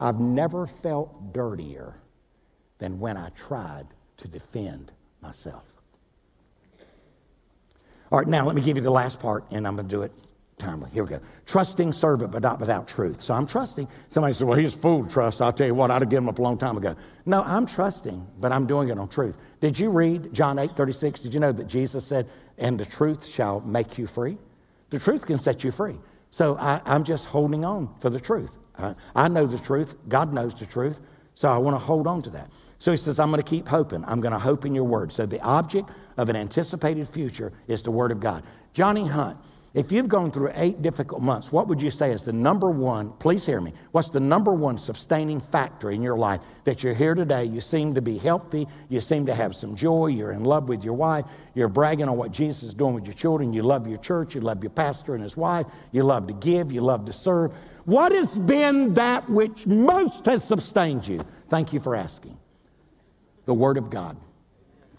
I've 0.00 0.20
never 0.20 0.66
felt 0.66 1.32
dirtier 1.32 1.94
than 2.78 3.00
when 3.00 3.16
I 3.16 3.30
tried 3.30 3.86
to 4.18 4.28
defend 4.28 4.92
myself. 5.20 5.73
All 8.12 8.18
right, 8.18 8.28
now 8.28 8.44
let 8.44 8.54
me 8.54 8.62
give 8.62 8.76
you 8.76 8.82
the 8.82 8.90
last 8.90 9.20
part, 9.20 9.44
and 9.50 9.66
I'm 9.66 9.76
going 9.76 9.88
to 9.88 9.94
do 9.94 10.02
it 10.02 10.12
timely. 10.58 10.90
Here 10.90 11.02
we 11.02 11.10
go. 11.10 11.20
Trusting 11.46 11.92
servant, 11.92 12.30
but 12.30 12.42
not 12.42 12.60
without 12.60 12.86
truth. 12.86 13.20
So 13.20 13.34
I'm 13.34 13.46
trusting. 13.46 13.88
Somebody 14.08 14.34
said, 14.34 14.46
well, 14.46 14.58
he's 14.58 14.74
fool 14.74 15.06
trust. 15.06 15.42
I'll 15.42 15.52
tell 15.52 15.66
you 15.66 15.74
what, 15.74 15.90
I'd 15.90 16.02
have 16.02 16.08
given 16.08 16.24
him 16.24 16.28
up 16.28 16.38
a 16.38 16.42
long 16.42 16.58
time 16.58 16.76
ago. 16.76 16.96
No, 17.26 17.42
I'm 17.42 17.66
trusting, 17.66 18.26
but 18.38 18.52
I'm 18.52 18.66
doing 18.66 18.88
it 18.88 18.98
on 18.98 19.08
truth. 19.08 19.36
Did 19.60 19.78
you 19.78 19.90
read 19.90 20.32
John 20.32 20.58
8 20.58 20.72
36? 20.72 21.20
Did 21.22 21.34
you 21.34 21.40
know 21.40 21.52
that 21.52 21.66
Jesus 21.66 22.06
said, 22.06 22.28
and 22.58 22.78
the 22.78 22.84
truth 22.84 23.26
shall 23.26 23.60
make 23.60 23.98
you 23.98 24.06
free? 24.06 24.38
The 24.90 24.98
truth 24.98 25.26
can 25.26 25.38
set 25.38 25.64
you 25.64 25.72
free. 25.72 25.98
So 26.30 26.56
I, 26.56 26.80
am 26.86 27.04
just 27.04 27.26
holding 27.26 27.64
on 27.64 27.94
for 28.00 28.10
the 28.10 28.20
truth. 28.20 28.50
I 29.14 29.28
know 29.28 29.46
the 29.46 29.58
truth. 29.58 29.94
God 30.08 30.32
knows 30.32 30.54
the 30.54 30.66
truth. 30.66 31.00
So 31.34 31.48
I 31.48 31.58
want 31.58 31.74
to 31.74 31.78
hold 31.78 32.06
on 32.06 32.22
to 32.22 32.30
that. 32.30 32.50
So 32.78 32.90
he 32.90 32.96
says, 32.96 33.18
I'm 33.18 33.30
going 33.30 33.42
to 33.42 33.48
keep 33.48 33.68
hoping. 33.68 34.04
I'm 34.06 34.20
going 34.20 34.32
to 34.32 34.38
hope 34.38 34.64
in 34.64 34.74
your 34.74 34.84
word. 34.84 35.12
So 35.12 35.26
the 35.26 35.40
object 35.40 35.90
of 36.16 36.28
an 36.28 36.36
anticipated 36.36 37.08
future 37.08 37.52
is 37.66 37.82
the 37.82 37.90
word 37.90 38.12
of 38.12 38.20
God. 38.20 38.44
Johnny 38.72 39.06
Hunt, 39.06 39.38
if 39.74 39.90
you've 39.90 40.08
gone 40.08 40.30
through 40.30 40.52
eight 40.54 40.82
difficult 40.82 41.20
months, 41.20 41.50
what 41.50 41.66
would 41.66 41.82
you 41.82 41.90
say 41.90 42.12
is 42.12 42.22
the 42.22 42.32
number 42.32 42.70
one, 42.70 43.10
please 43.18 43.44
hear 43.44 43.60
me, 43.60 43.72
what's 43.90 44.08
the 44.08 44.20
number 44.20 44.52
one 44.52 44.78
sustaining 44.78 45.40
factor 45.40 45.90
in 45.90 46.00
your 46.00 46.16
life 46.16 46.40
that 46.62 46.84
you're 46.84 46.94
here 46.94 47.16
today? 47.16 47.44
You 47.44 47.60
seem 47.60 47.92
to 47.94 48.00
be 48.00 48.16
healthy, 48.16 48.68
you 48.88 49.00
seem 49.00 49.26
to 49.26 49.34
have 49.34 49.56
some 49.56 49.74
joy, 49.74 50.06
you're 50.06 50.30
in 50.30 50.44
love 50.44 50.68
with 50.68 50.84
your 50.84 50.94
wife, 50.94 51.24
you're 51.54 51.68
bragging 51.68 52.08
on 52.08 52.16
what 52.16 52.30
Jesus 52.30 52.62
is 52.62 52.74
doing 52.74 52.94
with 52.94 53.04
your 53.04 53.14
children, 53.14 53.52
you 53.52 53.62
love 53.62 53.88
your 53.88 53.98
church, 53.98 54.36
you 54.36 54.40
love 54.40 54.62
your 54.62 54.70
pastor 54.70 55.14
and 55.14 55.24
his 55.24 55.36
wife, 55.36 55.66
you 55.90 56.04
love 56.04 56.28
to 56.28 56.34
give, 56.34 56.70
you 56.70 56.80
love 56.80 57.04
to 57.06 57.12
serve. 57.12 57.52
What 57.84 58.12
has 58.12 58.38
been 58.38 58.94
that 58.94 59.28
which 59.28 59.66
most 59.66 60.26
has 60.26 60.44
sustained 60.44 61.08
you? 61.08 61.20
Thank 61.48 61.72
you 61.72 61.80
for 61.80 61.96
asking 61.96 62.38
the 63.44 63.54
Word 63.54 63.76
of 63.76 63.90
God, 63.90 64.16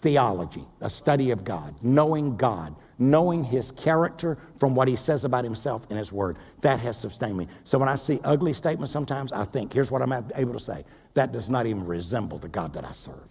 theology, 0.00 0.64
a 0.80 0.90
study 0.90 1.30
of 1.30 1.44
God, 1.44 1.74
knowing 1.82 2.36
God, 2.36 2.74
knowing 2.98 3.44
His 3.44 3.70
character 3.70 4.38
from 4.58 4.74
what 4.74 4.88
He 4.88 4.96
says 4.96 5.24
about 5.24 5.44
Himself 5.44 5.86
in 5.90 5.96
His 5.96 6.12
Word. 6.12 6.36
That 6.62 6.80
has 6.80 6.98
sustained 6.98 7.36
me. 7.36 7.48
So 7.64 7.78
when 7.78 7.88
I 7.88 7.96
see 7.96 8.20
ugly 8.24 8.52
statements 8.52 8.92
sometimes, 8.92 9.32
I 9.32 9.44
think, 9.44 9.72
here's 9.72 9.90
what 9.90 10.02
I'm 10.02 10.12
able 10.34 10.52
to 10.52 10.60
say 10.60 10.84
that 11.14 11.32
does 11.32 11.48
not 11.48 11.66
even 11.66 11.84
resemble 11.84 12.38
the 12.38 12.48
God 12.48 12.74
that 12.74 12.84
I 12.84 12.92
serve. 12.92 13.28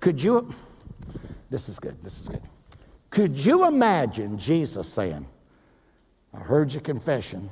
Could 0.00 0.22
you, 0.22 0.52
this 1.48 1.68
is 1.68 1.78
good, 1.78 2.02
this 2.02 2.20
is 2.20 2.28
good. 2.28 2.42
Could 3.08 3.36
you 3.36 3.66
imagine 3.66 4.38
Jesus 4.38 4.88
saying, 4.92 5.26
I 6.32 6.38
heard 6.38 6.72
your 6.72 6.82
confession 6.82 7.50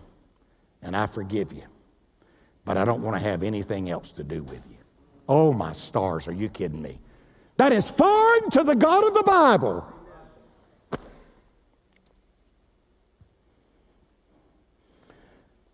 and 0.83 0.97
I 0.97 1.07
forgive 1.07 1.53
you, 1.53 1.65
but 2.65 2.77
I 2.77 2.85
don't 2.85 3.03
want 3.03 3.17
to 3.17 3.23
have 3.23 3.43
anything 3.43 3.91
else 3.91 4.13
to 4.13 4.25
do 4.25 4.43
with 4.43 4.65
you? 4.71 4.78
Oh, 5.29 5.53
my 5.53 5.73
stars, 5.73 6.27
are 6.27 6.33
you 6.33 6.49
kidding 6.49 6.81
me? 6.81 6.99
That 7.59 7.73
is 7.73 7.91
foreign 7.91 8.51
to 8.51 8.65
the 8.65 8.75
God 8.75 9.07
of 9.07 9.15
the 9.15 9.23
Bible. 9.25 9.87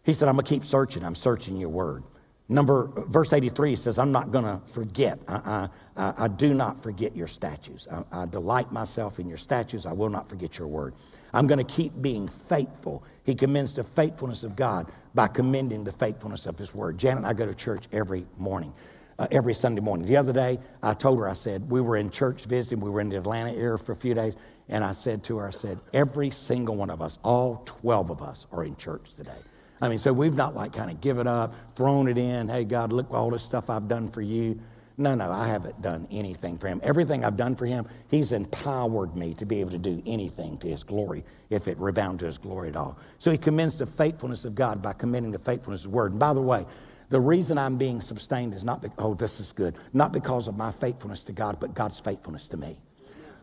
He 0.02 0.12
said, 0.12 0.28
I'm 0.28 0.34
going 0.34 0.44
to 0.44 0.48
keep 0.48 0.64
searching. 0.64 1.04
I'm 1.04 1.14
searching 1.14 1.56
your 1.56 1.70
word. 1.70 2.02
Number, 2.48 2.90
verse 3.06 3.32
83 3.32 3.76
says, 3.76 3.98
I'm 3.98 4.12
not 4.12 4.30
going 4.30 4.44
to 4.44 4.60
forget. 4.66 5.18
I, 5.26 5.68
I, 5.96 6.14
I, 6.18 6.28
do 6.28 6.52
not 6.52 6.82
forget 6.82 7.16
your 7.16 7.26
statutes. 7.26 7.88
I, 7.90 8.04
I 8.12 8.26
delight 8.26 8.70
myself 8.70 9.18
in 9.18 9.28
your 9.28 9.38
statutes. 9.38 9.86
I 9.86 9.92
will 9.92 10.10
not 10.10 10.28
forget 10.28 10.58
your 10.58 10.68
word. 10.68 10.94
I'm 11.32 11.46
going 11.46 11.64
to 11.64 11.72
keep 11.72 11.92
being 12.02 12.28
faithful. 12.28 13.02
He 13.24 13.34
commends 13.34 13.72
the 13.72 13.82
faithfulness 13.82 14.44
of 14.44 14.56
God 14.56 14.92
by 15.14 15.26
commending 15.28 15.84
the 15.84 15.92
faithfulness 15.92 16.44
of 16.44 16.58
his 16.58 16.74
word. 16.74 16.98
Janet 16.98 17.18
and 17.18 17.26
I 17.26 17.32
go 17.32 17.46
to 17.46 17.54
church 17.54 17.84
every 17.92 18.26
morning 18.36 18.74
uh, 19.18 19.26
every 19.30 19.54
Sunday 19.54 19.80
morning. 19.80 20.06
The 20.06 20.16
other 20.16 20.32
day, 20.32 20.58
I 20.82 20.94
told 20.94 21.18
her, 21.18 21.28
I 21.28 21.34
said, 21.34 21.70
we 21.70 21.80
were 21.80 21.96
in 21.96 22.10
church 22.10 22.44
visiting, 22.44 22.80
we 22.80 22.90
were 22.90 23.00
in 23.00 23.08
the 23.08 23.18
Atlanta 23.18 23.52
area 23.52 23.78
for 23.78 23.92
a 23.92 23.96
few 23.96 24.14
days, 24.14 24.34
and 24.68 24.82
I 24.82 24.92
said 24.92 25.24
to 25.24 25.38
her, 25.38 25.48
I 25.48 25.50
said, 25.50 25.78
every 25.92 26.30
single 26.30 26.76
one 26.76 26.90
of 26.90 27.02
us, 27.02 27.18
all 27.22 27.62
12 27.66 28.10
of 28.10 28.22
us, 28.22 28.46
are 28.52 28.64
in 28.64 28.76
church 28.76 29.14
today. 29.14 29.32
I 29.80 29.88
mean, 29.88 29.98
so 29.98 30.12
we've 30.12 30.34
not 30.34 30.54
like 30.54 30.72
kind 30.72 30.90
of 30.90 31.00
given 31.00 31.26
up, 31.26 31.54
thrown 31.76 32.08
it 32.08 32.16
in, 32.16 32.48
hey, 32.48 32.64
God, 32.64 32.92
look 32.92 33.12
all 33.12 33.30
this 33.30 33.42
stuff 33.42 33.68
I've 33.70 33.88
done 33.88 34.08
for 34.08 34.22
you. 34.22 34.60
No, 34.96 35.16
no, 35.16 35.30
I 35.32 35.48
haven't 35.48 35.82
done 35.82 36.06
anything 36.12 36.56
for 36.56 36.68
him. 36.68 36.80
Everything 36.84 37.24
I've 37.24 37.36
done 37.36 37.56
for 37.56 37.66
him, 37.66 37.88
he's 38.08 38.30
empowered 38.30 39.16
me 39.16 39.34
to 39.34 39.44
be 39.44 39.58
able 39.60 39.72
to 39.72 39.78
do 39.78 40.00
anything 40.06 40.56
to 40.58 40.68
his 40.68 40.84
glory 40.84 41.24
if 41.50 41.66
it 41.66 41.76
rebound 41.78 42.20
to 42.20 42.26
his 42.26 42.38
glory 42.38 42.68
at 42.68 42.76
all. 42.76 42.96
So 43.18 43.32
he 43.32 43.38
commends 43.38 43.74
the 43.74 43.86
faithfulness 43.86 44.44
of 44.44 44.54
God 44.54 44.80
by 44.80 44.92
commending 44.92 45.32
the 45.32 45.38
faithfulness 45.40 45.80
of 45.80 45.86
his 45.86 45.92
word. 45.92 46.12
And 46.12 46.20
by 46.20 46.32
the 46.32 46.40
way, 46.40 46.64
the 47.10 47.20
reason 47.20 47.58
I'm 47.58 47.76
being 47.76 48.00
sustained 48.00 48.54
is 48.54 48.64
not, 48.64 48.82
because, 48.82 48.96
oh, 48.98 49.14
this 49.14 49.40
is 49.40 49.52
good, 49.52 49.74
not 49.92 50.12
because 50.12 50.48
of 50.48 50.56
my 50.56 50.70
faithfulness 50.70 51.22
to 51.24 51.32
God, 51.32 51.58
but 51.60 51.74
God's 51.74 52.00
faithfulness 52.00 52.48
to 52.48 52.56
me. 52.56 52.78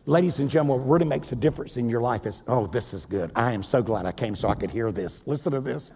Ladies 0.04 0.40
and 0.40 0.50
gentlemen, 0.50 0.80
what 0.80 0.92
really 0.92 1.08
makes 1.08 1.30
a 1.30 1.36
difference 1.36 1.76
in 1.76 1.88
your 1.88 2.00
life 2.00 2.26
is, 2.26 2.42
oh, 2.48 2.66
this 2.66 2.92
is 2.92 3.06
good. 3.06 3.30
I 3.36 3.52
am 3.52 3.62
so 3.62 3.82
glad 3.82 4.04
I 4.04 4.12
came 4.12 4.34
so 4.34 4.48
I 4.48 4.54
could 4.54 4.70
hear 4.70 4.90
this. 4.90 5.22
Listen 5.26 5.52
to 5.52 5.60
this. 5.60 5.92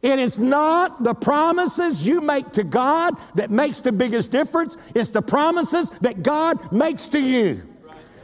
It 0.00 0.18
is 0.18 0.38
not 0.38 1.02
the 1.02 1.14
promises 1.14 2.06
you 2.06 2.20
make 2.20 2.52
to 2.52 2.62
God 2.62 3.16
that 3.36 3.50
makes 3.50 3.80
the 3.80 3.90
biggest 3.90 4.30
difference. 4.30 4.76
It's 4.94 5.08
the 5.08 5.22
promises 5.22 5.88
that 6.02 6.22
God 6.22 6.72
makes 6.72 7.08
to 7.08 7.18
you. 7.18 7.62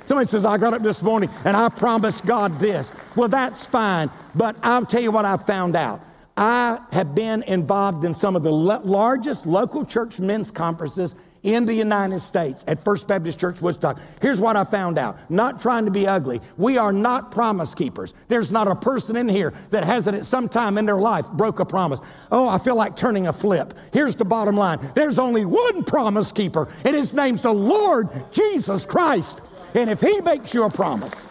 Somebody 0.04 0.26
says, 0.26 0.44
I 0.44 0.58
got 0.58 0.74
up 0.74 0.82
this 0.82 1.02
morning 1.02 1.30
and 1.44 1.56
I 1.56 1.68
promised 1.68 2.26
God 2.26 2.58
this. 2.58 2.92
Well, 3.16 3.28
that's 3.28 3.64
fine. 3.64 4.10
But 4.34 4.56
I'll 4.62 4.84
tell 4.84 5.00
you 5.00 5.10
what 5.10 5.24
I 5.24 5.36
found 5.36 5.74
out. 5.74 6.02
I 6.40 6.80
have 6.92 7.14
been 7.14 7.42
involved 7.42 8.02
in 8.02 8.14
some 8.14 8.34
of 8.34 8.42
the 8.42 8.50
largest 8.50 9.44
local 9.44 9.84
church 9.84 10.18
men's 10.18 10.50
conferences 10.50 11.14
in 11.42 11.66
the 11.66 11.74
United 11.74 12.20
States 12.20 12.64
at 12.66 12.82
First 12.82 13.06
Baptist 13.06 13.38
Church 13.38 13.60
Woodstock. 13.60 14.00
Here's 14.22 14.40
what 14.40 14.56
I 14.56 14.64
found 14.64 14.96
out 14.96 15.18
not 15.30 15.60
trying 15.60 15.84
to 15.84 15.90
be 15.90 16.06
ugly. 16.06 16.40
We 16.56 16.78
are 16.78 16.94
not 16.94 17.30
promise 17.30 17.74
keepers. 17.74 18.14
There's 18.28 18.50
not 18.50 18.68
a 18.68 18.74
person 18.74 19.16
in 19.16 19.28
here 19.28 19.52
that 19.68 19.84
hasn't 19.84 20.16
at 20.16 20.24
some 20.24 20.48
time 20.48 20.78
in 20.78 20.86
their 20.86 20.96
life 20.96 21.28
broke 21.28 21.60
a 21.60 21.66
promise. 21.66 22.00
Oh, 22.32 22.48
I 22.48 22.56
feel 22.56 22.74
like 22.74 22.96
turning 22.96 23.26
a 23.26 23.34
flip. 23.34 23.74
Here's 23.92 24.14
the 24.14 24.24
bottom 24.24 24.56
line 24.56 24.78
there's 24.94 25.18
only 25.18 25.44
one 25.44 25.84
promise 25.84 26.32
keeper, 26.32 26.68
and 26.86 26.96
his 26.96 27.12
name's 27.12 27.42
the 27.42 27.52
Lord 27.52 28.08
Jesus 28.32 28.86
Christ. 28.86 29.42
And 29.74 29.90
if 29.90 30.00
he 30.00 30.22
makes 30.22 30.54
you 30.54 30.64
a 30.64 30.70
promise, 30.70 31.22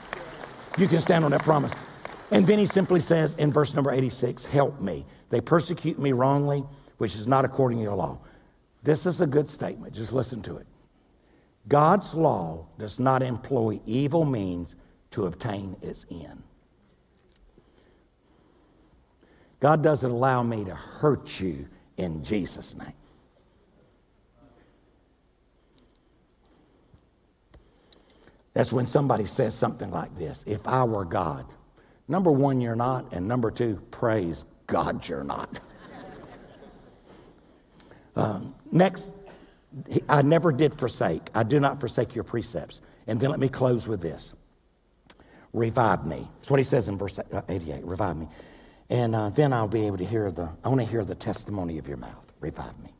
you 0.77 0.87
can 0.87 0.99
stand 0.99 1.25
on 1.25 1.31
that 1.31 1.41
promise. 1.41 1.73
And 2.31 2.45
then 2.45 2.59
he 2.59 2.65
simply 2.65 2.99
says 2.99 3.33
in 3.35 3.51
verse 3.51 3.73
number 3.73 3.91
86, 3.91 4.45
Help 4.45 4.79
me. 4.79 5.05
They 5.29 5.41
persecute 5.41 5.99
me 5.99 6.11
wrongly, 6.11 6.63
which 6.97 7.15
is 7.15 7.27
not 7.27 7.45
according 7.45 7.79
to 7.79 7.83
your 7.83 7.95
law. 7.95 8.19
This 8.83 9.05
is 9.05 9.21
a 9.21 9.27
good 9.27 9.47
statement. 9.47 9.93
Just 9.93 10.13
listen 10.13 10.41
to 10.43 10.57
it. 10.57 10.67
God's 11.67 12.13
law 12.13 12.65
does 12.77 12.99
not 12.99 13.21
employ 13.21 13.79
evil 13.85 14.25
means 14.25 14.75
to 15.11 15.25
obtain 15.25 15.75
its 15.81 16.05
end. 16.09 16.43
God 19.59 19.83
doesn't 19.83 20.09
allow 20.09 20.41
me 20.41 20.65
to 20.65 20.73
hurt 20.73 21.39
you 21.39 21.67
in 21.97 22.23
Jesus' 22.23 22.75
name. 22.77 22.93
That's 28.53 28.73
when 28.73 28.87
somebody 28.87 29.25
says 29.25 29.55
something 29.55 29.91
like 29.91 30.15
this 30.17 30.43
If 30.47 30.67
I 30.67 30.83
were 30.83 31.05
God, 31.05 31.45
number 32.09 32.31
one, 32.31 32.59
you're 32.59 32.75
not, 32.75 33.13
and 33.13 33.27
number 33.27 33.51
two, 33.51 33.81
praise 33.91 34.43
God, 34.67 35.07
you're 35.07 35.23
not. 35.23 35.59
um, 38.15 38.53
next, 38.71 39.11
I 40.09 40.21
never 40.21 40.51
did 40.51 40.73
forsake. 40.73 41.29
I 41.33 41.43
do 41.43 41.59
not 41.59 41.79
forsake 41.79 42.15
your 42.15 42.23
precepts. 42.25 42.81
And 43.07 43.19
then 43.19 43.29
let 43.29 43.39
me 43.39 43.47
close 43.47 43.87
with 43.87 44.01
this 44.01 44.33
revive 45.53 46.05
me. 46.05 46.27
That's 46.35 46.51
what 46.51 46.59
he 46.59 46.63
says 46.63 46.87
in 46.89 46.97
verse 46.97 47.19
88 47.49 47.83
revive 47.83 48.17
me. 48.17 48.27
And 48.89 49.15
uh, 49.15 49.29
then 49.29 49.53
I'll 49.53 49.67
be 49.67 49.87
able 49.87 49.97
to 49.97 50.05
hear 50.05 50.31
the, 50.31 50.49
I 50.63 50.69
want 50.69 50.81
to 50.81 50.87
hear 50.87 51.05
the 51.05 51.15
testimony 51.15 51.77
of 51.77 51.87
your 51.87 51.97
mouth. 51.97 52.31
Revive 52.39 52.77
me. 52.83 52.93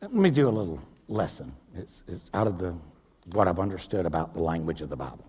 Let 0.00 0.12
me 0.12 0.30
do 0.30 0.48
a 0.48 0.50
little 0.50 0.80
lesson. 1.08 1.52
It's, 1.74 2.02
it's 2.06 2.30
out 2.32 2.46
of 2.46 2.58
the, 2.58 2.74
what 3.32 3.48
I've 3.48 3.58
understood 3.58 4.06
about 4.06 4.34
the 4.34 4.40
language 4.40 4.80
of 4.80 4.88
the 4.88 4.96
Bible. 4.96 5.24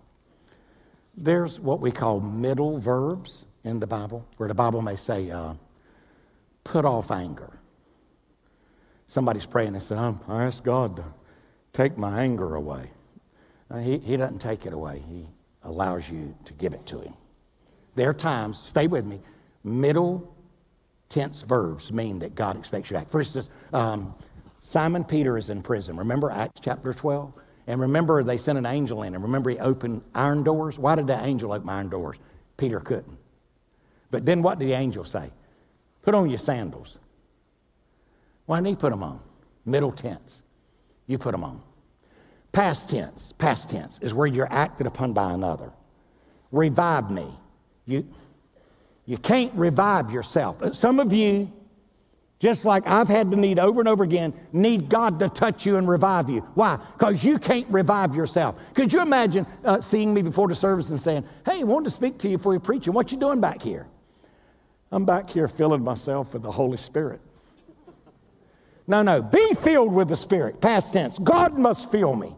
There's 1.16 1.60
what 1.60 1.80
we 1.80 1.90
call 1.90 2.20
middle 2.20 2.78
verbs 2.78 3.44
in 3.64 3.80
the 3.80 3.86
Bible, 3.86 4.26
where 4.36 4.48
the 4.48 4.54
Bible 4.54 4.82
may 4.82 4.96
say, 4.96 5.30
uh, 5.30 5.54
put 6.64 6.84
off 6.84 7.10
anger. 7.10 7.58
Somebody's 9.06 9.46
praying 9.46 9.74
and 9.74 9.82
said, 9.82 9.98
I 9.98 10.44
ask 10.44 10.62
God 10.62 10.96
to 10.96 11.04
take 11.72 11.98
my 11.98 12.22
anger 12.22 12.54
away. 12.54 12.90
He, 13.82 13.98
he 13.98 14.16
doesn't 14.16 14.38
take 14.38 14.66
it 14.66 14.72
away, 14.72 15.02
He 15.08 15.26
allows 15.62 16.08
you 16.08 16.34
to 16.44 16.52
give 16.54 16.74
it 16.74 16.86
to 16.86 17.00
Him. 17.00 17.14
There 17.94 18.08
are 18.08 18.14
times, 18.14 18.58
stay 18.58 18.86
with 18.86 19.04
me, 19.04 19.20
middle 19.62 20.34
tense 21.08 21.42
verbs 21.42 21.92
mean 21.92 22.20
that 22.20 22.34
God 22.34 22.56
expects 22.56 22.90
you 22.90 22.94
to 22.94 23.00
act. 23.00 23.10
For 23.10 23.20
instance, 23.20 23.50
um, 23.72 24.14
Simon 24.60 25.04
Peter 25.04 25.36
is 25.36 25.50
in 25.50 25.62
prison. 25.62 25.96
Remember 25.96 26.30
Acts 26.30 26.60
chapter 26.62 26.92
12? 26.92 27.32
And 27.70 27.80
remember, 27.80 28.24
they 28.24 28.36
sent 28.36 28.58
an 28.58 28.66
angel 28.66 29.04
in, 29.04 29.14
and 29.14 29.22
remember, 29.22 29.48
he 29.48 29.58
opened 29.60 30.02
iron 30.12 30.42
doors. 30.42 30.76
Why 30.76 30.96
did 30.96 31.06
the 31.06 31.16
angel 31.24 31.52
open 31.52 31.68
iron 31.68 31.88
doors? 31.88 32.16
Peter 32.56 32.80
couldn't. 32.80 33.16
But 34.10 34.26
then 34.26 34.42
what 34.42 34.58
did 34.58 34.66
the 34.66 34.72
angel 34.72 35.04
say? 35.04 35.30
Put 36.02 36.16
on 36.16 36.28
your 36.28 36.40
sandals. 36.40 36.98
Why 38.46 38.58
didn't 38.58 38.70
he 38.70 38.74
put 38.74 38.90
them 38.90 39.04
on? 39.04 39.20
Middle 39.64 39.92
tense. 39.92 40.42
You 41.06 41.16
put 41.16 41.30
them 41.30 41.44
on. 41.44 41.62
Past 42.50 42.88
tense, 42.88 43.34
past 43.38 43.70
tense 43.70 44.00
is 44.02 44.12
where 44.12 44.26
you're 44.26 44.52
acted 44.52 44.88
upon 44.88 45.12
by 45.12 45.30
another. 45.30 45.70
Revive 46.50 47.08
me. 47.08 47.28
You, 47.86 48.04
you 49.06 49.16
can't 49.16 49.54
revive 49.54 50.10
yourself. 50.10 50.74
Some 50.74 50.98
of 50.98 51.12
you 51.12 51.52
just 52.40 52.64
like 52.64 52.86
I've 52.86 53.06
had 53.06 53.30
the 53.30 53.36
need 53.36 53.58
over 53.58 53.82
and 53.82 53.88
over 53.88 54.02
again, 54.02 54.32
need 54.52 54.88
God 54.88 55.18
to 55.20 55.28
touch 55.28 55.66
you 55.66 55.76
and 55.76 55.86
revive 55.86 56.30
you. 56.30 56.40
Why? 56.54 56.78
Because 56.94 57.22
you 57.22 57.38
can't 57.38 57.68
revive 57.68 58.14
yourself. 58.14 58.56
Could 58.74 58.94
you 58.94 59.02
imagine 59.02 59.46
uh, 59.62 59.82
seeing 59.82 60.14
me 60.14 60.22
before 60.22 60.48
the 60.48 60.54
service 60.54 60.88
and 60.88 60.98
saying, 60.98 61.24
Hey, 61.44 61.60
I 61.60 61.64
wanted 61.64 61.84
to 61.84 61.90
speak 61.90 62.18
to 62.20 62.28
you 62.28 62.38
before 62.38 62.54
you 62.54 62.60
preaching. 62.60 62.94
What 62.94 63.12
you 63.12 63.20
doing 63.20 63.42
back 63.42 63.60
here? 63.60 63.86
I'm 64.90 65.04
back 65.04 65.28
here 65.28 65.48
filling 65.48 65.84
myself 65.84 66.32
with 66.32 66.42
the 66.42 66.50
Holy 66.50 66.78
Spirit. 66.78 67.20
No, 68.86 69.02
no, 69.02 69.22
be 69.22 69.54
filled 69.54 69.92
with 69.92 70.08
the 70.08 70.16
Spirit. 70.16 70.62
Past 70.62 70.94
tense. 70.94 71.18
God 71.18 71.58
must 71.58 71.92
fill 71.92 72.16
me. 72.16 72.34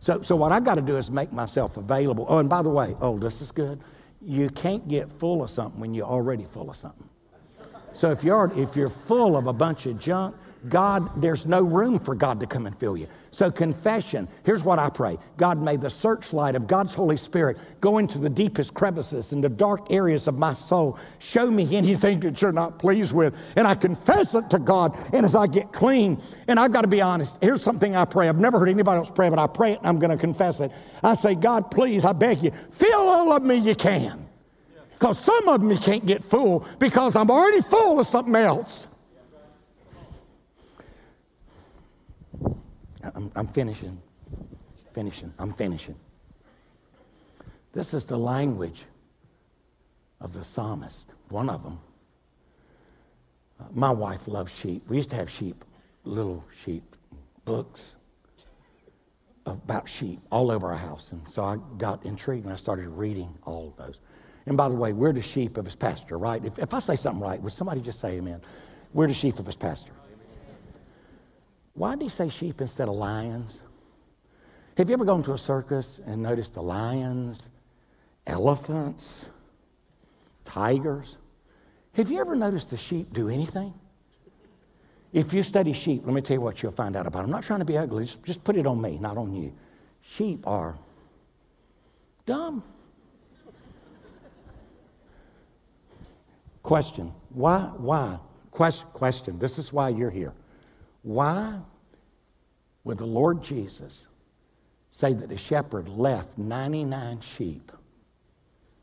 So, 0.00 0.20
so 0.20 0.36
what 0.36 0.52
I 0.52 0.60
got 0.60 0.74
to 0.74 0.82
do 0.82 0.98
is 0.98 1.10
make 1.10 1.32
myself 1.32 1.78
available. 1.78 2.26
Oh, 2.28 2.38
and 2.38 2.48
by 2.48 2.60
the 2.60 2.68
way, 2.68 2.94
oh, 3.00 3.18
this 3.18 3.40
is 3.40 3.50
good. 3.50 3.80
You 4.20 4.50
can't 4.50 4.86
get 4.86 5.10
full 5.10 5.42
of 5.42 5.50
something 5.50 5.80
when 5.80 5.94
you're 5.94 6.06
already 6.06 6.44
full 6.44 6.68
of 6.68 6.76
something. 6.76 7.08
So 7.94 8.10
if 8.10 8.22
you're, 8.24 8.52
if 8.56 8.76
you're 8.76 8.90
full 8.90 9.36
of 9.36 9.46
a 9.46 9.52
bunch 9.52 9.86
of 9.86 9.98
junk, 9.98 10.36
God, 10.68 11.20
there's 11.20 11.46
no 11.46 11.62
room 11.62 11.98
for 11.98 12.14
God 12.14 12.40
to 12.40 12.46
come 12.46 12.66
and 12.66 12.74
fill 12.74 12.96
you. 12.96 13.06
So, 13.30 13.50
confession, 13.50 14.28
here's 14.44 14.64
what 14.64 14.78
I 14.78 14.88
pray 14.88 15.18
God, 15.36 15.60
may 15.60 15.76
the 15.76 15.90
searchlight 15.90 16.54
of 16.54 16.66
God's 16.66 16.94
Holy 16.94 17.16
Spirit 17.16 17.58
go 17.80 17.98
into 17.98 18.18
the 18.18 18.30
deepest 18.30 18.72
crevices 18.72 19.32
and 19.32 19.44
the 19.44 19.48
dark 19.48 19.90
areas 19.90 20.26
of 20.26 20.38
my 20.38 20.54
soul. 20.54 20.98
Show 21.18 21.50
me 21.50 21.76
anything 21.76 22.20
that 22.20 22.40
you're 22.40 22.52
not 22.52 22.78
pleased 22.78 23.14
with. 23.14 23.36
And 23.56 23.66
I 23.66 23.74
confess 23.74 24.34
it 24.34 24.48
to 24.50 24.58
God. 24.58 24.96
And 25.12 25.24
as 25.26 25.34
I 25.34 25.46
get 25.46 25.72
clean, 25.72 26.20
and 26.48 26.58
I've 26.58 26.72
got 26.72 26.82
to 26.82 26.88
be 26.88 27.02
honest, 27.02 27.36
here's 27.42 27.62
something 27.62 27.94
I 27.94 28.04
pray. 28.04 28.28
I've 28.28 28.40
never 28.40 28.58
heard 28.58 28.68
anybody 28.68 28.98
else 28.98 29.10
pray, 29.10 29.28
but 29.28 29.38
I 29.38 29.46
pray 29.46 29.72
it 29.72 29.78
and 29.78 29.86
I'm 29.86 29.98
going 29.98 30.10
to 30.10 30.16
confess 30.16 30.60
it. 30.60 30.72
I 31.02 31.14
say, 31.14 31.34
God, 31.34 31.70
please, 31.70 32.04
I 32.04 32.12
beg 32.12 32.42
you, 32.42 32.52
fill 32.70 33.00
all 33.00 33.32
of 33.32 33.42
me 33.42 33.56
you 33.56 33.74
can. 33.74 34.23
Because 35.04 35.18
some 35.18 35.48
of 35.48 35.62
me 35.62 35.76
can't 35.76 36.06
get 36.06 36.24
full 36.24 36.66
because 36.78 37.14
I'm 37.14 37.30
already 37.30 37.60
full 37.60 38.00
of 38.00 38.06
something 38.06 38.34
else. 38.34 38.86
I'm, 43.14 43.30
I'm 43.36 43.46
finishing. 43.46 44.00
Finishing. 44.92 45.30
I'm 45.38 45.52
finishing. 45.52 45.96
This 47.74 47.92
is 47.92 48.06
the 48.06 48.16
language 48.16 48.86
of 50.22 50.32
the 50.32 50.42
psalmist, 50.42 51.12
one 51.28 51.50
of 51.50 51.62
them. 51.62 51.78
Uh, 53.60 53.64
my 53.74 53.90
wife 53.90 54.26
loves 54.26 54.54
sheep. 54.54 54.88
We 54.88 54.96
used 54.96 55.10
to 55.10 55.16
have 55.16 55.28
sheep, 55.28 55.66
little 56.04 56.42
sheep, 56.64 56.96
books 57.44 57.96
about 59.44 59.86
sheep 59.86 60.20
all 60.32 60.50
over 60.50 60.68
our 60.68 60.78
house. 60.78 61.12
And 61.12 61.28
so 61.28 61.44
I 61.44 61.58
got 61.76 62.06
intrigued 62.06 62.44
and 62.44 62.54
I 62.54 62.56
started 62.56 62.88
reading 62.88 63.28
all 63.44 63.68
of 63.68 63.76
those. 63.76 64.00
And 64.46 64.56
by 64.56 64.68
the 64.68 64.74
way, 64.74 64.92
we're 64.92 65.12
the 65.12 65.22
sheep 65.22 65.56
of 65.56 65.64
his 65.64 65.74
pasture, 65.74 66.18
right? 66.18 66.44
If, 66.44 66.58
if 66.58 66.74
I 66.74 66.78
say 66.78 66.96
something 66.96 67.22
right, 67.22 67.40
would 67.40 67.52
somebody 67.52 67.80
just 67.80 67.98
say 68.00 68.16
amen? 68.16 68.40
We're 68.92 69.08
the 69.08 69.14
sheep 69.14 69.38
of 69.38 69.46
his 69.46 69.56
pasture. 69.56 69.92
Why 71.72 71.92
did 71.92 72.02
he 72.02 72.08
say 72.08 72.28
sheep 72.28 72.60
instead 72.60 72.88
of 72.88 72.94
lions? 72.94 73.62
Have 74.76 74.88
you 74.88 74.94
ever 74.94 75.04
gone 75.04 75.22
to 75.24 75.32
a 75.32 75.38
circus 75.38 76.00
and 76.06 76.22
noticed 76.22 76.54
the 76.54 76.62
lions, 76.62 77.48
elephants, 78.26 79.26
tigers? 80.44 81.16
Have 81.94 82.10
you 82.10 82.20
ever 82.20 82.34
noticed 82.34 82.70
the 82.70 82.76
sheep 82.76 83.12
do 83.12 83.28
anything? 83.28 83.72
If 85.12 85.32
you 85.32 85.42
study 85.44 85.72
sheep, 85.72 86.02
let 86.04 86.12
me 86.12 86.20
tell 86.20 86.34
you 86.34 86.40
what 86.40 86.60
you'll 86.62 86.72
find 86.72 86.96
out 86.96 87.06
about 87.06 87.20
them. 87.20 87.26
I'm 87.26 87.30
not 87.30 87.44
trying 87.44 87.60
to 87.60 87.64
be 87.64 87.78
ugly, 87.78 88.04
just, 88.04 88.24
just 88.24 88.44
put 88.44 88.56
it 88.56 88.66
on 88.66 88.80
me, 88.80 88.98
not 88.98 89.16
on 89.16 89.32
you. 89.32 89.52
Sheep 90.02 90.46
are 90.46 90.76
dumb. 92.26 92.62
Question. 96.64 97.12
Why? 97.28 97.70
Why? 97.76 98.18
Question. 98.50 98.88
Question. 98.88 99.38
This 99.38 99.58
is 99.58 99.72
why 99.72 99.90
you're 99.90 100.10
here. 100.10 100.32
Why 101.02 101.60
would 102.84 102.98
the 102.98 103.06
Lord 103.06 103.42
Jesus 103.42 104.06
say 104.88 105.12
that 105.12 105.28
the 105.28 105.36
shepherd 105.36 105.90
left 105.90 106.38
99 106.38 107.20
sheep 107.20 107.70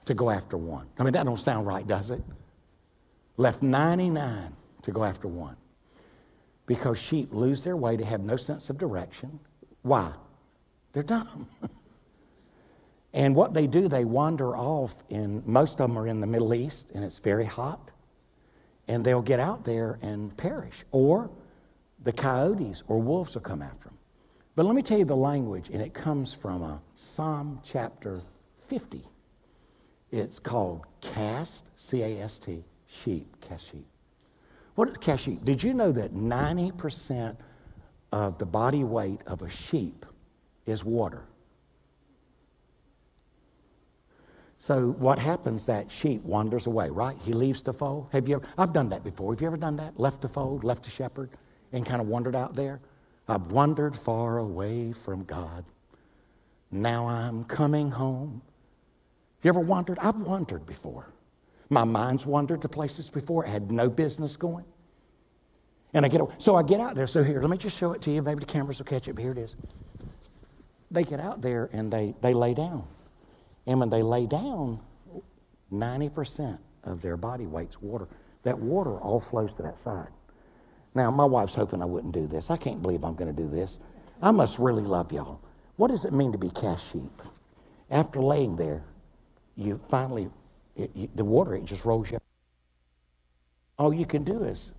to 0.05 0.13
go 0.13 0.29
after 0.29 0.57
one? 0.57 0.87
I 0.99 1.03
mean, 1.03 1.13
that 1.13 1.25
don't 1.25 1.39
sound 1.39 1.65
right, 1.65 1.85
does 1.85 2.11
it? 2.11 2.21
Left 3.35 3.63
99 3.63 4.55
to 4.83 4.91
go 4.91 5.03
after 5.03 5.27
one. 5.27 5.55
Because 6.67 6.99
sheep 6.99 7.29
lose 7.31 7.63
their 7.63 7.75
way, 7.75 7.95
they 7.95 8.03
have 8.03 8.21
no 8.21 8.35
sense 8.35 8.69
of 8.69 8.77
direction. 8.77 9.39
Why? 9.81 10.13
They're 10.93 11.01
dumb. 11.01 11.47
And 13.13 13.35
what 13.35 13.53
they 13.53 13.67
do, 13.67 13.87
they 13.87 14.05
wander 14.05 14.55
off, 14.55 15.03
and 15.09 15.45
most 15.45 15.81
of 15.81 15.89
them 15.89 15.97
are 15.97 16.07
in 16.07 16.21
the 16.21 16.27
Middle 16.27 16.53
East, 16.53 16.91
and 16.93 17.03
it's 17.03 17.19
very 17.19 17.45
hot. 17.45 17.91
And 18.87 19.03
they'll 19.03 19.21
get 19.21 19.39
out 19.39 19.65
there 19.65 19.99
and 20.01 20.35
perish. 20.37 20.85
Or 20.91 21.29
the 22.03 22.13
coyotes 22.13 22.83
or 22.87 22.99
wolves 22.99 23.35
will 23.35 23.41
come 23.41 23.61
after 23.61 23.89
them. 23.89 23.97
But 24.55 24.65
let 24.65 24.75
me 24.75 24.81
tell 24.81 24.97
you 24.97 25.05
the 25.05 25.15
language, 25.15 25.69
and 25.71 25.81
it 25.81 25.93
comes 25.93 26.33
from 26.33 26.61
a 26.61 26.81
Psalm 26.95 27.59
chapter 27.63 28.21
50. 28.67 29.03
It's 30.11 30.39
called 30.39 30.85
cast, 30.99 31.67
C 31.79 32.03
A 32.03 32.21
S 32.21 32.37
T, 32.37 32.63
sheep, 32.87 33.39
cast 33.41 33.71
sheep. 33.71 33.87
What 34.75 34.89
is 34.89 34.97
cast 34.97 35.23
sheep? 35.23 35.43
Did 35.45 35.63
you 35.63 35.73
know 35.73 35.91
that 35.91 36.13
90% 36.13 37.37
of 38.11 38.37
the 38.37 38.45
body 38.45 38.83
weight 38.83 39.21
of 39.25 39.41
a 39.41 39.49
sheep 39.49 40.05
is 40.65 40.83
water? 40.83 41.23
So 44.61 44.91
what 44.99 45.17
happens? 45.17 45.65
That 45.65 45.89
sheep 45.91 46.21
wanders 46.21 46.67
away, 46.67 46.91
right? 46.91 47.17
He 47.23 47.33
leaves 47.33 47.63
the 47.63 47.73
fold. 47.73 48.09
Have 48.11 48.29
you 48.29 48.35
ever? 48.35 48.45
I've 48.59 48.71
done 48.71 48.89
that 48.89 49.03
before. 49.03 49.33
Have 49.33 49.41
you 49.41 49.47
ever 49.47 49.57
done 49.57 49.75
that? 49.77 49.99
Left 49.99 50.21
the 50.21 50.27
fold, 50.27 50.63
left 50.63 50.83
the 50.83 50.91
shepherd, 50.91 51.31
and 51.73 51.83
kind 51.83 51.99
of 51.99 52.07
wandered 52.07 52.35
out 52.35 52.53
there. 52.53 52.79
I've 53.27 53.51
wandered 53.51 53.95
far 53.95 54.37
away 54.37 54.91
from 54.91 55.23
God. 55.23 55.65
Now 56.69 57.07
I'm 57.07 57.43
coming 57.43 57.89
home. 57.89 58.43
You 59.41 59.49
ever 59.49 59.59
wandered? 59.59 59.97
I've 59.97 60.21
wandered 60.21 60.67
before. 60.67 61.07
My 61.71 61.83
mind's 61.83 62.27
wandered 62.27 62.61
to 62.61 62.69
places 62.69 63.09
before, 63.09 63.47
I 63.47 63.49
had 63.49 63.71
no 63.71 63.89
business 63.89 64.35
going. 64.35 64.65
And 65.95 66.05
I 66.05 66.07
get, 66.07 66.21
so 66.37 66.55
I 66.55 66.61
get 66.61 66.79
out 66.79 66.93
there. 66.93 67.07
So 67.07 67.23
here, 67.23 67.41
let 67.41 67.49
me 67.49 67.57
just 67.57 67.79
show 67.79 67.93
it 67.93 68.01
to 68.03 68.11
you. 68.11 68.21
Maybe 68.21 68.41
the 68.41 68.45
cameras 68.45 68.77
will 68.77 68.85
catch 68.85 69.07
it, 69.07 69.17
here 69.17 69.31
it 69.31 69.39
is. 69.39 69.55
They 70.91 71.03
get 71.03 71.19
out 71.19 71.41
there 71.41 71.67
and 71.73 71.91
they, 71.91 72.13
they 72.21 72.35
lay 72.35 72.53
down. 72.53 72.85
And 73.65 73.79
when 73.79 73.89
they 73.89 74.01
lay 74.01 74.25
down, 74.25 74.79
90% 75.71 76.57
of 76.83 77.01
their 77.01 77.17
body 77.17 77.45
weight's 77.45 77.81
water. 77.81 78.07
That 78.43 78.57
water 78.59 78.97
all 78.97 79.19
flows 79.19 79.53
to 79.55 79.63
that 79.63 79.77
side. 79.77 80.09
Now, 80.93 81.11
my 81.11 81.25
wife's 81.25 81.55
hoping 81.55 81.81
I 81.81 81.85
wouldn't 81.85 82.13
do 82.13 82.27
this. 82.27 82.49
I 82.49 82.57
can't 82.57 82.81
believe 82.81 83.03
I'm 83.03 83.15
going 83.15 83.33
to 83.33 83.41
do 83.41 83.47
this. 83.47 83.79
I 84.21 84.31
must 84.31 84.59
really 84.59 84.83
love 84.83 85.11
y'all. 85.11 85.39
What 85.77 85.89
does 85.89 86.05
it 86.05 86.13
mean 86.13 86.31
to 86.31 86.37
be 86.37 86.49
cast 86.49 86.91
sheep? 86.91 87.21
After 87.89 88.19
laying 88.19 88.55
there, 88.55 88.83
you 89.55 89.79
finally, 89.89 90.29
it, 90.75 90.91
you, 90.95 91.09
the 91.15 91.23
water, 91.23 91.55
it 91.55 91.65
just 91.65 91.85
rolls 91.85 92.11
you. 92.11 92.19
All 93.77 93.93
you 93.93 94.05
can 94.05 94.23
do 94.23 94.43
is 94.43 94.71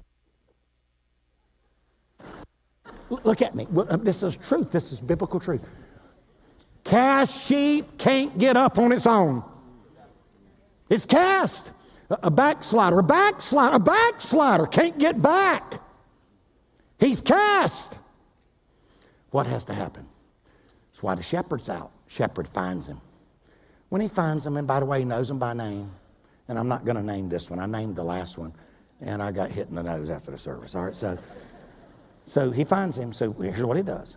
look 3.11 3.43
at 3.43 3.55
me. 3.55 3.67
Uh, 3.75 3.97
this 3.97 4.23
is 4.23 4.37
truth. 4.37 4.71
This 4.71 4.93
is 4.93 5.01
biblical 5.01 5.41
truth. 5.41 5.65
Cast 6.85 7.47
sheep 7.47 7.99
can't 7.99 8.37
get 8.39 8.57
up 8.57 8.79
on 8.79 8.93
its 8.93 9.07
own. 9.07 9.45
It's 10.89 11.07
cast. 11.07 11.71
A 12.11 12.31
backslider, 12.31 12.99
a 12.99 13.03
backslider, 13.03 13.77
a 13.77 13.81
backslider 13.81 14.67
can't 14.67 14.99
get 14.99 15.21
back. 15.23 15.81
He's 16.99 17.23
cast. 17.23 17.97
What 19.31 19.47
has 19.47 19.65
to 19.65 19.75
happen? 19.75 20.07
That's 20.91 21.03
why 21.03 21.15
the 21.15 21.23
shepherd's 21.23 21.71
out. 21.71 21.91
Shepherd 22.07 22.47
finds 22.47 22.87
him. 22.87 23.01
When 23.89 24.03
he 24.03 24.09
finds 24.09 24.45
him, 24.45 24.59
and 24.59 24.69
by 24.69 24.81
the 24.81 24.87
way, 24.87 24.99
he 24.99 25.05
knows 25.07 25.31
him 25.31 25.39
by 25.39 25.55
name, 25.55 25.91
and 26.49 26.59
I'm 26.59 26.69
not 26.69 26.85
going 26.85 26.97
to 26.97 27.03
name 27.03 27.31
this 27.31 27.49
one. 27.49 27.59
I 27.59 27.67
named 27.67 27.97
the 27.97 28.05
last 28.05 28.37
one, 28.37 28.53
and 29.01 29.23
I 29.23 29.33
got 29.33 29.51
hit 29.51 29.69
in 29.69 29.75
the 29.75 29.83
nose 29.83 30.11
after 30.11 30.31
the 30.31 30.39
service. 30.39 30.75
All 30.75 30.85
right, 30.85 30.95
so, 30.95 31.17
so 32.25 32.51
he 32.51 32.65
finds 32.65 32.99
him. 32.99 33.13
So 33.13 33.33
here's 33.33 33.65
what 33.65 33.79
he 33.79 33.83
does 33.83 34.17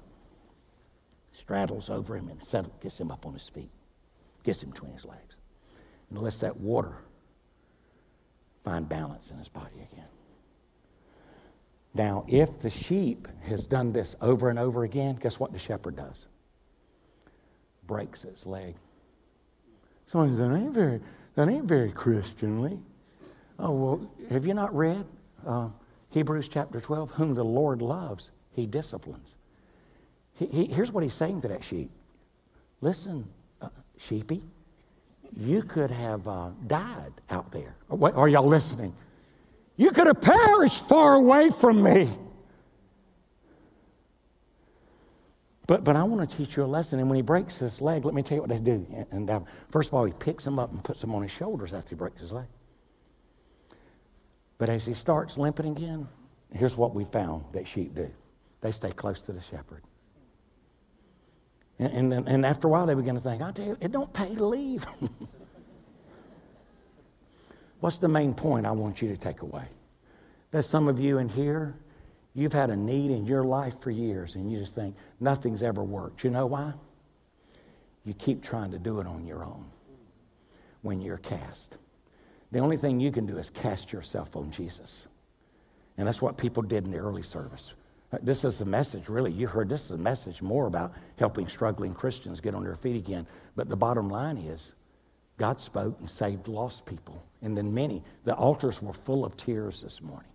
straddles 1.36 1.90
over 1.90 2.16
him 2.16 2.30
and 2.30 2.42
settles, 2.42 2.74
gets 2.82 3.00
him 3.00 3.12
up 3.12 3.26
on 3.26 3.34
his 3.34 3.50
feet, 3.50 3.70
gets 4.44 4.64
him 4.64 4.70
between 4.70 4.94
his 4.94 5.06
legs, 5.06 5.36
and 6.10 6.20
lets 6.20 6.40
that 6.40 6.58
water 6.58 6.96
find 8.64 8.88
balance 8.88 9.32
in 9.32 9.38
his 9.38 9.50
body 9.50 9.76
again. 9.92 10.08
Now, 11.94 12.26
if 12.28 12.60
the 12.60 12.70
sheep 12.70 13.28
has 13.48 13.66
done 13.66 13.92
this 13.92 14.16
over 14.22 14.50
and 14.50 14.58
over 14.58 14.84
again, 14.84 15.16
guess 15.16 15.40
what 15.40 15.52
the 15.52 15.60
shepherd 15.60 15.96
does? 15.96 16.26
Breaks 17.86 18.24
its 18.24 18.46
leg. 18.46 18.76
Someone 20.08 20.30
says, 20.30 20.40
that 20.40 20.56
ain't 20.56 20.74
very, 20.74 21.00
that 21.36 21.48
ain't 21.48 21.66
very 21.66 21.92
Christianly. 21.92 22.80
Oh, 23.60 23.72
well, 23.72 24.12
have 24.30 24.46
you 24.46 24.54
not 24.54 24.76
read 24.76 25.06
uh, 25.46 25.70
Hebrews 26.10 26.48
chapter 26.48 26.80
12? 26.80 27.12
Whom 27.12 27.34
the 27.34 27.46
Lord 27.46 27.82
loves, 27.82 28.32
he 28.52 28.66
disciplines. 28.66 29.36
He, 30.36 30.46
he, 30.48 30.66
here's 30.66 30.92
what 30.92 31.04
he's 31.04 31.14
saying 31.14 31.42
to 31.42 31.48
that 31.48 31.64
sheep 31.64 31.92
Listen, 32.82 33.28
uh, 33.62 33.70
sheepy, 33.98 34.44
you 35.36 35.64
could 35.64 35.92
have 35.92 36.28
uh, 36.28 36.50
died 36.68 37.14
out 37.30 37.52
there. 37.52 37.76
Are 37.90 38.28
y'all 38.28 38.48
listening? 38.48 38.94
You 39.78 39.92
could 39.92 40.08
have 40.08 40.22
perished 40.22 40.88
far 40.88 41.16
away 41.16 41.50
from 41.50 41.82
me. 41.82 42.10
But, 45.68 45.84
but 45.84 45.96
I 45.96 46.04
want 46.04 46.30
to 46.30 46.38
teach 46.38 46.56
you 46.56 46.64
a 46.64 46.66
lesson. 46.66 47.00
And 47.00 47.10
when 47.10 47.16
he 47.16 47.22
breaks 47.24 47.58
his 47.58 47.82
leg, 47.82 48.06
let 48.06 48.14
me 48.14 48.22
tell 48.22 48.36
you 48.36 48.42
what 48.42 48.50
they 48.50 48.60
do. 48.60 48.86
And 49.12 49.30
uh, 49.30 49.40
first 49.72 49.90
of 49.90 49.96
all, 49.96 50.06
he 50.06 50.14
picks 50.14 50.46
him 50.46 50.60
up 50.60 50.72
and 50.72 50.84
puts 50.84 51.04
him 51.04 51.16
on 51.16 51.24
his 51.24 51.32
shoulders 51.32 51.74
after 51.74 51.90
he 51.90 51.96
breaks 51.96 52.22
his 52.22 52.32
leg. 52.32 52.46
But 54.58 54.70
as 54.70 54.86
he 54.86 54.94
starts 54.94 55.38
limping 55.38 55.66
again, 55.66 56.08
here's 56.54 56.78
what 56.78 56.94
we 56.94 57.04
found 57.04 57.46
that 57.54 57.68
sheep 57.68 57.96
do 57.96 58.10
they 58.62 58.72
stay 58.72 58.92
close 58.92 59.22
to 59.24 59.32
the 59.32 59.42
shepherd. 59.42 59.82
And, 61.78 62.14
and, 62.14 62.28
and 62.28 62.46
after 62.46 62.68
a 62.68 62.72
while, 62.72 62.86
they 62.86 62.94
begin 62.94 63.16
to 63.16 63.22
think, 63.22 63.42
I 63.42 63.52
tell 63.52 63.66
you, 63.66 63.78
it 63.82 63.92
don't 63.92 64.12
pay 64.14 64.34
to 64.36 64.46
leave. 64.46 64.86
What's 67.82 67.98
the 67.98 68.08
main 68.08 68.34
point 68.34 68.66
I 68.66 68.72
want 68.72 69.02
you 69.02 69.10
to 69.10 69.18
take 69.18 69.42
away? 69.42 69.66
There's 70.52 70.68
some 70.68 70.88
of 70.88 71.00
you 71.00 71.18
in 71.18 71.28
here, 71.28 71.76
you've 72.34 72.54
had 72.54 72.70
a 72.70 72.76
need 72.76 73.12
in 73.12 73.26
your 73.26 73.44
life 73.44 73.82
for 73.82 73.92
years, 73.92 74.36
and 74.36 74.50
you 74.50 74.60
just 74.60 74.74
think 74.74 74.96
nothing's 75.20 75.64
ever 75.64 75.84
worked. 75.84 76.24
You 76.24 76.30
know 76.30 76.46
why? 76.46 76.74
You 78.06 78.14
keep 78.14 78.42
trying 78.42 78.72
to 78.72 78.80
do 78.80 79.02
it 79.02 79.08
on 79.08 79.26
your 79.26 79.44
own 79.44 79.66
when 80.82 81.02
you're 81.02 81.18
cast. 81.18 81.78
The 82.52 82.60
only 82.60 82.78
thing 82.78 83.00
you 83.00 83.12
can 83.12 83.26
do 83.26 83.38
is 83.38 83.50
cast 83.50 83.92
yourself 83.92 84.38
on 84.38 84.52
Jesus. 84.52 85.08
And 85.98 86.08
that's 86.08 86.22
what 86.22 86.38
people 86.38 86.64
did 86.64 86.86
in 86.86 86.92
the 86.92 87.00
early 87.00 87.24
service. 87.24 87.74
This 88.22 88.44
is 88.44 88.62
a 88.62 88.66
message, 88.66 89.10
really. 89.10 89.32
You 89.32 89.48
heard 89.48 89.70
this 89.70 89.86
is 89.86 89.92
a 89.92 89.98
message 89.98 90.42
more 90.42 90.68
about 90.68 90.94
helping 91.18 91.48
struggling 91.48 91.94
Christians 91.94 92.42
get 92.42 92.54
on 92.54 92.64
their 92.64 92.76
feet 92.76 92.96
again. 92.96 93.26
But 93.56 93.70
the 93.70 93.76
bottom 93.76 94.10
line 94.10 94.38
is 94.38 94.74
God 95.38 95.60
spoke 95.60 96.00
and 96.00 96.10
saved 96.10 96.48
lost 96.48 96.86
people. 96.86 97.24
And 97.42 97.58
then 97.58 97.74
many, 97.74 98.04
the 98.24 98.34
altars 98.36 98.82
were 98.82 98.94
full 98.94 99.26
of 99.26 99.36
tears 99.38 99.82
this 99.82 100.02
morning 100.02 100.30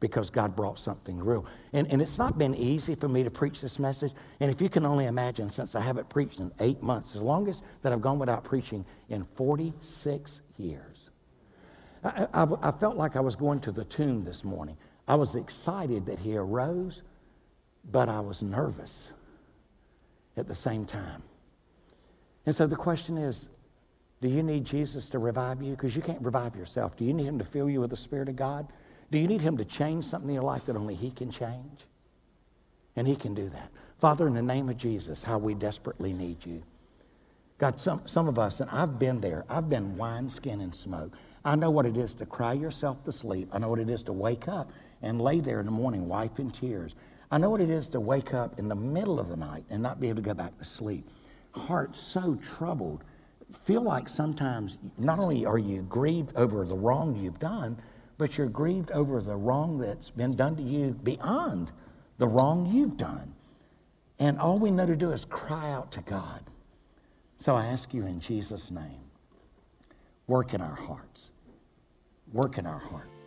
because 0.00 0.30
God 0.30 0.54
brought 0.54 0.78
something 0.78 1.18
real. 1.18 1.44
And, 1.72 1.90
and 1.92 2.00
it's 2.00 2.18
not 2.18 2.38
been 2.38 2.54
easy 2.54 2.94
for 2.94 3.08
me 3.08 3.24
to 3.24 3.30
preach 3.30 3.60
this 3.60 3.78
message. 3.78 4.12
And 4.38 4.50
if 4.50 4.60
you 4.60 4.68
can 4.68 4.86
only 4.86 5.06
imagine, 5.06 5.50
since 5.50 5.74
I 5.74 5.80
haven't 5.80 6.08
preached 6.08 6.38
in 6.38 6.52
eight 6.60 6.82
months, 6.82 7.14
the 7.14 7.20
longest 7.20 7.64
that 7.82 7.92
I've 7.92 8.00
gone 8.00 8.18
without 8.18 8.44
preaching 8.44 8.84
in 9.08 9.24
46 9.24 10.42
years, 10.56 11.10
I, 12.04 12.28
I, 12.32 12.46
I 12.62 12.70
felt 12.70 12.96
like 12.96 13.16
I 13.16 13.20
was 13.20 13.34
going 13.34 13.58
to 13.60 13.72
the 13.72 13.84
tomb 13.84 14.22
this 14.22 14.44
morning. 14.44 14.76
I 15.08 15.16
was 15.16 15.34
excited 15.34 16.06
that 16.06 16.20
he 16.20 16.36
arose, 16.36 17.02
but 17.90 18.08
I 18.08 18.20
was 18.20 18.42
nervous 18.42 19.12
at 20.36 20.48
the 20.48 20.54
same 20.54 20.84
time. 20.84 21.22
And 22.46 22.54
so 22.54 22.66
the 22.66 22.76
question 22.76 23.18
is 23.18 23.48
do 24.20 24.28
you 24.28 24.42
need 24.42 24.64
Jesus 24.64 25.08
to 25.10 25.18
revive 25.18 25.62
you? 25.62 25.72
Because 25.72 25.94
you 25.94 26.02
can't 26.02 26.20
revive 26.22 26.56
yourself. 26.56 26.96
Do 26.96 27.04
you 27.04 27.12
need 27.12 27.26
him 27.26 27.38
to 27.38 27.44
fill 27.44 27.70
you 27.70 27.80
with 27.80 27.90
the 27.90 27.96
Spirit 27.96 28.28
of 28.28 28.36
God? 28.36 28.66
Do 29.10 29.18
you 29.18 29.28
need 29.28 29.40
him 29.40 29.56
to 29.58 29.64
change 29.64 30.04
something 30.04 30.28
in 30.28 30.34
your 30.34 30.42
life 30.42 30.64
that 30.64 30.76
only 30.76 30.94
he 30.94 31.10
can 31.10 31.30
change? 31.30 31.86
And 32.96 33.06
he 33.06 33.14
can 33.14 33.34
do 33.34 33.48
that. 33.48 33.70
Father, 33.98 34.26
in 34.26 34.34
the 34.34 34.42
name 34.42 34.68
of 34.68 34.76
Jesus, 34.76 35.22
how 35.22 35.38
we 35.38 35.54
desperately 35.54 36.12
need 36.12 36.44
you. 36.44 36.62
God, 37.58 37.80
some, 37.80 38.06
some 38.06 38.28
of 38.28 38.38
us, 38.38 38.60
and 38.60 38.70
I've 38.70 38.98
been 38.98 39.18
there, 39.18 39.44
I've 39.48 39.68
been 39.68 39.96
wine, 39.96 40.28
skin, 40.28 40.60
and 40.60 40.74
smoke. 40.74 41.12
I 41.44 41.56
know 41.56 41.70
what 41.70 41.86
it 41.86 41.96
is 41.96 42.14
to 42.16 42.26
cry 42.26 42.52
yourself 42.52 43.04
to 43.04 43.12
sleep. 43.12 43.48
I 43.52 43.58
know 43.58 43.68
what 43.68 43.78
it 43.78 43.90
is 43.90 44.02
to 44.04 44.12
wake 44.12 44.46
up 44.48 44.70
and 45.02 45.20
lay 45.20 45.40
there 45.40 45.60
in 45.60 45.66
the 45.66 45.72
morning 45.72 46.08
wiping 46.08 46.50
tears. 46.50 46.94
I 47.30 47.38
know 47.38 47.50
what 47.50 47.60
it 47.60 47.70
is 47.70 47.88
to 47.90 48.00
wake 48.00 48.32
up 48.32 48.58
in 48.58 48.68
the 48.68 48.74
middle 48.74 49.20
of 49.20 49.28
the 49.28 49.36
night 49.36 49.64
and 49.68 49.82
not 49.82 50.00
be 50.00 50.08
able 50.08 50.22
to 50.22 50.28
go 50.28 50.34
back 50.34 50.56
to 50.58 50.64
sleep. 50.64 51.06
Heart 51.52 51.94
so 51.96 52.36
troubled. 52.36 53.04
Feel 53.64 53.82
like 53.82 54.08
sometimes 54.08 54.78
not 54.98 55.18
only 55.18 55.44
are 55.44 55.58
you 55.58 55.82
grieved 55.82 56.34
over 56.36 56.64
the 56.64 56.76
wrong 56.76 57.16
you've 57.16 57.38
done, 57.38 57.76
but 58.16 58.36
you're 58.36 58.48
grieved 58.48 58.90
over 58.92 59.20
the 59.20 59.36
wrong 59.36 59.78
that's 59.78 60.10
been 60.10 60.34
done 60.34 60.56
to 60.56 60.62
you 60.62 60.92
beyond 61.02 61.70
the 62.18 62.26
wrong 62.26 62.66
you've 62.66 62.96
done. 62.96 63.34
And 64.18 64.38
all 64.38 64.58
we 64.58 64.70
know 64.70 64.86
to 64.86 64.96
do 64.96 65.12
is 65.12 65.24
cry 65.24 65.70
out 65.70 65.92
to 65.92 66.00
God. 66.00 66.42
So 67.36 67.54
I 67.54 67.66
ask 67.66 67.94
you 67.94 68.04
in 68.06 68.20
Jesus' 68.20 68.70
name, 68.70 69.04
work 70.26 70.54
in 70.54 70.60
our 70.60 70.74
hearts. 70.74 71.30
Work 72.32 72.58
in 72.58 72.66
our 72.66 72.78
hearts. 72.78 73.17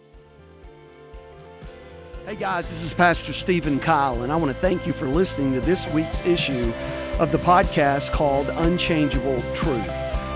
Hey 2.24 2.36
guys, 2.36 2.70
this 2.70 2.84
is 2.84 2.94
Pastor 2.94 3.34
Stephen 3.34 3.80
Kyle, 3.80 4.22
and 4.22 4.32
I 4.32 4.36
want 4.36 4.54
to 4.54 4.58
thank 4.62 4.86
you 4.86 4.94
for 4.94 5.08
listening 5.08 5.54
to 5.54 5.60
this 5.60 5.88
week's 5.88 6.22
issue 6.22 6.72
of 7.18 7.32
the 7.32 7.40
podcast 7.40 8.12
called 8.12 8.48
Unchangeable 8.50 9.42
Truth. 9.56 9.88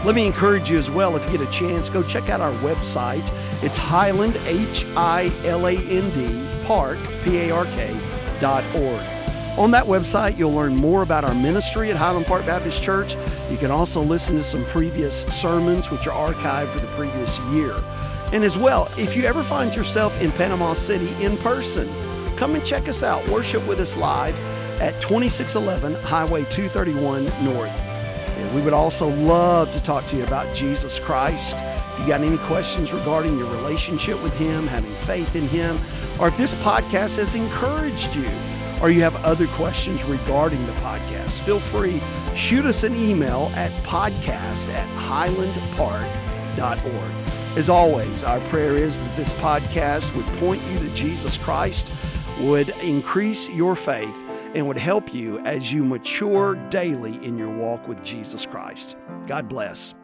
Let 0.03 0.15
me 0.15 0.25
encourage 0.25 0.67
you 0.67 0.79
as 0.79 0.89
well, 0.89 1.15
if 1.15 1.23
you 1.31 1.37
get 1.37 1.47
a 1.47 1.51
chance, 1.51 1.91
go 1.91 2.01
check 2.01 2.27
out 2.27 2.41
our 2.41 2.53
website. 2.53 3.23
It's 3.63 3.77
Highland, 3.77 4.35
H 4.47 4.83
I 4.97 5.31
L 5.45 5.67
A 5.67 5.73
N 5.73 6.09
D, 6.09 6.65
Park, 6.65 6.97
P 7.23 7.37
A 7.37 7.51
R 7.51 7.65
K, 7.65 7.95
dot 8.41 8.63
org. 8.75 9.01
On 9.59 9.69
that 9.69 9.85
website, 9.85 10.39
you'll 10.39 10.53
learn 10.53 10.75
more 10.75 11.03
about 11.03 11.23
our 11.23 11.35
ministry 11.35 11.91
at 11.91 11.97
Highland 11.97 12.25
Park 12.25 12.47
Baptist 12.47 12.81
Church. 12.81 13.15
You 13.51 13.57
can 13.57 13.69
also 13.69 14.01
listen 14.01 14.37
to 14.37 14.43
some 14.43 14.65
previous 14.65 15.21
sermons, 15.25 15.91
which 15.91 16.07
are 16.07 16.33
archived 16.33 16.73
for 16.73 16.79
the 16.79 16.87
previous 16.87 17.37
year. 17.51 17.75
And 18.33 18.43
as 18.43 18.57
well, 18.57 18.91
if 18.97 19.15
you 19.15 19.23
ever 19.23 19.43
find 19.43 19.75
yourself 19.75 20.19
in 20.21 20.31
Panama 20.31 20.73
City 20.73 21.13
in 21.23 21.37
person, 21.37 21.87
come 22.35 22.55
and 22.55 22.65
check 22.65 22.87
us 22.87 23.03
out. 23.03 23.27
Worship 23.29 23.65
with 23.67 23.79
us 23.79 23.95
live 23.95 24.37
at 24.81 24.99
2611 25.01 25.93
Highway 26.03 26.43
231 26.45 27.25
North. 27.45 27.69
And 27.69 28.53
we 28.53 28.61
would 28.61 28.73
also 28.73 29.09
love 29.09 29.71
to 29.71 29.81
talk 29.81 30.05
to 30.07 30.17
you 30.17 30.23
about 30.23 30.53
Jesus 30.55 30.99
Christ. 30.99 31.57
If 31.93 32.01
you 32.01 32.07
got 32.07 32.21
any 32.21 32.37
questions 32.39 32.91
regarding 32.91 33.37
your 33.37 33.49
relationship 33.55 34.21
with 34.21 34.33
Him, 34.33 34.67
having 34.67 34.93
faith 35.05 35.35
in 35.35 35.47
Him, 35.47 35.79
or 36.19 36.27
if 36.27 36.37
this 36.37 36.53
podcast 36.55 37.17
has 37.17 37.35
encouraged 37.35 38.13
you, 38.13 38.29
or 38.81 38.89
you 38.89 39.01
have 39.01 39.15
other 39.23 39.47
questions 39.47 40.03
regarding 40.03 40.65
the 40.65 40.73
podcast, 40.73 41.39
feel 41.41 41.59
free, 41.59 42.01
shoot 42.35 42.65
us 42.65 42.83
an 42.83 42.95
email 42.95 43.49
at 43.55 43.71
podcast 43.83 44.67
at 44.73 44.87
highlandpark.org. 44.97 47.24
As 47.55 47.69
always, 47.69 48.21
our 48.25 48.41
prayer 48.49 48.75
is 48.75 48.99
that 48.99 49.15
this 49.15 49.31
podcast 49.33 50.13
would 50.13 50.25
point 50.39 50.61
you 50.63 50.79
to 50.79 50.89
Jesus 50.93 51.37
Christ, 51.37 51.89
would 52.41 52.67
increase 52.81 53.47
your 53.47 53.77
faith, 53.77 54.23
and 54.53 54.67
would 54.67 54.77
help 54.77 55.13
you 55.13 55.39
as 55.39 55.71
you 55.71 55.85
mature 55.85 56.55
daily 56.69 57.15
in 57.25 57.37
your 57.37 57.49
walk 57.49 57.87
with 57.87 58.03
Jesus 58.03 58.45
Christ. 58.45 58.97
God 59.25 59.47
bless. 59.47 59.95